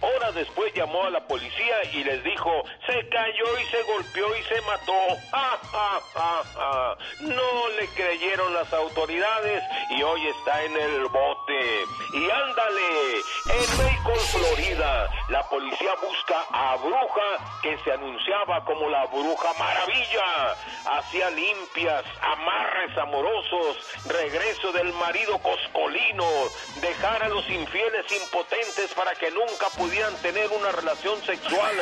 [0.00, 4.42] Horas después llamó a la policía y les dijo, se cayó y se golpeó y
[4.42, 4.92] se mató.
[5.30, 6.96] ¡Ja, ja, ja, ja!
[7.20, 11.84] No le creyeron las autoridades y hoy está en el bote.
[12.14, 13.14] Y ándale,
[13.50, 20.56] en Macon, Florida, la policía busca a bruja que se anunciaba como la bruja maravilla.
[20.86, 26.26] Hacía limpias, amarres amorosos, regreso del marido coscolino,
[26.80, 31.74] dejar a los infieles impotentes para que nunca pudieran tener una relación sexual.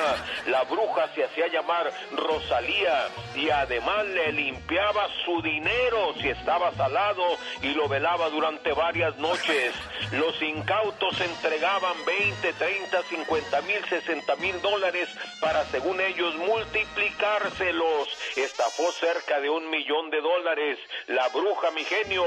[0.47, 7.23] La bruja se hacía llamar Rosalía y además le limpiaba su dinero si estaba salado
[7.63, 9.75] y lo velaba durante varias noches.
[10.13, 15.09] Los incautos entregaban 20, 30, 50 mil, 60 mil dólares
[15.41, 18.09] para, según ellos, multiplicárselos.
[18.37, 20.79] Estafó cerca de un millón de dólares.
[21.07, 22.25] La bruja, mi genio,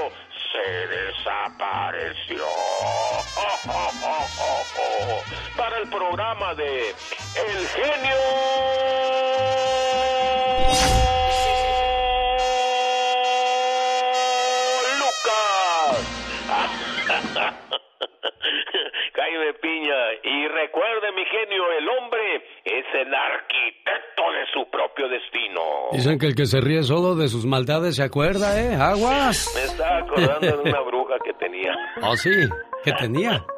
[0.55, 2.45] se desapareció.
[5.57, 8.15] Para el programa de El Genio
[19.35, 25.61] Jaime Piña, y recuerde mi genio, el hombre es el arquitecto de su propio destino.
[25.91, 28.75] Dicen que el que se ríe solo de sus maldades se acuerda, ¿eh?
[28.75, 29.51] Aguas.
[29.55, 31.73] Me estaba acordando de una bruja que tenía.
[32.01, 32.31] Oh, sí.
[32.83, 33.43] ¿Qué tenía?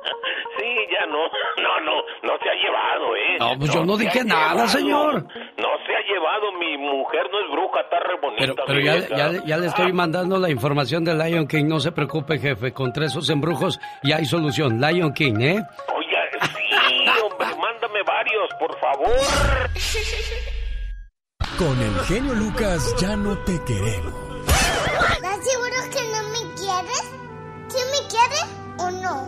[0.57, 1.17] Sí, ya no,
[1.63, 3.37] no, no, no se ha llevado, ¿eh?
[3.39, 4.67] No, pues yo no se dije nada, llevado.
[4.69, 5.13] señor.
[5.23, 8.43] No se ha llevado, mi mujer no es bruja, está re bonita.
[8.45, 11.65] Pero, pero ya, ya, ya le estoy mandando la información de Lion King.
[11.67, 12.73] No se preocupe, jefe.
[12.73, 14.79] Contra esos embrujos ya hay solución.
[14.81, 15.61] Lion King, ¿eh?
[15.95, 19.09] Oiga, sí, hombre, mándame varios, por favor.
[21.57, 24.13] Con el genio Lucas ya no te queremos.
[24.47, 27.13] ¿Estás seguro que no me quieres?
[27.67, 28.45] ¿Sí me quieres
[28.79, 29.27] o no?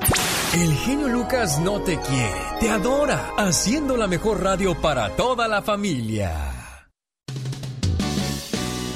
[0.53, 5.61] El genio Lucas no te quiere, te adora, haciendo la mejor radio para toda la
[5.61, 6.31] familia.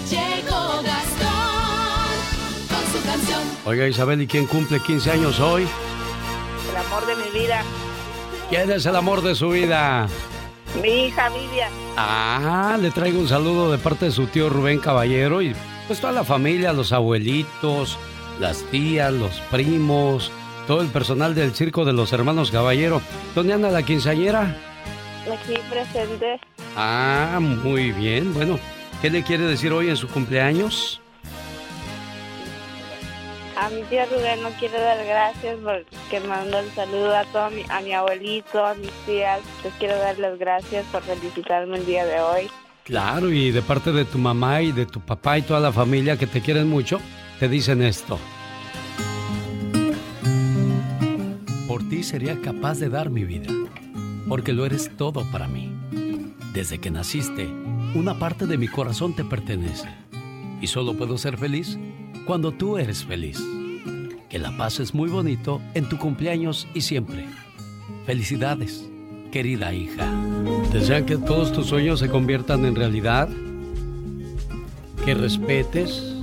[0.10, 2.10] Llegó Gastón
[2.70, 3.42] con su canción.
[3.66, 5.68] Oiga, Isabel, ¿y quién cumple 15 años hoy?
[6.72, 7.62] El amor de mi vida.
[8.50, 10.08] ¿Quién es el amor de su vida?
[10.82, 11.72] Mi hija Vivian.
[11.96, 15.56] Ah, le traigo un saludo de parte de su tío Rubén Caballero y
[15.86, 18.00] pues toda la familia, los abuelitos,
[18.40, 20.32] las tías, los primos,
[20.68, 23.02] todo el personal del circo de los hermanos Caballero.
[23.36, 24.56] ¿Dónde anda la quinceañera?
[25.32, 26.40] Aquí presente.
[26.76, 28.34] Ah, muy bien.
[28.34, 28.60] Bueno,
[29.02, 31.00] ¿qué le quiere decir hoy en su cumpleaños?
[33.56, 37.64] A mi tía Rubén no quiero dar gracias porque mandó el saludo a todo mi,
[37.70, 39.42] a mi abuelito, a mis tías.
[39.64, 42.50] Les quiero dar las gracias por felicitarme el día de hoy.
[42.84, 46.18] Claro, y de parte de tu mamá y de tu papá y toda la familia
[46.18, 47.00] que te quieren mucho,
[47.40, 48.20] te dicen esto.
[51.94, 53.54] Ti sería capaz de dar mi vida,
[54.28, 55.72] porque lo eres todo para mí.
[56.52, 57.48] Desde que naciste,
[57.94, 59.90] una parte de mi corazón te pertenece.
[60.60, 61.78] Y solo puedo ser feliz
[62.26, 63.40] cuando tú eres feliz.
[64.28, 67.28] Que la pases muy bonito en tu cumpleaños y siempre.
[68.08, 68.90] Felicidades,
[69.32, 70.12] querida hija.
[70.72, 73.30] ¿Desean que todos tus sueños se conviertan en realidad?
[75.06, 76.16] Que respetes,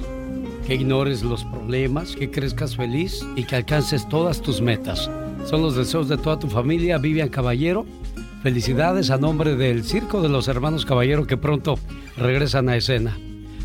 [0.66, 5.08] que ignores los problemas, que crezcas feliz y que alcances todas tus metas.
[5.44, 7.86] Son los deseos de toda tu familia, Vivian Caballero.
[8.42, 11.78] Felicidades a nombre del Circo de los Hermanos Caballero que pronto
[12.16, 13.18] regresan a escena.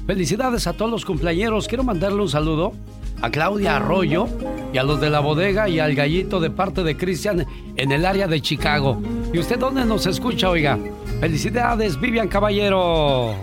[0.08, 1.68] Felicidades a todos los cumpleañeros.
[1.68, 2.74] Quiero mandarle un saludo
[3.22, 4.28] a Claudia Arroyo
[4.74, 7.46] y a los de la bodega y al gallito de parte de Cristian
[7.76, 9.02] en el área de Chicago.
[9.34, 10.78] ¿Y usted dónde nos escucha, oiga?
[11.20, 13.36] Felicidades, Vivian Caballero.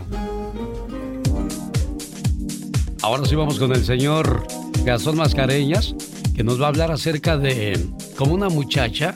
[3.02, 4.46] Ahora sí vamos con el señor
[4.84, 5.94] Gastón Mascareñas,
[6.34, 7.78] que nos va a hablar acerca de
[8.16, 9.14] cómo una muchacha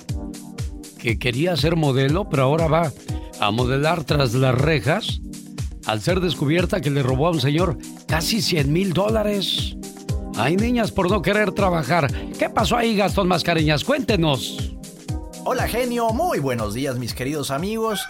[0.98, 2.92] que quería ser modelo, pero ahora va
[3.40, 5.20] a modelar tras las rejas
[5.86, 9.76] al ser descubierta que le robó a un señor casi 100 mil dólares.
[10.36, 12.12] Hay niñas por no querer trabajar.
[12.38, 13.84] ¿Qué pasó ahí, Gastón Mascareñas?
[13.84, 14.74] Cuéntenos.
[15.44, 18.00] Hola genio, muy buenos días mis queridos amigos.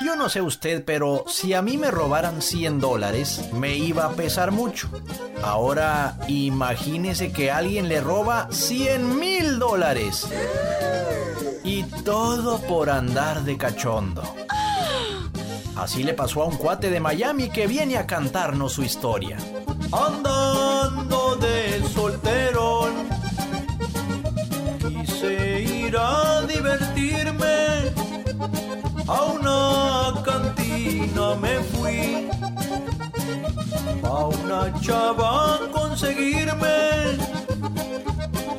[0.00, 4.12] Yo no sé usted, pero si a mí me robaran 100 dólares, me iba a
[4.12, 4.88] pesar mucho.
[5.42, 10.26] Ahora imagínese que alguien le roba 100 mil dólares.
[11.62, 14.22] Y todo por andar de cachondo.
[15.76, 19.38] Así le pasó a un cuate de Miami que viene a cantarnos su historia.
[19.92, 22.92] Andando de solterón,
[24.88, 27.63] quise ir a divertirme.
[29.06, 32.28] A una cantina me fui.
[34.02, 37.18] A una chava a conseguirme.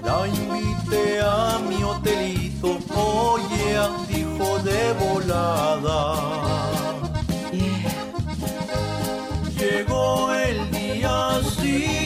[0.04, 2.78] La invité a mi hotelito.
[2.96, 3.76] Oye,
[4.08, 6.00] dijo de volada.
[9.58, 12.05] Llegó el día siguiente.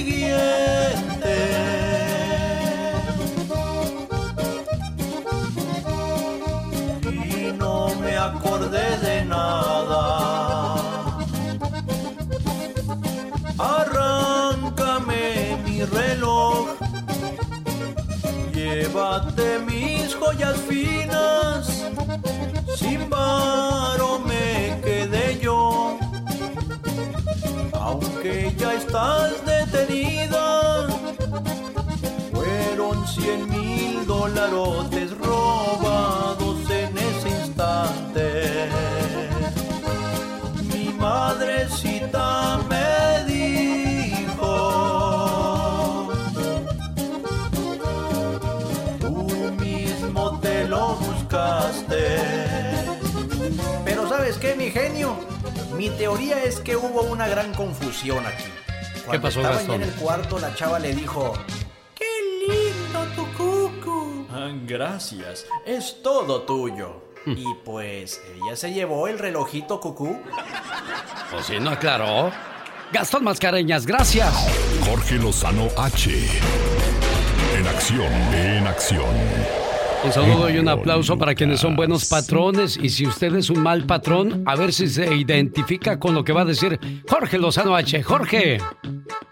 [8.29, 10.01] Acordé de nada.
[13.57, 15.25] Arráncame
[15.65, 16.65] mi reloj.
[18.53, 21.61] Llévate mis joyas finas.
[22.79, 25.97] Sin varo me quedé yo.
[27.73, 30.87] Aunque ya estás detenida,
[32.33, 36.48] fueron cien mil dolarotes robados
[55.79, 58.43] Mi teoría es que hubo una gran confusión aquí.
[59.05, 59.79] Cuando pasó, estaban Gastón?
[59.79, 61.33] ya en el cuarto, la chava le dijo,
[61.95, 62.05] ¡Qué
[62.49, 64.27] lindo tu cucu!
[64.29, 67.03] "Ah, gracias, es todo tuyo.
[67.25, 70.19] y pues ella se llevó el relojito cucú.
[71.37, 72.29] O si no aclaró.
[72.91, 74.33] Gastón Mascareñas, gracias.
[74.85, 76.09] Jorge Lozano H.
[77.55, 79.58] En acción, en acción.
[80.01, 82.77] Un saludo y un aplauso para quienes son buenos patrones.
[82.81, 86.31] Y si usted es un mal patrón, a ver si se identifica con lo que
[86.31, 88.01] va a decir Jorge Lozano H.
[88.03, 88.59] Jorge.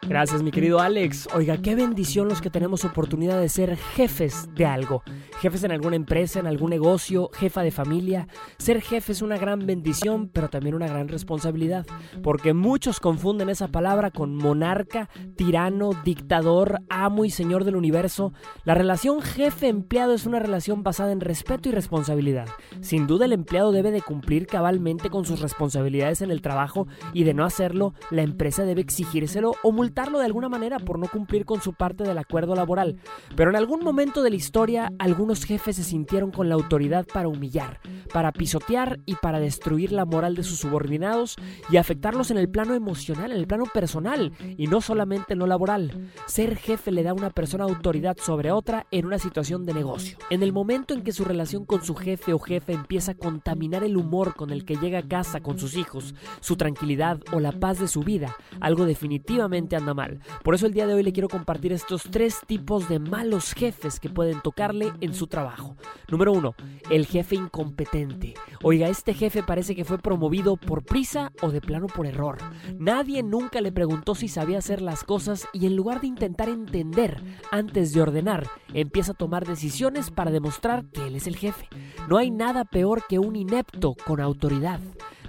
[0.08, 1.28] Gracias, mi querido Alex.
[1.34, 5.04] Oiga, qué bendición los que tenemos oportunidad de ser jefes de algo.
[5.42, 8.28] Jefes en alguna empresa, en algún negocio, jefa de familia.
[8.58, 11.86] Ser jefe es una gran bendición, pero también una gran responsabilidad.
[12.24, 18.32] Porque muchos confunden esa palabra con monarca, tirano, dictador, amo y señor del universo.
[18.64, 22.48] La relación jefe-empleado es una relación basada en respeto y responsabilidad.
[22.82, 27.24] Sin duda el empleado debe de cumplir cabalmente con sus responsabilidades en el trabajo y
[27.24, 31.46] de no hacerlo, la empresa debe exigírselo o multarlo de alguna manera por no cumplir
[31.46, 32.98] con su parte del acuerdo laboral.
[33.36, 37.28] Pero en algún momento de la historia, algunos jefes se sintieron con la autoridad para
[37.28, 37.80] humillar,
[38.12, 41.36] para pisotear y para destruir la moral de sus subordinados
[41.70, 45.48] y afectarlos en el plano emocional, en el plano personal y no solamente en lo
[45.48, 46.10] laboral.
[46.26, 50.18] Ser jefe le da a una persona autoridad sobre otra en una situación de negocio.
[50.30, 53.84] En el momento en que su relación con su jefe o jefe empieza a contaminar
[53.84, 57.52] el humor con el que llega a casa con sus hijos, su tranquilidad o la
[57.52, 60.20] paz de su vida, algo definitivamente anda mal.
[60.44, 64.00] Por eso el día de hoy le quiero compartir estos tres tipos de malos jefes
[64.00, 65.76] que pueden tocarle en su trabajo.
[66.10, 66.56] Número uno,
[66.90, 68.34] el jefe incompetente.
[68.64, 72.38] Oiga, este jefe parece que fue promovido por prisa o de plano por error.
[72.78, 77.22] Nadie nunca le preguntó si sabía hacer las cosas y en lugar de intentar entender
[77.52, 81.68] antes de ordenar, empieza a tomar decisiones para demostrar que él es el jefe.
[82.08, 84.80] No hay nada peor que un inepto con autoridad.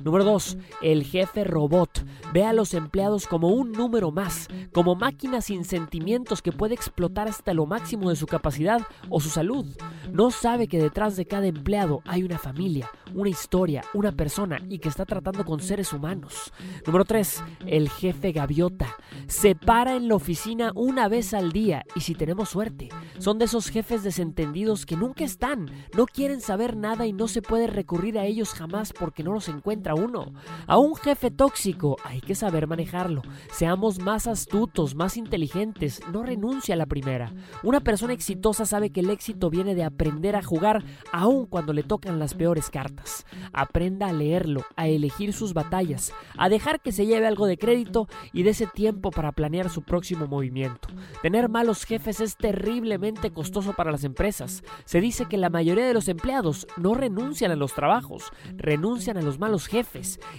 [0.04, 0.58] Número 2.
[0.82, 2.04] El jefe robot.
[2.32, 7.28] Ve a los empleados como un número más, como máquinas sin sentimientos que puede explotar
[7.28, 9.66] hasta lo máximo de su capacidad o su salud.
[10.12, 14.78] No sabe que detrás de cada empleado hay una familia, una historia, una persona y
[14.78, 16.52] que está tratando con seres humanos.
[16.86, 17.42] Número 3.
[17.66, 18.96] El jefe gaviota.
[19.26, 22.88] Se para en la oficina una vez al día y si tenemos suerte.
[23.18, 27.42] Son de esos jefes desentendidos que nunca están, no quieren saber nada y no se
[27.42, 29.48] puede recurrir a ellos jamás porque no los
[29.94, 30.32] uno.
[30.66, 33.22] A un jefe tóxico hay que saber manejarlo.
[33.52, 37.32] Seamos más astutos, más inteligentes, no renuncia a la primera.
[37.62, 41.82] Una persona exitosa sabe que el éxito viene de aprender a jugar aun cuando le
[41.82, 43.26] tocan las peores cartas.
[43.52, 48.08] Aprenda a leerlo, a elegir sus batallas, a dejar que se lleve algo de crédito
[48.32, 50.88] y de ese tiempo para planear su próximo movimiento.
[51.22, 54.62] Tener malos jefes es terriblemente costoso para las empresas.
[54.84, 59.22] Se dice que la mayoría de los empleados no renuncian a los trabajos, renuncian a
[59.22, 59.77] los malos jefes.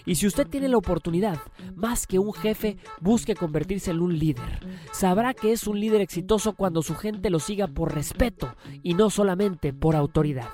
[0.06, 1.40] Y si usted tiene la oportunidad,
[1.76, 4.68] más que un jefe, busque convertirse en un líder.
[4.92, 9.10] Sabrá que es un líder exitoso cuando su gente lo siga por respeto y no
[9.10, 10.50] solamente por autoridad.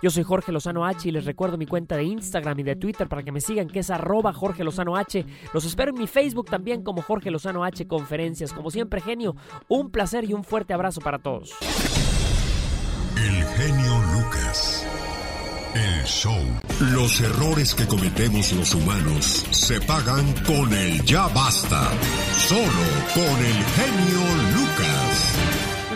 [0.00, 3.08] Yo soy Jorge Lozano H y les recuerdo mi cuenta de Instagram y de Twitter
[3.08, 5.24] para que me sigan, que es arroba Jorge Lozano H.
[5.52, 8.52] Los espero en mi Facebook también como Jorge Lozano H Conferencias.
[8.52, 9.34] Como siempre, genio,
[9.66, 11.52] un placer y un fuerte abrazo para todos.
[13.16, 14.86] El genio Lucas.
[15.74, 16.42] El show.
[16.80, 21.90] Los errores que cometemos los humanos se pagan con el ya basta.
[22.36, 24.20] Solo con el genio
[24.54, 25.38] Lucas.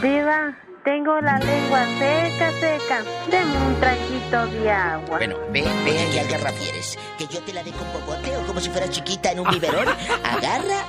[0.03, 3.05] Viva, tengo la lengua seca, seca.
[3.31, 5.19] Deme un traguito de agua.
[5.19, 8.61] Bueno, ve, ve ahí al garrafieres, que yo te la dé con popote o como
[8.61, 9.89] si fuera chiquita en un biberón.
[10.24, 10.86] Agarra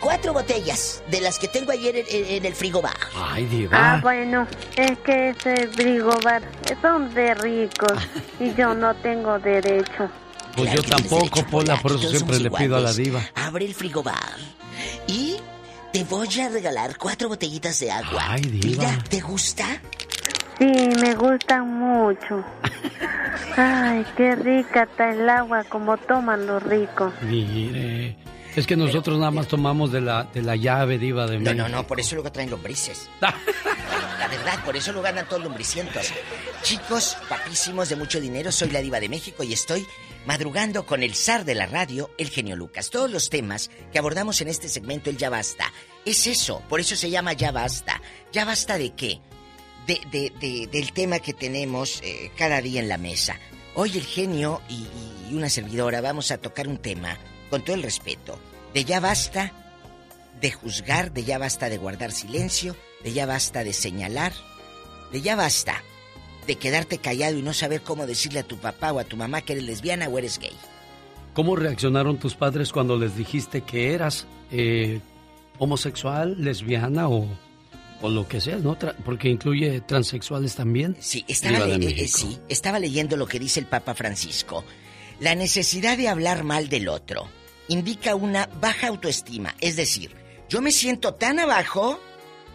[0.00, 2.96] cuatro botellas de las que tengo ayer en, el frigobar.
[3.14, 4.00] Ay, Ah, diva.
[4.02, 4.46] bueno,
[4.76, 6.42] es que ese frigobar
[6.80, 7.92] son de ricos
[8.40, 10.08] y yo no tengo derecho.
[10.56, 13.20] Pues yo tampoco, Pola, por eso siempre le pido a la diva.
[13.34, 14.36] Abre el frigobar
[15.06, 15.36] y
[15.92, 18.24] te voy a regalar cuatro botellitas de agua.
[18.28, 18.84] Ay, diva.
[18.84, 19.66] Mira, ¿te gusta?
[20.58, 22.42] Sí, me gustan mucho.
[23.56, 27.12] Ay, qué rica está el agua como toman los ricos.
[27.22, 28.16] Mire.
[28.54, 31.68] Es que nosotros nada más tomamos de la, de la llave, diva de No, México.
[31.68, 33.10] no, no, por eso luego traen lombrices.
[33.20, 36.10] La verdad, por eso lo ganan todos lombricientos.
[36.62, 39.86] Chicos, papísimos de mucho dinero, soy la diva de México y estoy
[40.24, 42.88] madrugando con el zar de la radio, el genio Lucas.
[42.90, 45.66] Todos los temas que abordamos en este segmento, el Ya Basta,
[46.06, 48.00] es eso, por eso se llama Ya Basta.
[48.32, 49.20] ¿Ya basta de qué?
[49.86, 53.38] De, de- de- del tema que tenemos eh, cada día en la mesa.
[53.74, 54.86] Hoy el genio y,
[55.30, 57.16] y una servidora vamos a tocar un tema,
[57.50, 58.38] con todo el respeto,
[58.74, 59.52] de ya basta
[60.40, 64.32] de juzgar, de ya basta de guardar silencio, de ya basta de señalar,
[65.12, 65.82] de ya basta
[66.46, 69.42] de quedarte callado y no saber cómo decirle a tu papá o a tu mamá
[69.42, 70.52] que eres lesbiana o eres gay.
[71.34, 75.00] ¿Cómo reaccionaron tus padres cuando les dijiste que eras eh,
[75.58, 77.26] homosexual, lesbiana o,
[78.02, 78.78] o lo que sea, ¿no?
[78.78, 80.96] Tra- porque incluye transexuales también.
[81.00, 82.18] Sí, estaba, eh, México.
[82.18, 84.64] sí, estaba leyendo lo que dice el Papa Francisco.
[85.20, 87.28] La necesidad de hablar mal del otro
[87.68, 89.54] indica una baja autoestima.
[89.60, 90.14] Es decir,
[90.48, 91.98] yo me siento tan abajo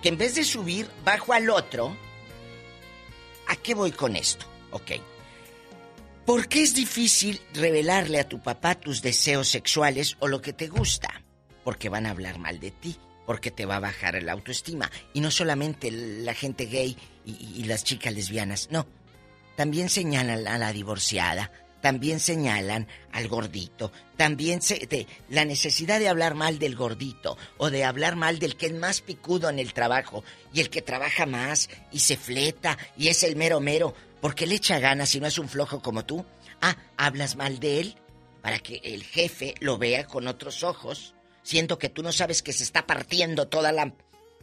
[0.01, 1.95] que en vez de subir, bajo al otro.
[3.47, 4.45] ¿A qué voy con esto?
[4.71, 4.91] Ok.
[6.25, 10.67] ¿Por qué es difícil revelarle a tu papá tus deseos sexuales o lo que te
[10.67, 11.21] gusta?
[11.63, 12.95] Porque van a hablar mal de ti,
[13.25, 14.89] porque te va a bajar la autoestima.
[15.13, 18.87] Y no solamente la gente gay y, las chicas lesbianas, no.
[19.55, 26.35] También señalan a la divorciada, también señalan al gordito, también se, la necesidad de hablar
[26.35, 30.23] mal del gordito o de hablar mal del que es más picudo en el trabajo
[30.53, 34.55] y el que trabaja más y se fleta y es el mero mero porque le
[34.55, 36.25] echa ganas y no es un flojo como tú.
[36.61, 37.95] Ah, hablas mal de él
[38.41, 41.15] para que el jefe lo vea con otros ojos.
[41.43, 43.93] Siendo que tú no sabes que se está partiendo toda la...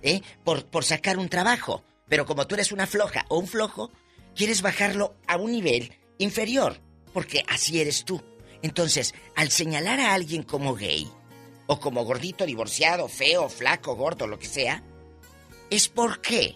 [0.03, 0.23] ¿eh?
[0.45, 1.85] Por, por sacar un trabajo.
[2.09, 3.91] Pero como tú eres una floja o un flojo,
[4.35, 6.81] quieres bajarlo a un nivel inferior,
[7.13, 8.23] porque así eres tú.
[8.63, 11.09] Entonces, al señalar a alguien como gay,
[11.67, 14.83] o como gordito, divorciado, feo, flaco, gordo, lo que sea,
[15.71, 16.55] es por qué.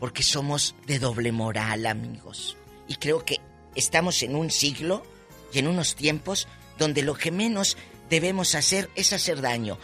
[0.00, 2.56] Porque somos de doble moral, amigos.
[2.88, 3.40] Y creo que
[3.74, 5.04] estamos en un siglo
[5.52, 6.48] y en unos tiempos
[6.78, 7.76] donde lo que menos
[8.10, 9.78] debemos hacer es hacer daño.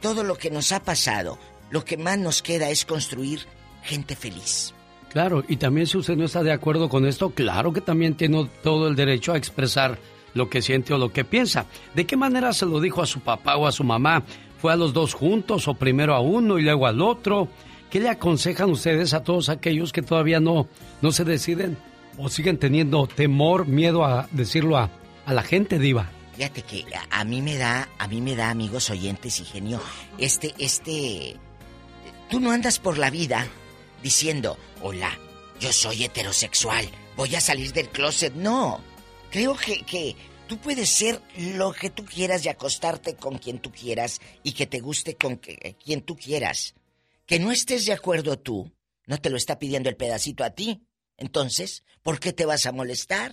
[0.00, 1.38] Todo lo que nos ha pasado,
[1.70, 3.40] lo que más nos queda es construir
[3.82, 4.74] gente feliz.
[5.10, 8.50] Claro, y también si usted no está de acuerdo con esto, claro que también tiene
[8.62, 9.98] todo el derecho a expresar
[10.34, 11.66] lo que siente o lo que piensa.
[11.94, 14.22] ¿De qué manera se lo dijo a su papá o a su mamá?
[14.58, 17.48] ¿Fue a los dos juntos o primero a uno y luego al otro?
[17.90, 20.68] ¿Qué le aconsejan ustedes a todos aquellos que todavía no,
[21.00, 21.78] no se deciden
[22.18, 24.90] o siguen teniendo temor, miedo a decirlo a,
[25.24, 26.10] a la gente diva?
[26.36, 29.80] Fíjate que a, mí me da, a mí me da amigos oyentes y genio.
[30.18, 31.36] Este, este,
[32.28, 33.48] tú no andas por la vida
[34.02, 35.18] diciendo, hola,
[35.60, 36.86] yo soy heterosexual,
[37.16, 38.34] voy a salir del closet.
[38.34, 38.82] No,
[39.30, 40.14] creo que, que
[40.46, 44.66] tú puedes ser lo que tú quieras y acostarte con quien tú quieras y que
[44.66, 46.74] te guste con que- quien tú quieras.
[47.24, 48.70] Que no estés de acuerdo tú,
[49.06, 50.82] no te lo está pidiendo el pedacito a ti.
[51.16, 53.32] Entonces, ¿por qué te vas a molestar?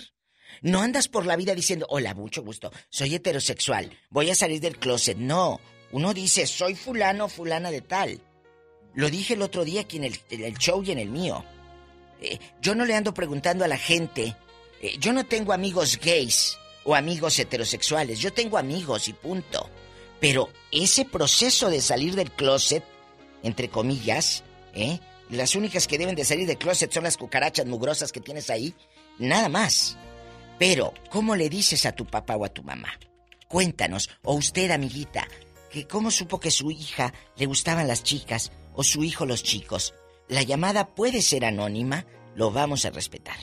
[0.62, 4.78] No andas por la vida diciendo, hola, mucho gusto, soy heterosexual, voy a salir del
[4.78, 5.18] closet.
[5.18, 5.60] No,
[5.92, 8.22] uno dice, soy fulano, fulana de tal.
[8.96, 11.44] Lo dije el otro día aquí en el, show y en el mío.
[12.22, 14.36] Eh, yo no le ando preguntando a la gente,
[14.82, 19.70] eh, yo no tengo amigos gays o amigos heterosexuales, yo tengo amigos y punto.
[20.20, 22.84] Pero ese proceso de salir del closet,
[23.42, 24.44] entre comillas,
[24.74, 25.00] ¿eh?
[25.30, 28.74] Las únicas que deben de salir del closet son las cucarachas mugrosas que tienes ahí,
[29.18, 29.98] nada más.
[30.66, 32.88] Pero, ¿cómo le dices a tu papá o a tu mamá?
[33.50, 35.28] Cuéntanos, o usted, amiguita,
[35.70, 39.94] que cómo supo que su hija le gustaban las chicas o su hijo los chicos.
[40.30, 42.06] La llamada puede ser anónima,
[42.38, 43.36] lo vamos a respetar.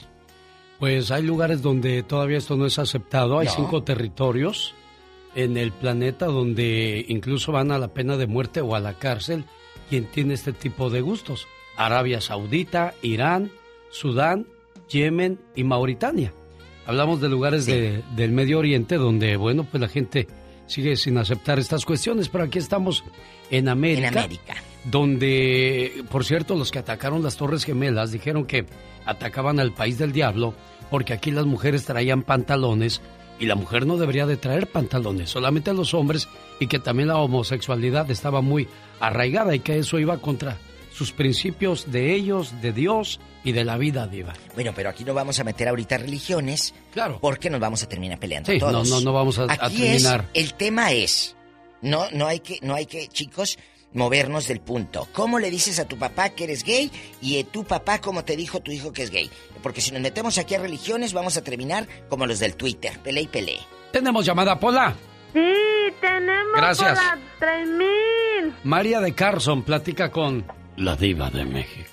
[0.78, 3.38] Pues hay lugares donde todavía esto no es aceptado.
[3.38, 3.52] Hay No.
[3.54, 4.72] cinco territorios
[5.34, 9.44] en el planeta donde incluso van a la pena de muerte o a la cárcel
[9.90, 11.46] quien tiene este tipo de gustos.
[11.76, 13.52] Arabia Saudita, Irán,
[13.90, 14.46] Sudán,
[14.88, 16.32] Yemen y Mauritania.
[16.86, 20.26] Hablamos de lugares de- del Medio Oriente donde, bueno, pues la gente
[20.66, 23.04] sigue sin aceptar estas cuestiones, pero aquí estamos
[23.50, 24.08] en América.
[24.08, 24.54] En América.
[25.20, 28.64] Donde, por cierto, los que atacaron las Torres Gemelas dijeron que
[29.04, 30.54] atacaban al país del diablo
[30.90, 33.00] porque aquí las mujeres traían pantalones
[33.38, 36.28] y la mujer no debería de traer pantalones, solamente los hombres
[36.60, 38.68] y que también la homosexualidad estaba muy
[39.00, 40.56] arraigada y que eso iba contra
[40.92, 44.32] sus principios de ellos, de Dios y de la vida diva.
[44.54, 46.74] Bueno, pero aquí no vamos a meter ahorita religiones.
[46.92, 47.18] Claro.
[47.20, 48.88] Porque nos vamos a terminar peleando Sí, no, todos.
[48.90, 50.26] no, no vamos a- a Aquí es- terminar.
[50.34, 51.36] el tema es,
[51.82, 53.58] no, no hay que, no hay que, chicos,
[53.92, 55.08] movernos del punto.
[55.12, 56.90] ¿Cómo le dices a tu papá que eres gay
[57.20, 59.30] y tu papá cómo te dijo tu hijo que es gay?
[59.62, 63.22] Porque si nos metemos aquí a religiones vamos a terminar como los del Twitter, pele
[63.22, 63.58] y pele.
[63.92, 64.94] Tenemos llamada Pola.
[65.32, 65.40] Sí,
[66.00, 66.98] tenemos Gracias.
[66.98, 68.54] por la 3000.
[68.64, 70.44] María de Carson platica con
[70.76, 71.89] la diva de México.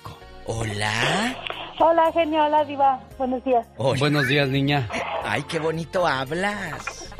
[0.50, 1.36] Hola.
[1.78, 2.98] Hola, genio, hola, Diva.
[3.18, 3.66] Buenos días.
[3.76, 4.88] Buenos días, niña.
[5.22, 7.14] Ay, qué bonito hablas.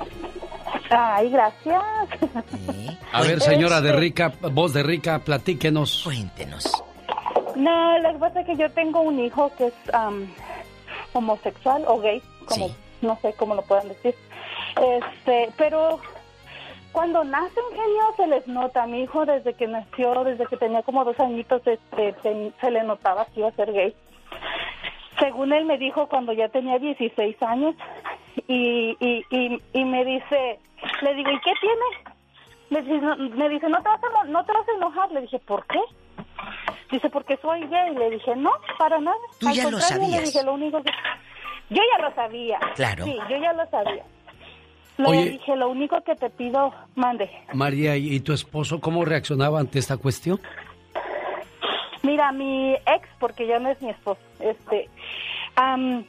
[0.89, 1.83] Ay, gracias.
[3.13, 6.05] A ver, señora de rica, voz de rica, platíquenos.
[6.05, 6.73] Cuéntenos.
[7.55, 10.33] No, lo que pasa es que yo tengo un hijo que es am,
[11.13, 12.71] homosexual o gay, como
[13.03, 14.15] no sé cómo lo puedan decir.
[14.81, 16.01] Este, pero
[16.93, 18.87] cuando nace un genio se les nota.
[18.87, 22.83] Mi hijo desde que nació, desde que tenía como dos añitos, este, se, se le
[22.85, 23.95] notaba que iba a ser gay.
[25.19, 27.75] Según él me dijo cuando ya tenía 16 años
[28.47, 30.61] y, y, y, y me dice,
[31.03, 32.15] le digo, ¿y qué tiene?
[32.71, 35.11] Me dice, no, me dice, no te, vas a, no te vas a enojar.
[35.13, 35.81] Le dije, ¿por qué?
[36.91, 37.95] Dice, porque soy gay.
[37.95, 39.17] Le dije, no, para nada.
[39.41, 40.21] Tú Al ya lo contrario, sabías.
[40.21, 40.91] Le dije, lo único que...
[41.71, 42.59] Yo ya lo sabía.
[42.77, 43.05] Claro.
[43.05, 44.05] Sí, yo ya lo sabía.
[44.99, 45.31] Le Oye.
[45.31, 47.31] dije, lo único que te pido, mande.
[47.53, 50.41] María, ¿y tu esposo cómo reaccionaba ante esta cuestión?
[52.03, 54.89] Mira, mi ex, porque ya no es mi esposo, este,
[55.57, 56.05] am,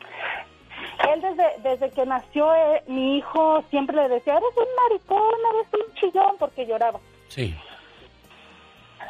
[1.11, 5.73] él desde, desde que nació, eh, mi hijo siempre le decía, eres un maricón, eres
[5.87, 6.99] un chillón, porque lloraba.
[7.27, 7.55] Sí.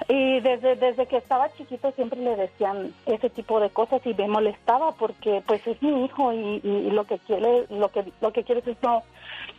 [0.07, 4.27] Y desde, desde que estaba chiquito siempre le decían ese tipo de cosas y me
[4.27, 8.31] molestaba porque pues es mi hijo y, y- y lo que quiere, lo que, lo
[8.31, 9.03] que quieres es no,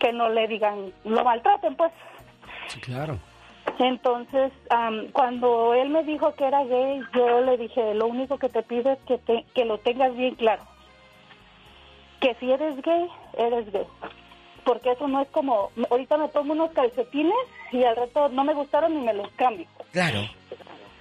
[0.00, 1.92] que no le digan, lo maltraten pues.
[2.66, 3.18] Sí, claro.
[3.78, 4.52] Entonces,
[5.12, 8.90] cuando él me dijo que era gay, yo le dije, lo único que te pido
[8.92, 10.62] es que, te- que lo tengas bien claro.
[12.20, 13.08] Que si eres gay,
[13.38, 13.86] eres gay.
[14.64, 17.34] porque eso no es como, ahorita me tomo unos calcetines
[17.72, 19.66] y al rato no me gustaron y me los cambio.
[19.92, 20.20] Claro.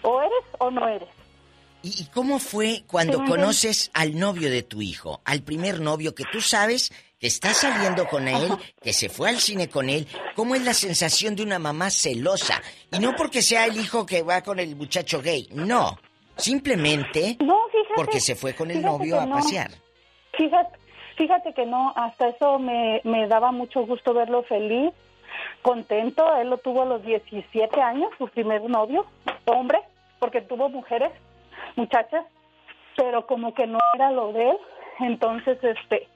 [0.01, 1.09] O eres o no eres.
[1.81, 5.21] ¿Y, y cómo fue cuando conoces al novio de tu hijo?
[5.25, 8.49] Al primer novio que tú sabes que está saliendo con él,
[8.81, 10.07] que se fue al cine con él.
[10.35, 12.61] ¿Cómo es la sensación de una mamá celosa?
[12.91, 15.97] Y no porque sea el hijo que va con el muchacho gay, no.
[16.37, 17.37] Simplemente
[17.95, 19.35] porque se fue con el novio a no.
[19.35, 19.71] pasear.
[20.37, 20.79] Fíjate,
[21.17, 24.93] fíjate que no, hasta eso me, me daba mucho gusto verlo feliz,
[25.61, 26.23] contento.
[26.37, 29.05] Él lo tuvo a los 17 años, su primer novio,
[29.45, 29.79] hombre,
[30.19, 31.11] porque tuvo mujeres,
[31.75, 32.25] muchachas,
[32.95, 34.57] pero como que no era lo de él.
[34.99, 36.07] Entonces, este,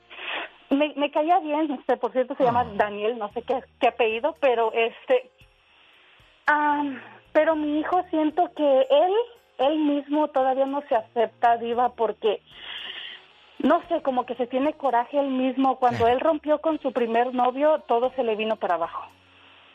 [0.70, 4.36] me, me caía bien, este, por cierto se llama Daniel, no sé qué, qué apellido,
[4.40, 5.32] pero este,
[6.48, 6.84] ah,
[7.32, 9.14] pero mi hijo siento que él,
[9.60, 12.42] él mismo todavía no se acepta, Diva, porque
[13.60, 15.78] no sé, como que se tiene coraje él mismo.
[15.78, 19.08] Cuando él rompió con su primer novio, todo se le vino para abajo.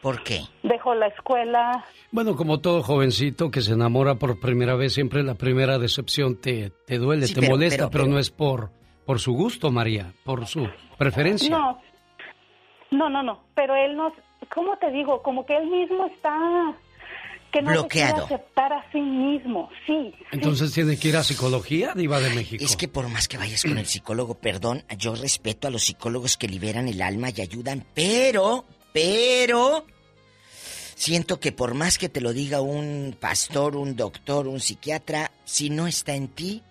[0.02, 0.40] ¿Por qué?
[0.62, 1.84] Dejó la escuela.
[2.12, 6.70] Bueno, como todo jovencito que se enamora por primera vez, siempre la primera decepción te,
[6.86, 8.70] te duele, Sí, te pero- molesta, pero- pero, pero- no es por,
[9.04, 11.50] por su gusto, María, por su preferencia.
[11.50, 11.80] No,
[12.90, 13.44] no, no, no.
[13.54, 14.12] Pero él no,
[14.54, 15.22] ¿cómo te digo?
[15.22, 16.38] Como que él mismo está,
[17.52, 18.22] que no Bloqueado.
[18.22, 19.68] se quiere aceptar a sí mismo.
[19.86, 20.14] Sí.
[20.30, 22.64] Entonces tiene que ir a psicología, Diva de México.
[22.64, 26.36] Es que por más que vayas con el psicólogo, perdón, yo respeto a los psicólogos
[26.36, 28.64] que liberan el alma y ayudan, pero,
[28.98, 29.84] pero,
[30.96, 35.70] siento que por más que te lo diga un pastor, un doctor, un psiquiatra, si
[35.70, 36.62] no está en ti,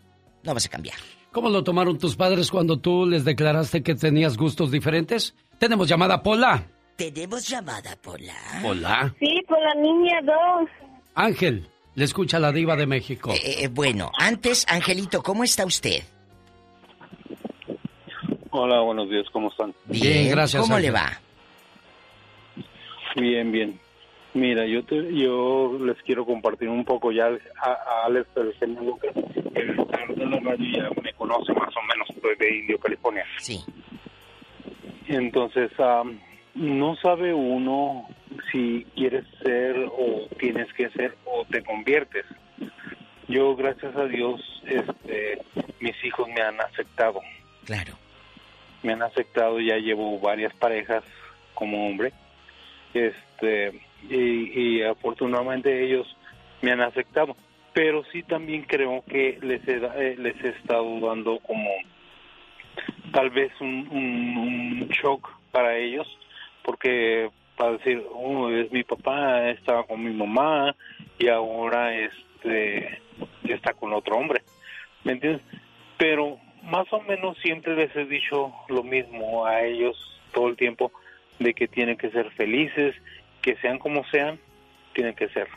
[0.44, 0.98] no vas a cambiar.
[1.32, 5.36] ¿Cómo lo tomaron tus padres cuando tú les declaraste que tenías gustos diferentes?
[5.58, 6.66] Tenemos llamada Pola.
[6.98, 8.36] Tenemos llamada, Pola.
[8.66, 9.16] Hola.
[9.20, 10.70] Sí, por la niña 2.
[11.16, 13.32] Ángel, le escucha la Diva de México.
[13.32, 16.04] Eh, eh, bueno, antes, Angelito, ¿cómo está usted?
[18.50, 19.74] Hola, buenos días, ¿cómo están?
[19.86, 21.22] Bien, gracias, ¿Cómo le va?
[23.18, 23.80] Bien, bien.
[24.34, 28.82] Mira, yo te, yo les quiero compartir un poco ya a, a Alex, el genio
[28.84, 29.12] Lucas,
[29.56, 33.26] el estar de la radio ya me conoce más o menos, soy de Indio, California.
[33.40, 33.64] Sí.
[35.08, 35.72] Entonces,
[36.54, 38.08] no sabe uno
[38.52, 42.26] si quieres ser o tienes que ser o te conviertes.
[43.28, 45.42] Yo, gracias a Dios, este,
[45.80, 47.22] mis hijos me han aceptado.
[47.66, 47.94] Claro.
[48.84, 51.04] Me han aceptado, ya llevo varias parejas
[51.56, 52.14] como hombre.
[52.98, 56.08] Este, y, afortunadamente ellos
[56.62, 57.36] me han aceptado.
[57.74, 61.70] Pero sí también creo que les he, eh, les he estado dando como
[63.12, 64.38] tal vez un, un,
[64.82, 66.08] un shock para ellos,
[66.64, 70.76] porque para decir, oh, es mi papá, estaba con mi mamá
[71.18, 73.02] y ahora este
[73.44, 74.42] está con otro hombre,
[75.04, 75.42] ¿me entiendes?
[75.98, 79.98] Pero más o menos siempre les he dicho lo mismo a ellos
[80.34, 80.92] todo el tiempo,
[81.40, 82.96] de que tienen que ser felices,
[83.42, 84.40] que sean como sean,
[84.94, 85.48] tienen que ser.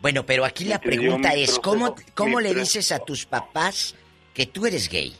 [0.00, 3.96] Bueno, pero aquí la Entonces, pregunta es, proceso- ¿cómo, cómo le dices a tus papás
[4.34, 5.12] que tú eres gay?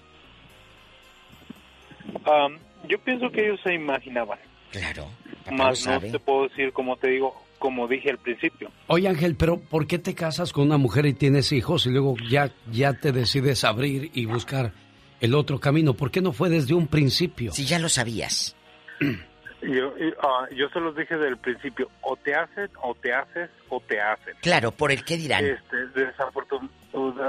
[2.25, 2.59] Am,
[2.89, 4.39] yo pienso que ellos se imaginaban.
[4.71, 5.09] Claro.
[5.53, 8.71] Más no te puedo decir, como te digo, como dije al principio.
[8.89, 12.17] Oye Ángel, pero ¿por qué te casas con una mujer y tienes hijos y luego
[12.29, 14.73] ya, ya te decides abrir y buscar
[15.21, 15.95] el otro camino?
[15.95, 17.53] ¿Por qué no fue desde un principio?
[17.53, 18.55] Si ya lo sabías.
[19.63, 23.51] Yo, ah, yo se los dije desde el principio, o te hacen, o te haces,
[23.71, 24.35] o te hacen.
[24.43, 25.45] Claro, por el que dirán.
[25.45, 26.71] Este, desafortun-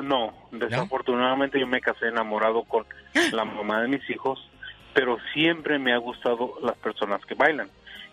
[0.03, 2.85] no, desafortunadamente yo me casé enamorado con
[3.31, 4.39] la mamá de mis hijos,
[4.93, 7.69] pero siempre me ha gustado las personas que bailan.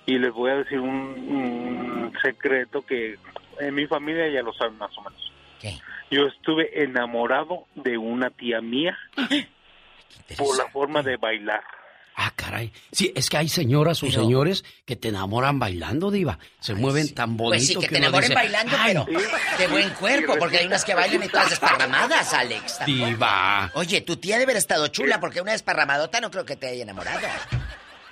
[0.06, 3.16] Y les voy a decir un, un secreto que
[3.58, 5.32] en mi familia ya lo saben más o menos.
[6.10, 8.96] Yo estuve enamorado de una tía mía
[10.38, 11.62] por la forma de bailar.
[12.16, 12.72] Ah, caray.
[12.92, 16.38] Sí, es que hay señoras o Pero- señores que te enamoran bailando, Diva.
[16.60, 19.20] Se mueven tan bonito Pues sí, que te uno enamoren dice, bailando, "Ay, pero
[19.58, 22.78] de buen cuerpo, porque hay unas que bailan y todas desparramadas, Alex.
[22.78, 23.06] tampoco.
[23.06, 23.70] Diva.
[23.74, 26.82] Oye, tu tía debe haber estado chula, porque una desparramadota no creo que te haya
[26.84, 27.26] enamorado.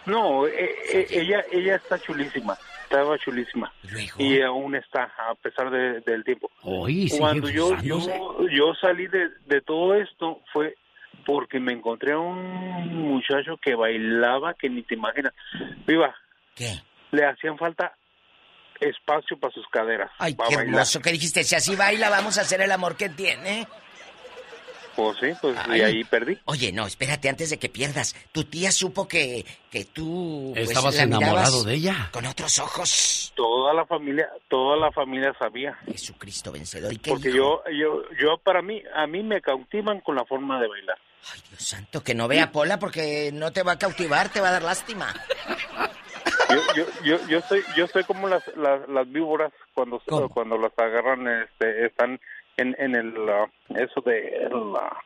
[0.06, 3.72] No, eh, eh, ella ella está chulísima, estaba chulísima.
[4.18, 6.50] Y aún está, a pesar de- del tiempo.
[6.62, 8.00] Oye, Cuando yo, yo,
[8.50, 10.74] yo salí de, de todo esto fue
[11.26, 15.32] porque me encontré a un muchacho que bailaba que ni te imaginas.
[15.86, 16.14] Viva.
[16.54, 16.74] ¿Qué?
[17.10, 17.94] Le hacían falta
[18.80, 20.10] espacio para sus caderas.
[20.18, 20.74] Ay, qué bailar.
[20.74, 21.44] hermoso que dijiste.
[21.44, 23.66] Si así baila, vamos a hacer el amor que tiene.
[24.96, 26.38] Pues sí, pues y ahí perdí.
[26.44, 28.14] Oye, no, espérate, antes de que pierdas.
[28.30, 30.50] Tu tía supo que, que tú...
[30.54, 32.10] pues, Estabas la enamorado de ella.
[32.12, 33.32] Con otros ojos.
[33.34, 35.78] Toda la familia, toda la familia sabía.
[35.86, 36.92] Jesucristo vencedor.
[36.92, 37.62] ¿Y qué Porque dijo?
[37.64, 40.98] yo, yo, yo para mí, a mí me cautivan con la forma de bailar.
[41.50, 44.52] Dios santo, que no vea Pola porque no te va a cautivar, te va a
[44.52, 45.14] dar lástima.
[46.50, 50.72] Yo, yo, yo, yo soy, yo soy como las, las, las víboras cuando, cuando las
[50.76, 52.20] agarran, este, están
[52.56, 54.98] en, en el, ah, eso de, el, ah,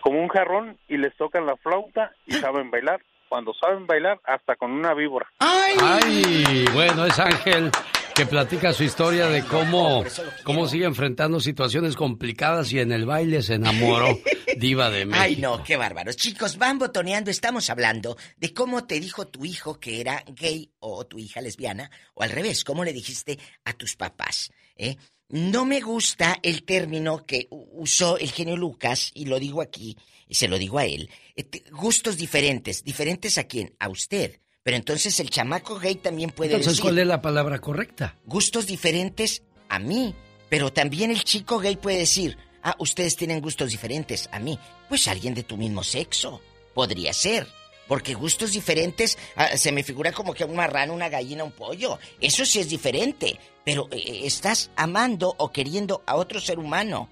[0.00, 3.02] como un jarrón y les tocan la flauta y saben bailar.
[3.28, 5.26] Cuando saben bailar, hasta con una víbora.
[5.40, 7.70] Ay, bueno, es Ángel
[8.18, 10.02] que platica su historia de cómo,
[10.42, 14.18] cómo sigue enfrentando situaciones complicadas y en el baile se enamoró
[14.58, 15.22] diva de México.
[15.22, 16.16] Ay, no, qué bárbaros.
[16.16, 17.30] Chicos, van botoneando.
[17.30, 21.92] Estamos hablando de cómo te dijo tu hijo que era gay o tu hija lesbiana,
[22.14, 24.50] o al revés, cómo le dijiste a tus papás.
[24.76, 24.96] ¿eh?
[25.28, 29.96] No me gusta el término que usó el genio Lucas, y lo digo aquí,
[30.26, 31.08] y se lo digo a él.
[31.36, 32.82] eh, Gustos diferentes.
[32.82, 33.76] ¿Diferentes a quién?
[33.78, 34.40] A usted.
[34.68, 38.18] Pero entonces el chamaco gay también puede Entonces, decir ¿cuál es la palabra correcta?
[38.26, 40.14] gustos diferentes a mí.
[40.50, 44.58] Pero también el chico gay puede decir, ah, ustedes tienen gustos diferentes a mí.
[44.90, 46.42] Pues alguien de tu mismo sexo.
[46.74, 47.46] Podría ser.
[47.86, 51.98] Porque gustos diferentes, ah, se me figura como que un marrano, una gallina, un pollo.
[52.20, 53.40] Eso sí es diferente.
[53.64, 57.08] Pero eh, estás amando o queriendo a otro ser humano.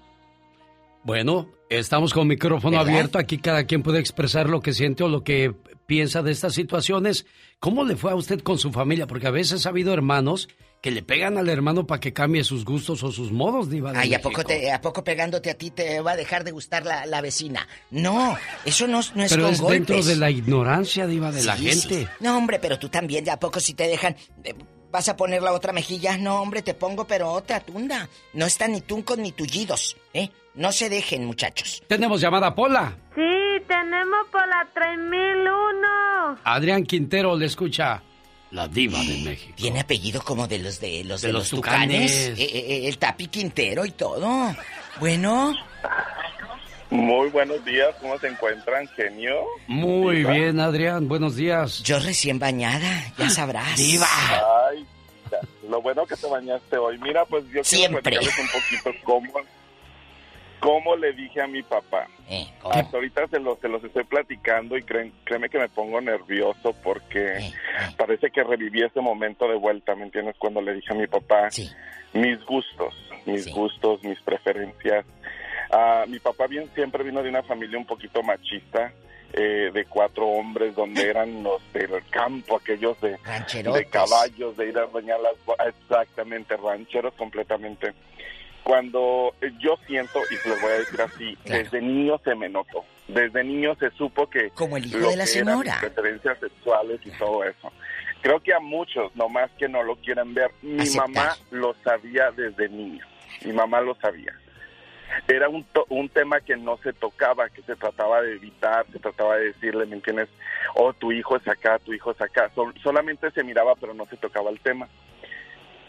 [1.01, 2.93] Bueno, estamos con micrófono ¿Verdad?
[2.93, 3.17] abierto.
[3.17, 5.55] Aquí cada quien puede expresar lo que siente o lo que
[5.87, 7.25] piensa de estas situaciones.
[7.59, 9.07] ¿Cómo le fue a usted con su familia?
[9.07, 10.47] Porque a veces ha habido hermanos
[10.83, 13.97] que le pegan al hermano para que cambie sus gustos o sus modos, Diva de
[13.97, 16.85] Ay, ¿a poco, te, ¿a poco pegándote a ti te va a dejar de gustar
[16.85, 17.67] la, la vecina?
[17.89, 19.87] No, eso no, no es Pero con es golpes.
[19.87, 22.01] dentro de la ignorancia, Diva, de la gente.
[22.01, 22.07] sí.
[22.19, 24.15] No, hombre, pero tú también, ¿de a poco si te dejan?
[24.43, 24.53] eh,
[24.91, 26.15] ¿Vas a poner la otra mejilla?
[26.17, 28.07] No, hombre, te pongo, pero otra tunda.
[28.33, 30.29] No están ni tuncos ni tullidos, ¿eh?
[30.57, 31.81] No se dejen, muchachos.
[31.87, 32.95] Tenemos llamada Pola.
[33.15, 33.21] Sí,
[33.67, 36.39] tenemos por la 3001.
[36.43, 38.01] Adrián Quintero le escucha
[38.51, 39.53] la Diva de México.
[39.55, 42.11] Tiene apellido como de los de los De de, los los, tucanes.
[42.11, 42.39] tucanes.
[42.39, 44.55] Eh, eh, el Tapi Quintero y todo.
[44.99, 45.53] Bueno,
[46.89, 49.35] Muy buenos días, ¿cómo se encuentran, genio?
[49.67, 50.31] Muy Diva.
[50.31, 51.83] bien, Adrián, buenos días.
[51.83, 53.75] yo recién bañada, ya sabrás.
[53.77, 54.07] Diva.
[54.71, 54.85] Ay,
[55.69, 56.97] lo bueno que te bañaste hoy.
[56.99, 58.17] Mira, pues yo Siempre.
[58.17, 59.33] quiero un poquito cómo,
[60.59, 62.07] cómo le dije a mi papá.
[62.29, 66.01] Eh, Hasta ahorita se los, se los estoy platicando y creen, créeme que me pongo
[66.01, 67.51] nervioso porque
[67.97, 70.35] parece que reviví ese momento de vuelta, ¿me entiendes?
[70.37, 71.49] Cuando le dije a mi papá
[72.13, 72.93] mis gustos,
[73.25, 75.05] mis gustos, mis preferencias.
[75.71, 78.93] Ah, mi papá bien siempre vino de una familia un poquito machista,
[79.33, 83.17] eh, de cuatro hombres donde eran los del campo, aquellos de,
[83.71, 85.33] de caballos, de ir a bañar las...
[85.67, 87.93] Exactamente, rancheros completamente.
[88.67, 92.83] Cuando yo siento, y los voy a decir así, desde niño se me notó.
[93.07, 94.49] Desde niño se supo que...
[94.49, 95.77] Como el hijo lo de la señora.
[95.79, 97.71] preferencias sexuales y todo eso.
[98.21, 101.07] Creo que a muchos, nomás que no lo quieren ver, mi Aceptar.
[101.09, 103.05] mamá lo sabía desde niño.
[103.45, 104.33] Mi mamá lo sabía.
[105.29, 108.99] Era un, to- un tema que no se tocaba, que se trataba de evitar, se
[108.99, 110.27] trataba de decirle, ¿me entiendes?
[110.75, 112.51] Oh, tu hijo es acá, tu hijo es acá.
[112.53, 114.89] Sol- solamente se miraba, pero no se tocaba el tema.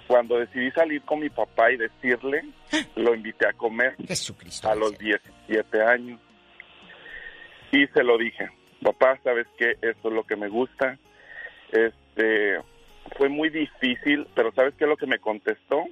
[0.08, 2.42] Cuando decidí salir con mi papá y decirle,
[2.96, 4.68] lo invité a comer Jesucristo.
[4.68, 6.18] a los 17 años.
[7.70, 8.48] Y se lo dije,
[8.82, 9.72] papá, ¿sabes qué?
[9.82, 10.98] Esto es lo que me gusta.
[11.70, 12.58] Este,
[13.16, 15.84] fue muy difícil, pero ¿sabes qué es lo que me contestó?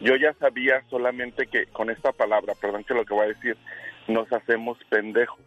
[0.00, 3.56] Yo ya sabía solamente que con esta palabra, perdón que lo que voy a decir,
[4.08, 5.38] nos hacemos pendejos.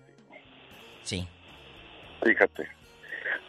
[1.02, 1.28] Sí.
[2.24, 2.70] Fíjate.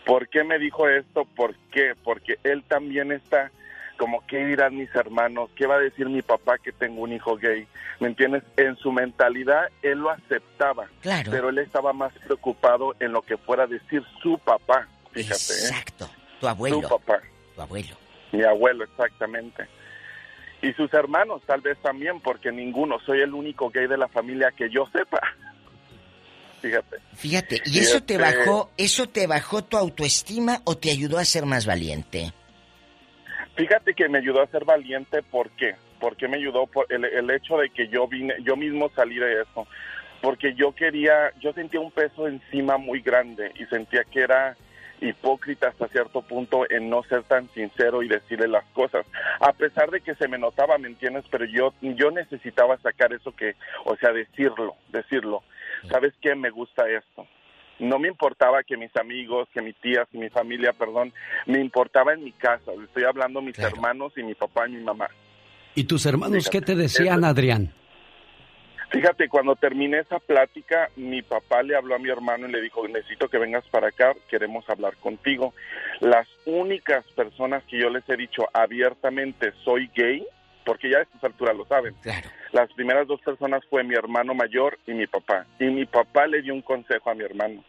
[0.05, 1.25] ¿Por qué me dijo esto?
[1.25, 1.93] ¿Por qué?
[2.03, 3.53] Porque él también está
[3.97, 5.51] como, ¿qué dirán mis hermanos?
[5.57, 7.67] ¿Qué va a decir mi papá que tengo un hijo gay?
[8.01, 8.43] ¿Me entiendes?
[8.57, 10.89] En su mentalidad él lo aceptaba.
[11.01, 11.31] Claro.
[11.31, 14.87] Pero él estaba más preocupado en lo que fuera a decir su papá.
[15.13, 15.35] Fíjate.
[15.35, 15.69] ¿eh?
[15.69, 16.09] Exacto.
[16.41, 16.83] Tu abuelo.
[16.83, 17.21] Su papá.
[17.55, 17.97] Tu abuelo.
[18.33, 19.67] Mi abuelo, exactamente.
[20.63, 24.53] Y sus hermanos, tal vez también, porque ninguno, soy el único gay de la familia
[24.57, 25.21] que yo sepa.
[26.63, 26.97] Fíjate.
[27.15, 31.47] Fíjate, ¿y eso te bajó, eso te bajó tu autoestima o te ayudó a ser
[31.47, 32.33] más valiente?
[33.57, 35.77] Fíjate que me ayudó a ser valiente, ¿por qué?
[35.99, 39.43] Porque me ayudó por el, el hecho de que yo vine, yo mismo salí de
[39.43, 39.67] eso.
[40.21, 44.57] Porque yo quería, yo sentía un peso encima muy grande y sentía que era
[45.01, 49.07] hipócrita hasta cierto punto en no ser tan sincero y decirle las cosas.
[49.41, 51.25] A pesar de que se me notaba, ¿me entiendes?
[51.31, 53.55] Pero yo, yo necesitaba sacar eso que,
[53.85, 55.43] o sea, decirlo, decirlo.
[55.91, 56.35] ¿Sabes qué?
[56.35, 57.27] Me gusta esto.
[57.79, 61.13] No me importaba que mis amigos, que mis tías, que mi familia, perdón,
[61.47, 62.73] me importaba en mi casa.
[62.85, 65.09] Estoy hablando mis hermanos y mi papá y mi mamá.
[65.75, 67.73] ¿Y tus hermanos qué te decían, eso- Adrián?
[68.91, 72.87] Fíjate, cuando terminé esa plática, mi papá le habló a mi hermano y le dijo,
[72.87, 75.53] necesito que vengas para acá, queremos hablar contigo.
[76.01, 80.25] Las únicas personas que yo les he dicho abiertamente soy gay,
[80.67, 81.95] porque ya a estas alturas lo saben.
[82.53, 85.47] Las primeras dos personas fue mi hermano mayor y mi papá.
[85.61, 87.63] Y mi papá le dio un consejo a mi hermano.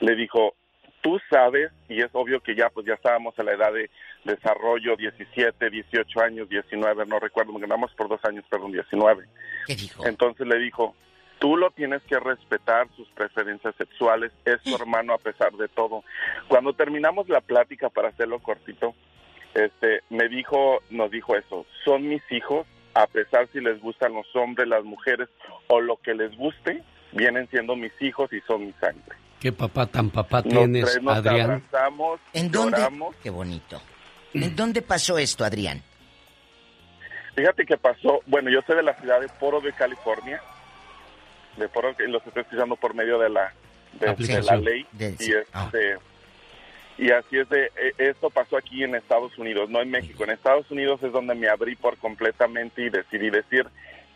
[0.00, 0.54] Le dijo,
[1.02, 3.90] tú sabes, y es obvio que ya pues ya estábamos a la edad de
[4.24, 9.26] desarrollo, 17, 18 años, 19, no recuerdo, andamos por dos años, perdón, 19.
[9.66, 10.06] ¿Qué dijo?
[10.06, 10.94] Entonces le dijo,
[11.40, 16.04] tú lo tienes que respetar, sus preferencias sexuales, es tu hermano a pesar de todo.
[16.46, 18.94] Cuando terminamos la plática, para hacerlo cortito,
[19.54, 24.26] este, me dijo, nos dijo eso, son mis hijos, a pesar si les gustan los
[24.34, 25.28] hombres, las mujeres
[25.68, 29.16] o lo que les guste, vienen siendo mis hijos y son mi sangre.
[29.40, 31.50] ¿Qué papá tan papá Los tienes, tres nos Adrián?
[31.52, 32.76] abrazamos, ¿En dónde?
[32.78, 33.16] lloramos.
[33.22, 33.80] Qué bonito.
[34.34, 35.82] ¿En dónde pasó esto, Adrián?
[37.34, 40.40] Fíjate que pasó, bueno, yo soy de la ciudad de Poro de California,
[41.56, 43.52] de Poro, y los estoy escuchando por medio de la,
[43.92, 45.96] de, de la ley, Del- y este,
[46.98, 50.30] y así es de, eh, esto pasó aquí en Estados Unidos, no en México, en
[50.30, 53.66] Estados Unidos es donde me abrí por completamente y decidí decir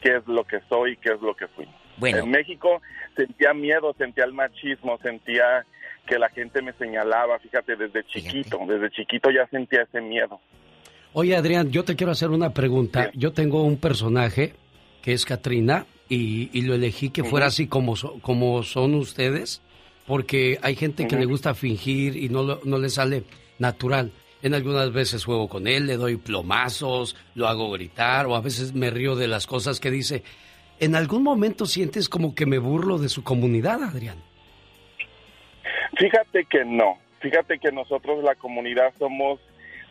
[0.00, 1.66] qué es lo que soy y qué es lo que fui.
[1.96, 2.18] Bueno.
[2.18, 2.82] En México
[3.16, 5.64] sentía miedo, sentía el machismo, sentía
[6.06, 10.40] que la gente me señalaba, fíjate, desde chiquito, desde chiquito ya sentía ese miedo.
[11.12, 13.10] Oye, Adrián, yo te quiero hacer una pregunta.
[13.14, 14.54] Yo tengo un personaje
[15.02, 19.62] que es Katrina y, y lo elegí que fuera así como, so- como son ustedes,
[20.12, 23.24] porque hay gente que le gusta fingir y no, no le sale
[23.58, 24.12] natural.
[24.42, 28.74] En algunas veces juego con él, le doy plomazos, lo hago gritar o a veces
[28.74, 30.22] me río de las cosas que dice.
[30.80, 34.18] ¿En algún momento sientes como que me burlo de su comunidad, Adrián?
[35.96, 36.98] Fíjate que no.
[37.20, 39.40] Fíjate que nosotros la comunidad somos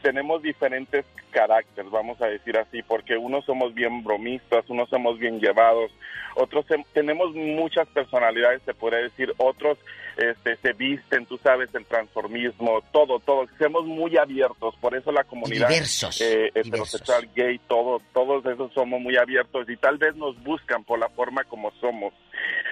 [0.04, 5.40] tenemos diferentes caracteres, vamos a decir así, porque unos somos bien bromistas, unos somos bien
[5.40, 5.92] llevados,
[6.36, 9.78] otros tenemos muchas personalidades, se podría decir, otros
[10.18, 15.24] este, se visten, tú sabes, el transformismo, todo, todo, somos muy abiertos, por eso la
[15.24, 20.42] comunidad diversos, eh, heterosexual, gay, todo, todos esos somos muy abiertos y tal vez nos
[20.44, 22.14] buscan por la forma como somos.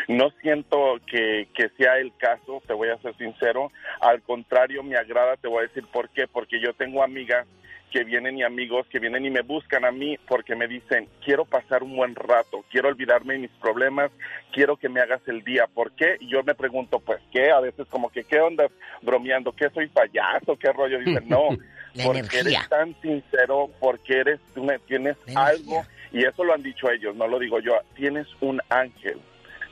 [0.08, 3.72] No siento que, que sea el caso, te voy a ser sincero.
[4.02, 6.28] Al contrario, me agrada, te voy a decir por qué.
[6.28, 7.46] Porque yo tengo amigas
[7.92, 11.46] que vienen y amigos que vienen y me buscan a mí porque me dicen, quiero
[11.46, 14.12] pasar un buen rato, quiero olvidarme de mis problemas,
[14.52, 15.66] quiero que me hagas el día.
[15.68, 16.18] ¿Por qué?
[16.20, 17.52] Y yo me pregunto, pues, ¿qué?
[17.52, 18.68] A veces como que, ¿qué onda
[19.02, 19.52] bromeando?
[19.52, 20.56] ¿Qué soy payaso?
[20.58, 21.00] ¿Qué rollo?
[21.00, 21.50] Dicen, no,
[22.04, 22.60] porque energía.
[22.60, 27.16] eres tan sincero, porque eres, tú me tienes algo, y eso lo han dicho ellos,
[27.16, 29.20] no lo digo yo, tienes un ángel,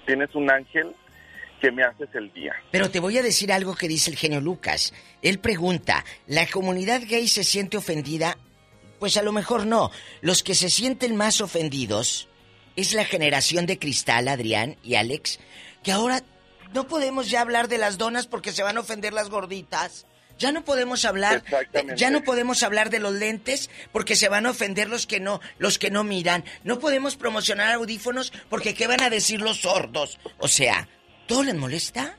[0.06, 0.94] tienes un ángel
[1.60, 2.54] que me haces el día.
[2.72, 4.94] Pero te voy a decir algo que dice el genio Lucas.
[5.22, 8.38] Él pregunta, ¿la comunidad gay se siente ofendida?
[9.00, 9.92] Pues a lo mejor no.
[10.22, 12.28] Los que se sienten más ofendidos
[12.76, 15.40] es la generación de cristal, Adrián y Alex,
[15.84, 16.24] que ahora
[16.74, 20.06] no podemos ya hablar de las donas porque se van a ofender las gorditas.
[20.38, 21.96] Ya no podemos hablar, Exactamente.
[22.00, 25.42] ya no podemos hablar de los lentes porque se van a ofender los que no,
[25.58, 26.44] los que no miran.
[26.64, 30.20] No podemos promocionar audífonos porque qué van a decir los sordos.
[30.38, 30.88] O sea,
[31.28, 32.16] ¿todo les molesta?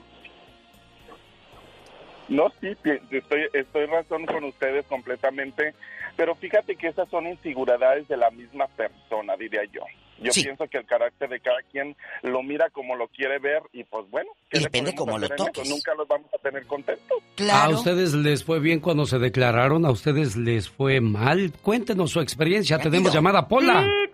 [2.28, 2.68] No, sí,
[3.10, 5.74] estoy, estoy razón con ustedes completamente,
[6.16, 9.80] pero fíjate que esas son inseguridades de la misma persona, diría yo.
[10.20, 10.43] Yo Sí.
[10.43, 14.10] pienso que el carácter de cada quien lo mira como lo quiere ver y pues
[14.10, 15.70] bueno, ¿qué depende cómo lo toques.
[15.70, 17.18] Nunca los vamos a tener contentos.
[17.52, 19.86] ¿A ustedes les fue bien cuando se declararon?
[19.86, 21.52] ¿A ustedes les fue mal?
[21.62, 22.78] Cuéntenos su experiencia.
[22.78, 23.85] Tenemos llamada Pola.
[23.85, 24.10] Sí,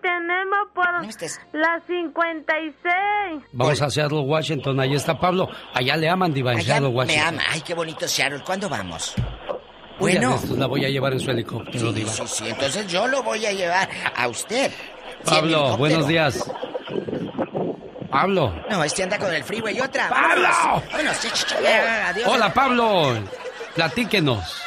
[0.85, 3.43] por la 56.
[3.53, 4.81] Vamos a Seattle, Washington.
[4.81, 5.49] Ahí está Pablo.
[5.73, 7.29] Allá le aman, Diva, en Allá Seattle, me Washington.
[7.29, 7.43] ama.
[7.51, 8.41] Ay, qué bonito Seattle.
[8.45, 9.15] ¿Cuándo vamos?
[9.99, 10.39] Bueno.
[10.57, 12.11] la voy a llevar en su helicóptero, Sí, Diva.
[12.11, 12.45] sí, sí.
[12.49, 14.71] Entonces yo lo voy a llevar a usted.
[14.71, 14.77] Sí,
[15.25, 15.77] Pablo, helicóptero.
[15.79, 16.51] buenos días.
[18.11, 18.55] Pablo.
[18.71, 20.09] No, este anda con el freeway y otra.
[20.09, 20.49] ¡Pablo!
[20.93, 20.93] Vámonos.
[20.93, 21.47] Vámonos,
[22.07, 22.29] adiós.
[22.29, 23.15] Hola, Pablo.
[23.75, 24.63] Platíquenos.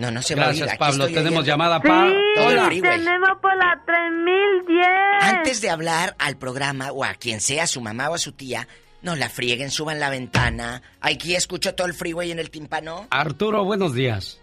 [0.00, 0.70] No, no se va a Gracias, ir.
[0.72, 1.04] Aquí Pablo.
[1.04, 1.50] estoy Tenemos oyendo.
[1.52, 2.10] llamada, Sí, Pa.
[2.34, 2.64] Todo el Hola.
[2.66, 2.98] freeway.
[2.98, 4.86] tenemos por la 3010.
[5.20, 8.32] Antes de hablar al programa o a quien sea, a su mamá o a su
[8.32, 8.66] tía,
[9.02, 10.82] no la frieguen, suban la ventana.
[11.00, 13.06] Aquí escucho todo el freeway en el tímpano.
[13.10, 14.40] Arturo, buenos días.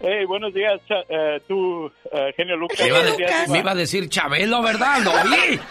[0.00, 2.78] Hey, buenos días, Cha- eh, tú, eh, genio Lucas.
[2.80, 2.86] Me
[3.58, 5.00] iba, a me decir Chabelo, ¿verdad?
[5.02, 5.58] Lo oí.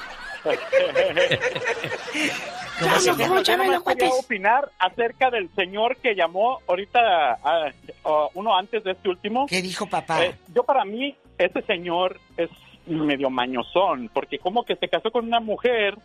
[2.80, 3.42] ¿Cómo se llama?
[3.74, 7.00] Yo quería opinar acerca del señor que llamó ahorita,
[7.44, 7.72] ah,
[8.06, 9.48] ah, uno antes de este último.
[9.48, 10.24] ¿Qué dijo papá?
[10.24, 12.50] Eh, yo para mí, ese señor es
[12.88, 15.96] medio mañosón, porque como que se casó con una mujer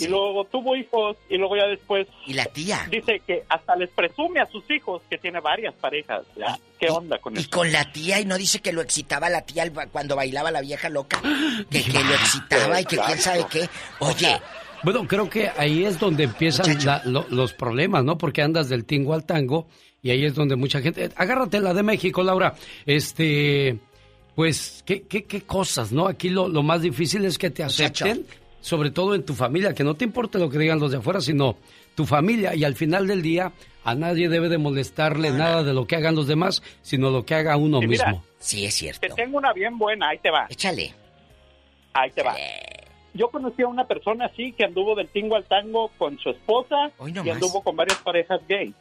[0.00, 2.06] y luego tuvo hijos y luego ya después...
[2.26, 2.86] ¿Y la tía?
[2.90, 6.22] Dice que hasta les presume a sus hijos que tiene varias parejas.
[6.36, 6.58] ¿ya?
[6.78, 7.50] ¿Qué onda con Y eso?
[7.50, 10.88] con la tía, y no dice que lo excitaba la tía cuando bailaba la vieja
[10.88, 11.20] loca.
[11.70, 13.68] Que, que lo excitaba y que quién sabe qué.
[14.00, 14.40] Oye,
[14.82, 18.18] Bueno, creo que ahí es donde empiezan la- lo- los problemas, ¿no?
[18.18, 19.66] Porque andas del tingo al tango
[20.02, 21.08] y ahí es donde mucha gente...
[21.16, 22.54] Agárrate la de México, Laura.
[22.84, 23.78] Este...
[24.34, 26.06] Pues, ¿qué, qué, qué cosas, no?
[26.06, 28.26] Aquí lo, lo más difícil es que te acepten,
[28.60, 31.20] sobre todo en tu familia, que no te importe lo que digan los de afuera,
[31.20, 31.56] sino
[31.94, 32.54] tu familia.
[32.54, 33.52] Y al final del día,
[33.84, 37.34] a nadie debe de molestarle nada de lo que hagan los demás, sino lo que
[37.34, 38.24] haga uno mira, mismo.
[38.38, 39.00] Sí, es cierto.
[39.00, 40.46] Te tengo una bien buena, ahí te va.
[40.48, 40.92] Échale.
[41.92, 42.34] Ahí te va.
[43.12, 46.90] Yo conocí a una persona así que anduvo del tingo al tango con su esposa
[47.06, 48.74] y anduvo con varias parejas gays.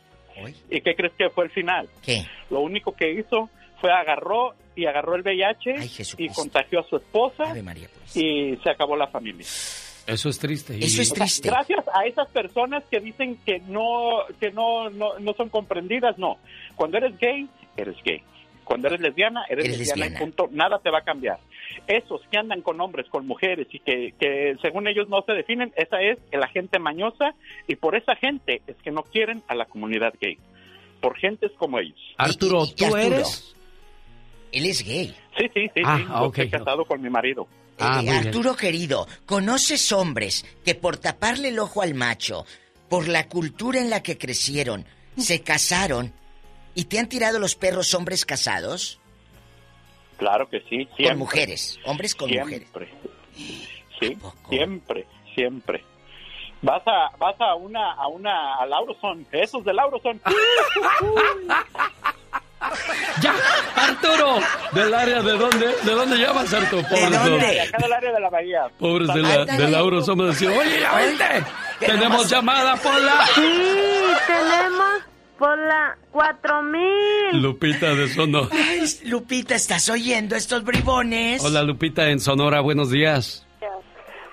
[0.72, 1.88] ¿Y qué crees que fue el final?
[2.02, 2.26] ¿Qué?
[2.50, 3.50] Lo único que hizo
[3.80, 5.76] fue agarró y agarró el VIH
[6.18, 8.18] y contagió a su esposa pues.
[8.18, 9.46] y se acabó la familia.
[10.06, 10.78] Eso es triste.
[10.78, 15.34] y- O sea, gracias a esas personas que dicen que no que no, no no
[15.34, 16.38] son comprendidas, no.
[16.76, 17.48] Cuando eres gay,
[17.78, 18.22] eres gay.
[18.66, 20.20] Cuando eres lesbiana, eres, Eres lesbiana, y lesbiana.
[20.26, 20.50] punto.
[20.54, 21.38] Nada te va a cambiar.
[21.88, 25.74] Esos que andan con hombres, con mujeres y que, que según ellos no se definen,
[25.76, 27.34] esa es la gente mañosa
[27.68, 30.38] y por esa gente es que no quieren a la comunidad gay.
[31.02, 32.00] Por gentes como ellos.
[32.18, 33.02] Arturo, ¿tú Arturo?
[33.02, 33.54] eres?
[34.54, 35.16] Él es gay.
[35.38, 35.82] Sí, sí, sí.
[35.86, 36.06] Ah, sí.
[36.10, 37.48] ah, Yo ok, estoy casado con mi marido.
[37.80, 42.46] Ah, Eh, Arturo querido, ¿conoces hombres que por taparle el ojo al macho,
[42.88, 44.86] por la cultura en la que crecieron,
[45.18, 46.14] se casaron
[46.76, 49.00] y te han tirado los perros hombres casados?
[50.18, 50.86] Claro que sí.
[50.96, 51.08] Siempre.
[51.10, 52.60] Con mujeres, hombres con siempre.
[52.72, 52.90] mujeres.
[54.00, 54.18] Sí,
[54.50, 55.84] siempre, siempre.
[56.62, 60.22] Vas a, vas a una, a una, a Lauroson, esos de Lauroson.
[63.22, 63.34] ¡Ya!
[63.76, 64.40] ¡Arturo!
[64.74, 65.68] ¿Del área de dónde?
[65.84, 66.82] ¿De dónde llamas, Arturo?
[66.84, 68.62] Pobres De acá del área de la bahía.
[68.80, 71.46] Pobres de la, de Lauro somos decir, oye, ya vente.
[71.80, 73.26] Tenemos llamada, Pola.
[73.36, 73.42] Sí,
[74.28, 75.04] tenemos
[75.38, 77.42] por la 4000.
[77.42, 78.48] Lupita de Sonora.
[78.52, 81.44] Ay, Lupita, ¿estás oyendo estos bribones?
[81.44, 83.46] Hola, Lupita en Sonora, buenos días.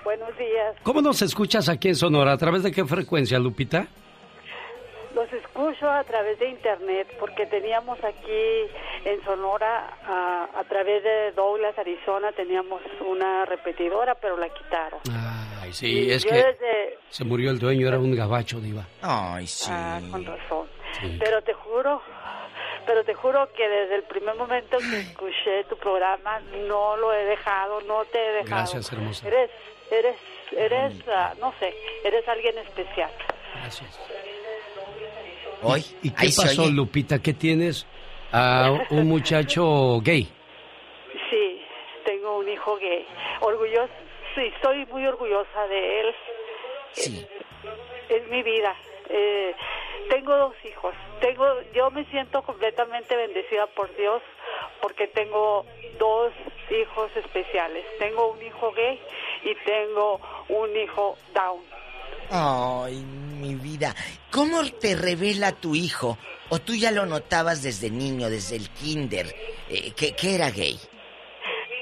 [0.03, 0.75] Buenos días.
[0.83, 2.33] ¿Cómo nos escuchas aquí en Sonora?
[2.33, 3.87] ¿A través de qué frecuencia, Lupita?
[5.15, 8.67] Los escucho a través de internet porque teníamos aquí
[9.03, 14.99] en Sonora, a, a través de Douglas, Arizona, teníamos una repetidora, pero la quitaron.
[15.61, 18.83] Ay, sí, es que desde- se murió el dueño, era un gabacho, Diva.
[19.01, 19.69] Ay, sí.
[19.71, 20.67] Ah, con razón.
[20.99, 21.17] Sí.
[21.19, 22.01] Pero te juro,
[22.85, 27.25] pero te juro que desde el primer momento que escuché tu programa no lo he
[27.25, 28.49] dejado, no te he dejado.
[28.61, 29.27] Gracias, hermosa.
[29.27, 29.51] Eres,
[29.91, 30.15] eres,
[30.55, 31.73] eres, ah, no sé,
[32.05, 33.11] eres alguien especial.
[33.55, 33.99] Gracias.
[35.63, 36.69] Hoy, ¿Y qué pasó.
[36.69, 37.19] Lupita?
[37.19, 37.85] ¿Qué tienes
[38.31, 40.27] a un muchacho gay?
[41.29, 41.61] Sí,
[42.05, 43.05] tengo un hijo gay.
[43.41, 43.91] Orgulloso,
[44.35, 46.15] sí, estoy muy orgullosa de él.
[46.93, 47.25] Sí.
[48.09, 48.75] Es mi vida.
[49.09, 49.53] Eh,
[50.09, 50.93] tengo dos hijos.
[51.19, 54.21] Tengo, yo me siento completamente bendecida por Dios
[54.81, 55.65] porque tengo
[55.99, 56.33] dos
[56.69, 57.85] hijos especiales.
[57.99, 58.99] Tengo un hijo gay
[59.43, 60.19] y tengo
[60.49, 61.61] un hijo down.
[62.31, 63.93] Ay, mi vida.
[64.31, 66.17] ¿Cómo te revela tu hijo?
[66.49, 69.27] ¿O tú ya lo notabas desde niño, desde el kinder,
[69.69, 70.79] eh, que, que era gay?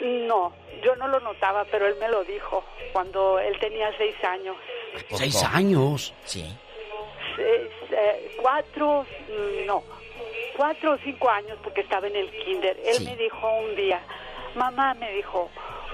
[0.01, 0.53] No,
[0.83, 2.63] yo no lo notaba, pero él me lo dijo
[2.93, 4.55] cuando él tenía seis años.
[5.11, 6.13] Seis años.
[6.25, 6.45] Sí.
[7.35, 9.83] Seis, eh, cuatro, mm, no,
[10.57, 12.75] cuatro o cinco años porque estaba en el kinder.
[12.85, 13.05] Él Sí.
[13.05, 13.99] me dijo un día,
[14.55, 15.49] mamá me dijo,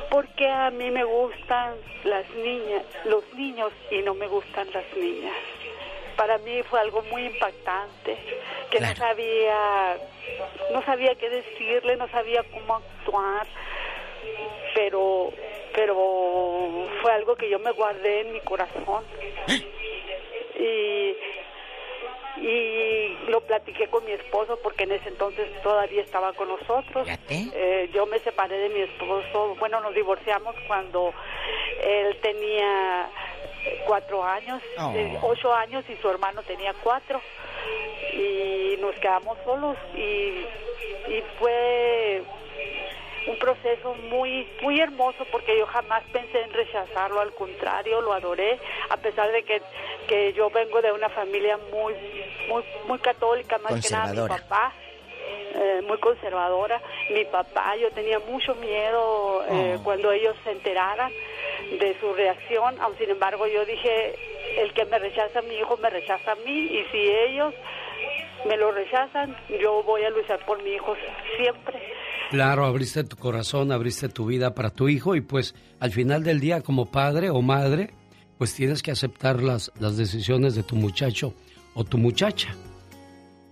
[0.10, 4.86] ¿por qué a mí me gustan las niñas, los niños y no me gustan las
[4.96, 5.36] niñas?
[6.16, 8.18] Para mí fue algo muy impactante,
[8.72, 9.98] que no sabía,
[10.72, 13.46] no sabía qué decirle, no sabía cómo actuar,
[14.74, 15.34] pero,
[15.74, 19.04] pero fue algo que yo me guardé en mi corazón.
[20.58, 21.16] Y
[22.38, 27.08] y lo platiqué con mi esposo porque en ese entonces todavía estaba con nosotros.
[27.54, 31.14] Eh, yo me separé de mi esposo, bueno, nos divorciamos cuando
[31.84, 33.10] él tenía
[33.88, 34.92] cuatro años, Oh.
[34.96, 37.20] eh, ocho años y su hermano tenía cuatro
[38.14, 40.00] y nos quedamos solos y,
[41.12, 42.22] y fue
[43.28, 48.60] un proceso muy muy hermoso porque yo jamás pensé en rechazarlo, al contrario, lo adoré,
[48.90, 49.62] a pesar de que,
[50.08, 51.94] que yo vengo de una familia muy
[52.50, 54.74] muy muy católica, más que nada mi papá,
[55.56, 59.84] eh, muy conservadora, mi papá, yo tenía mucho miedo eh, Oh.
[59.84, 61.12] cuando ellos se enteraran
[61.80, 64.16] de su reacción, aun sin embargo yo dije,
[64.58, 67.54] el que me rechaza a mi hijo me rechaza a mí y si ellos
[68.46, 70.96] me lo rechazan, yo voy a luchar por mi hijo
[71.38, 71.82] siempre.
[72.32, 76.40] Claro, abriste tu corazón, abriste tu vida para tu hijo y pues al final del
[76.40, 77.92] día como padre o madre,
[78.38, 81.34] pues tienes que aceptar las, las decisiones de tu muchacho
[81.76, 82.56] o tu muchacha.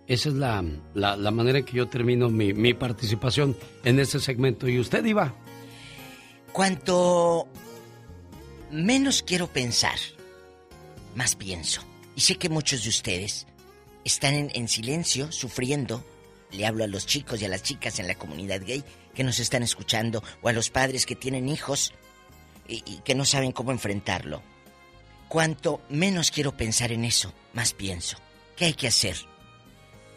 [0.07, 4.67] Esa es la, la, manera en que yo termino mi, mi participación en este segmento.
[4.67, 5.33] ¿Y usted, Iba?
[6.51, 7.47] Cuanto
[8.69, 9.97] menos quiero pensar,
[11.15, 11.81] más pienso.
[12.15, 13.47] Y sé que muchos de ustedes
[14.03, 16.03] están en, en silencio, sufriendo.
[16.53, 18.83] Le hablo a los chicos y a las chicas en la comunidad gay
[19.13, 21.93] que nos están escuchando, o a los padres que tienen hijos
[22.67, 24.41] y, y que no saben cómo enfrentarlo.
[25.27, 28.17] Cuanto menos quiero pensar en eso, más pienso.
[28.55, 29.17] ¿Qué hay que hacer?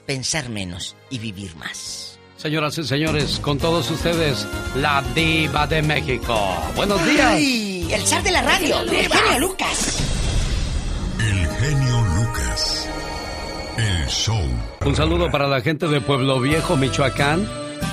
[0.06, 2.18] Pensar menos y vivir más.
[2.36, 6.38] Señoras y señores, con todos ustedes, la diva de México.
[6.76, 7.26] Buenos días.
[7.32, 7.88] ¡Ay!
[7.90, 9.98] El zar de la radio, el genio Lucas.
[11.18, 11.95] El genio
[14.08, 14.40] show.
[14.84, 17.46] Un saludo para la gente de Pueblo Viejo, Michoacán.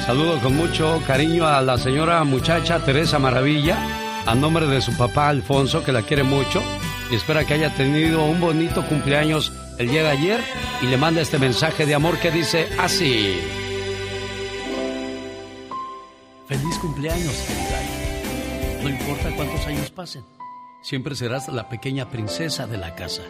[0.05, 3.77] Saludo con mucho cariño a la señora muchacha Teresa Maravilla,
[4.25, 6.61] a nombre de su papá Alfonso, que la quiere mucho
[7.11, 10.39] y espera que haya tenido un bonito cumpleaños el día de ayer
[10.81, 13.39] y le manda este mensaje de amor que dice así.
[16.47, 18.83] Feliz cumpleaños, querida.
[18.83, 20.23] No importa cuántos años pasen,
[20.81, 23.23] siempre serás la pequeña princesa de la casa.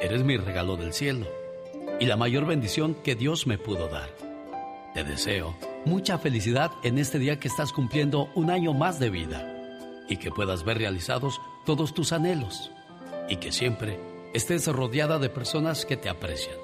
[0.00, 1.26] Eres mi regalo del cielo
[2.00, 4.08] y la mayor bendición que Dios me pudo dar.
[4.94, 9.54] Te deseo mucha felicidad en este día que estás cumpliendo un año más de vida
[10.08, 12.70] y que puedas ver realizados todos tus anhelos
[13.28, 13.98] y que siempre
[14.32, 16.56] estés rodeada de personas que te aprecian.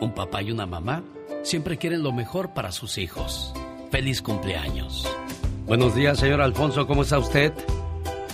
[0.00, 1.02] Un papá y una mamá
[1.42, 3.52] siempre quieren lo mejor para sus hijos.
[3.90, 5.06] Feliz cumpleaños.
[5.66, 7.52] Buenos días, señor Alfonso, ¿cómo está usted?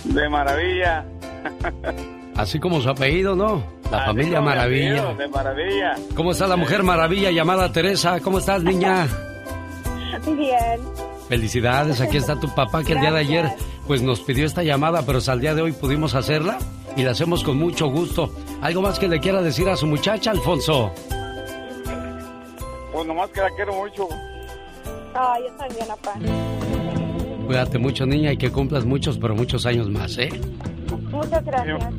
[0.05, 1.05] De maravilla.
[2.41, 3.63] Así como su apellido, ¿no?
[3.91, 4.93] La Así familia Maravilla.
[5.03, 5.95] apellido, De maravilla.
[6.15, 8.19] ¿Cómo está la mujer maravilla llamada Teresa?
[8.19, 9.07] ¿Cómo estás, niña?
[10.25, 10.81] Bien.
[11.29, 13.45] Felicidades, aquí está tu papá que el día de ayer
[13.85, 16.57] pues nos pidió esta llamada, pero hasta el día de hoy pudimos hacerla
[16.97, 18.33] y la hacemos con mucho gusto.
[18.61, 20.91] ¿Algo más que le quiera decir a su muchacha, Alfonso?
[22.91, 24.07] Pues nomás que la quiero mucho.
[25.13, 26.13] Ay, yo también, papá.
[27.45, 30.29] Cuídate mucho, niña, y que cumplas muchos, pero muchos años más, ¿eh?
[31.11, 31.93] Muchas gracias.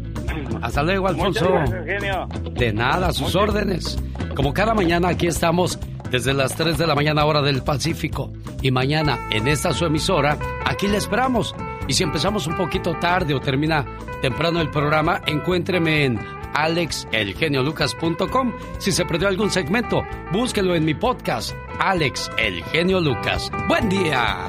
[0.60, 1.50] Hasta luego, Alfonso.
[1.50, 2.28] Gracias.
[2.54, 3.98] De nada, a sus órdenes.
[4.34, 5.78] Como cada mañana aquí estamos
[6.10, 8.32] desde las 3 de la mañana hora del Pacífico.
[8.60, 11.54] Y mañana en esta su emisora, aquí le esperamos.
[11.88, 13.84] Y si empezamos un poquito tarde o termina
[14.20, 16.20] temprano el programa, encuéntreme en
[16.54, 18.52] alexelgeniolucas.com.
[18.78, 20.02] Si se perdió algún segmento,
[20.32, 23.50] búsquelo en mi podcast, Alex El Genio Lucas.
[23.68, 24.48] Buen día.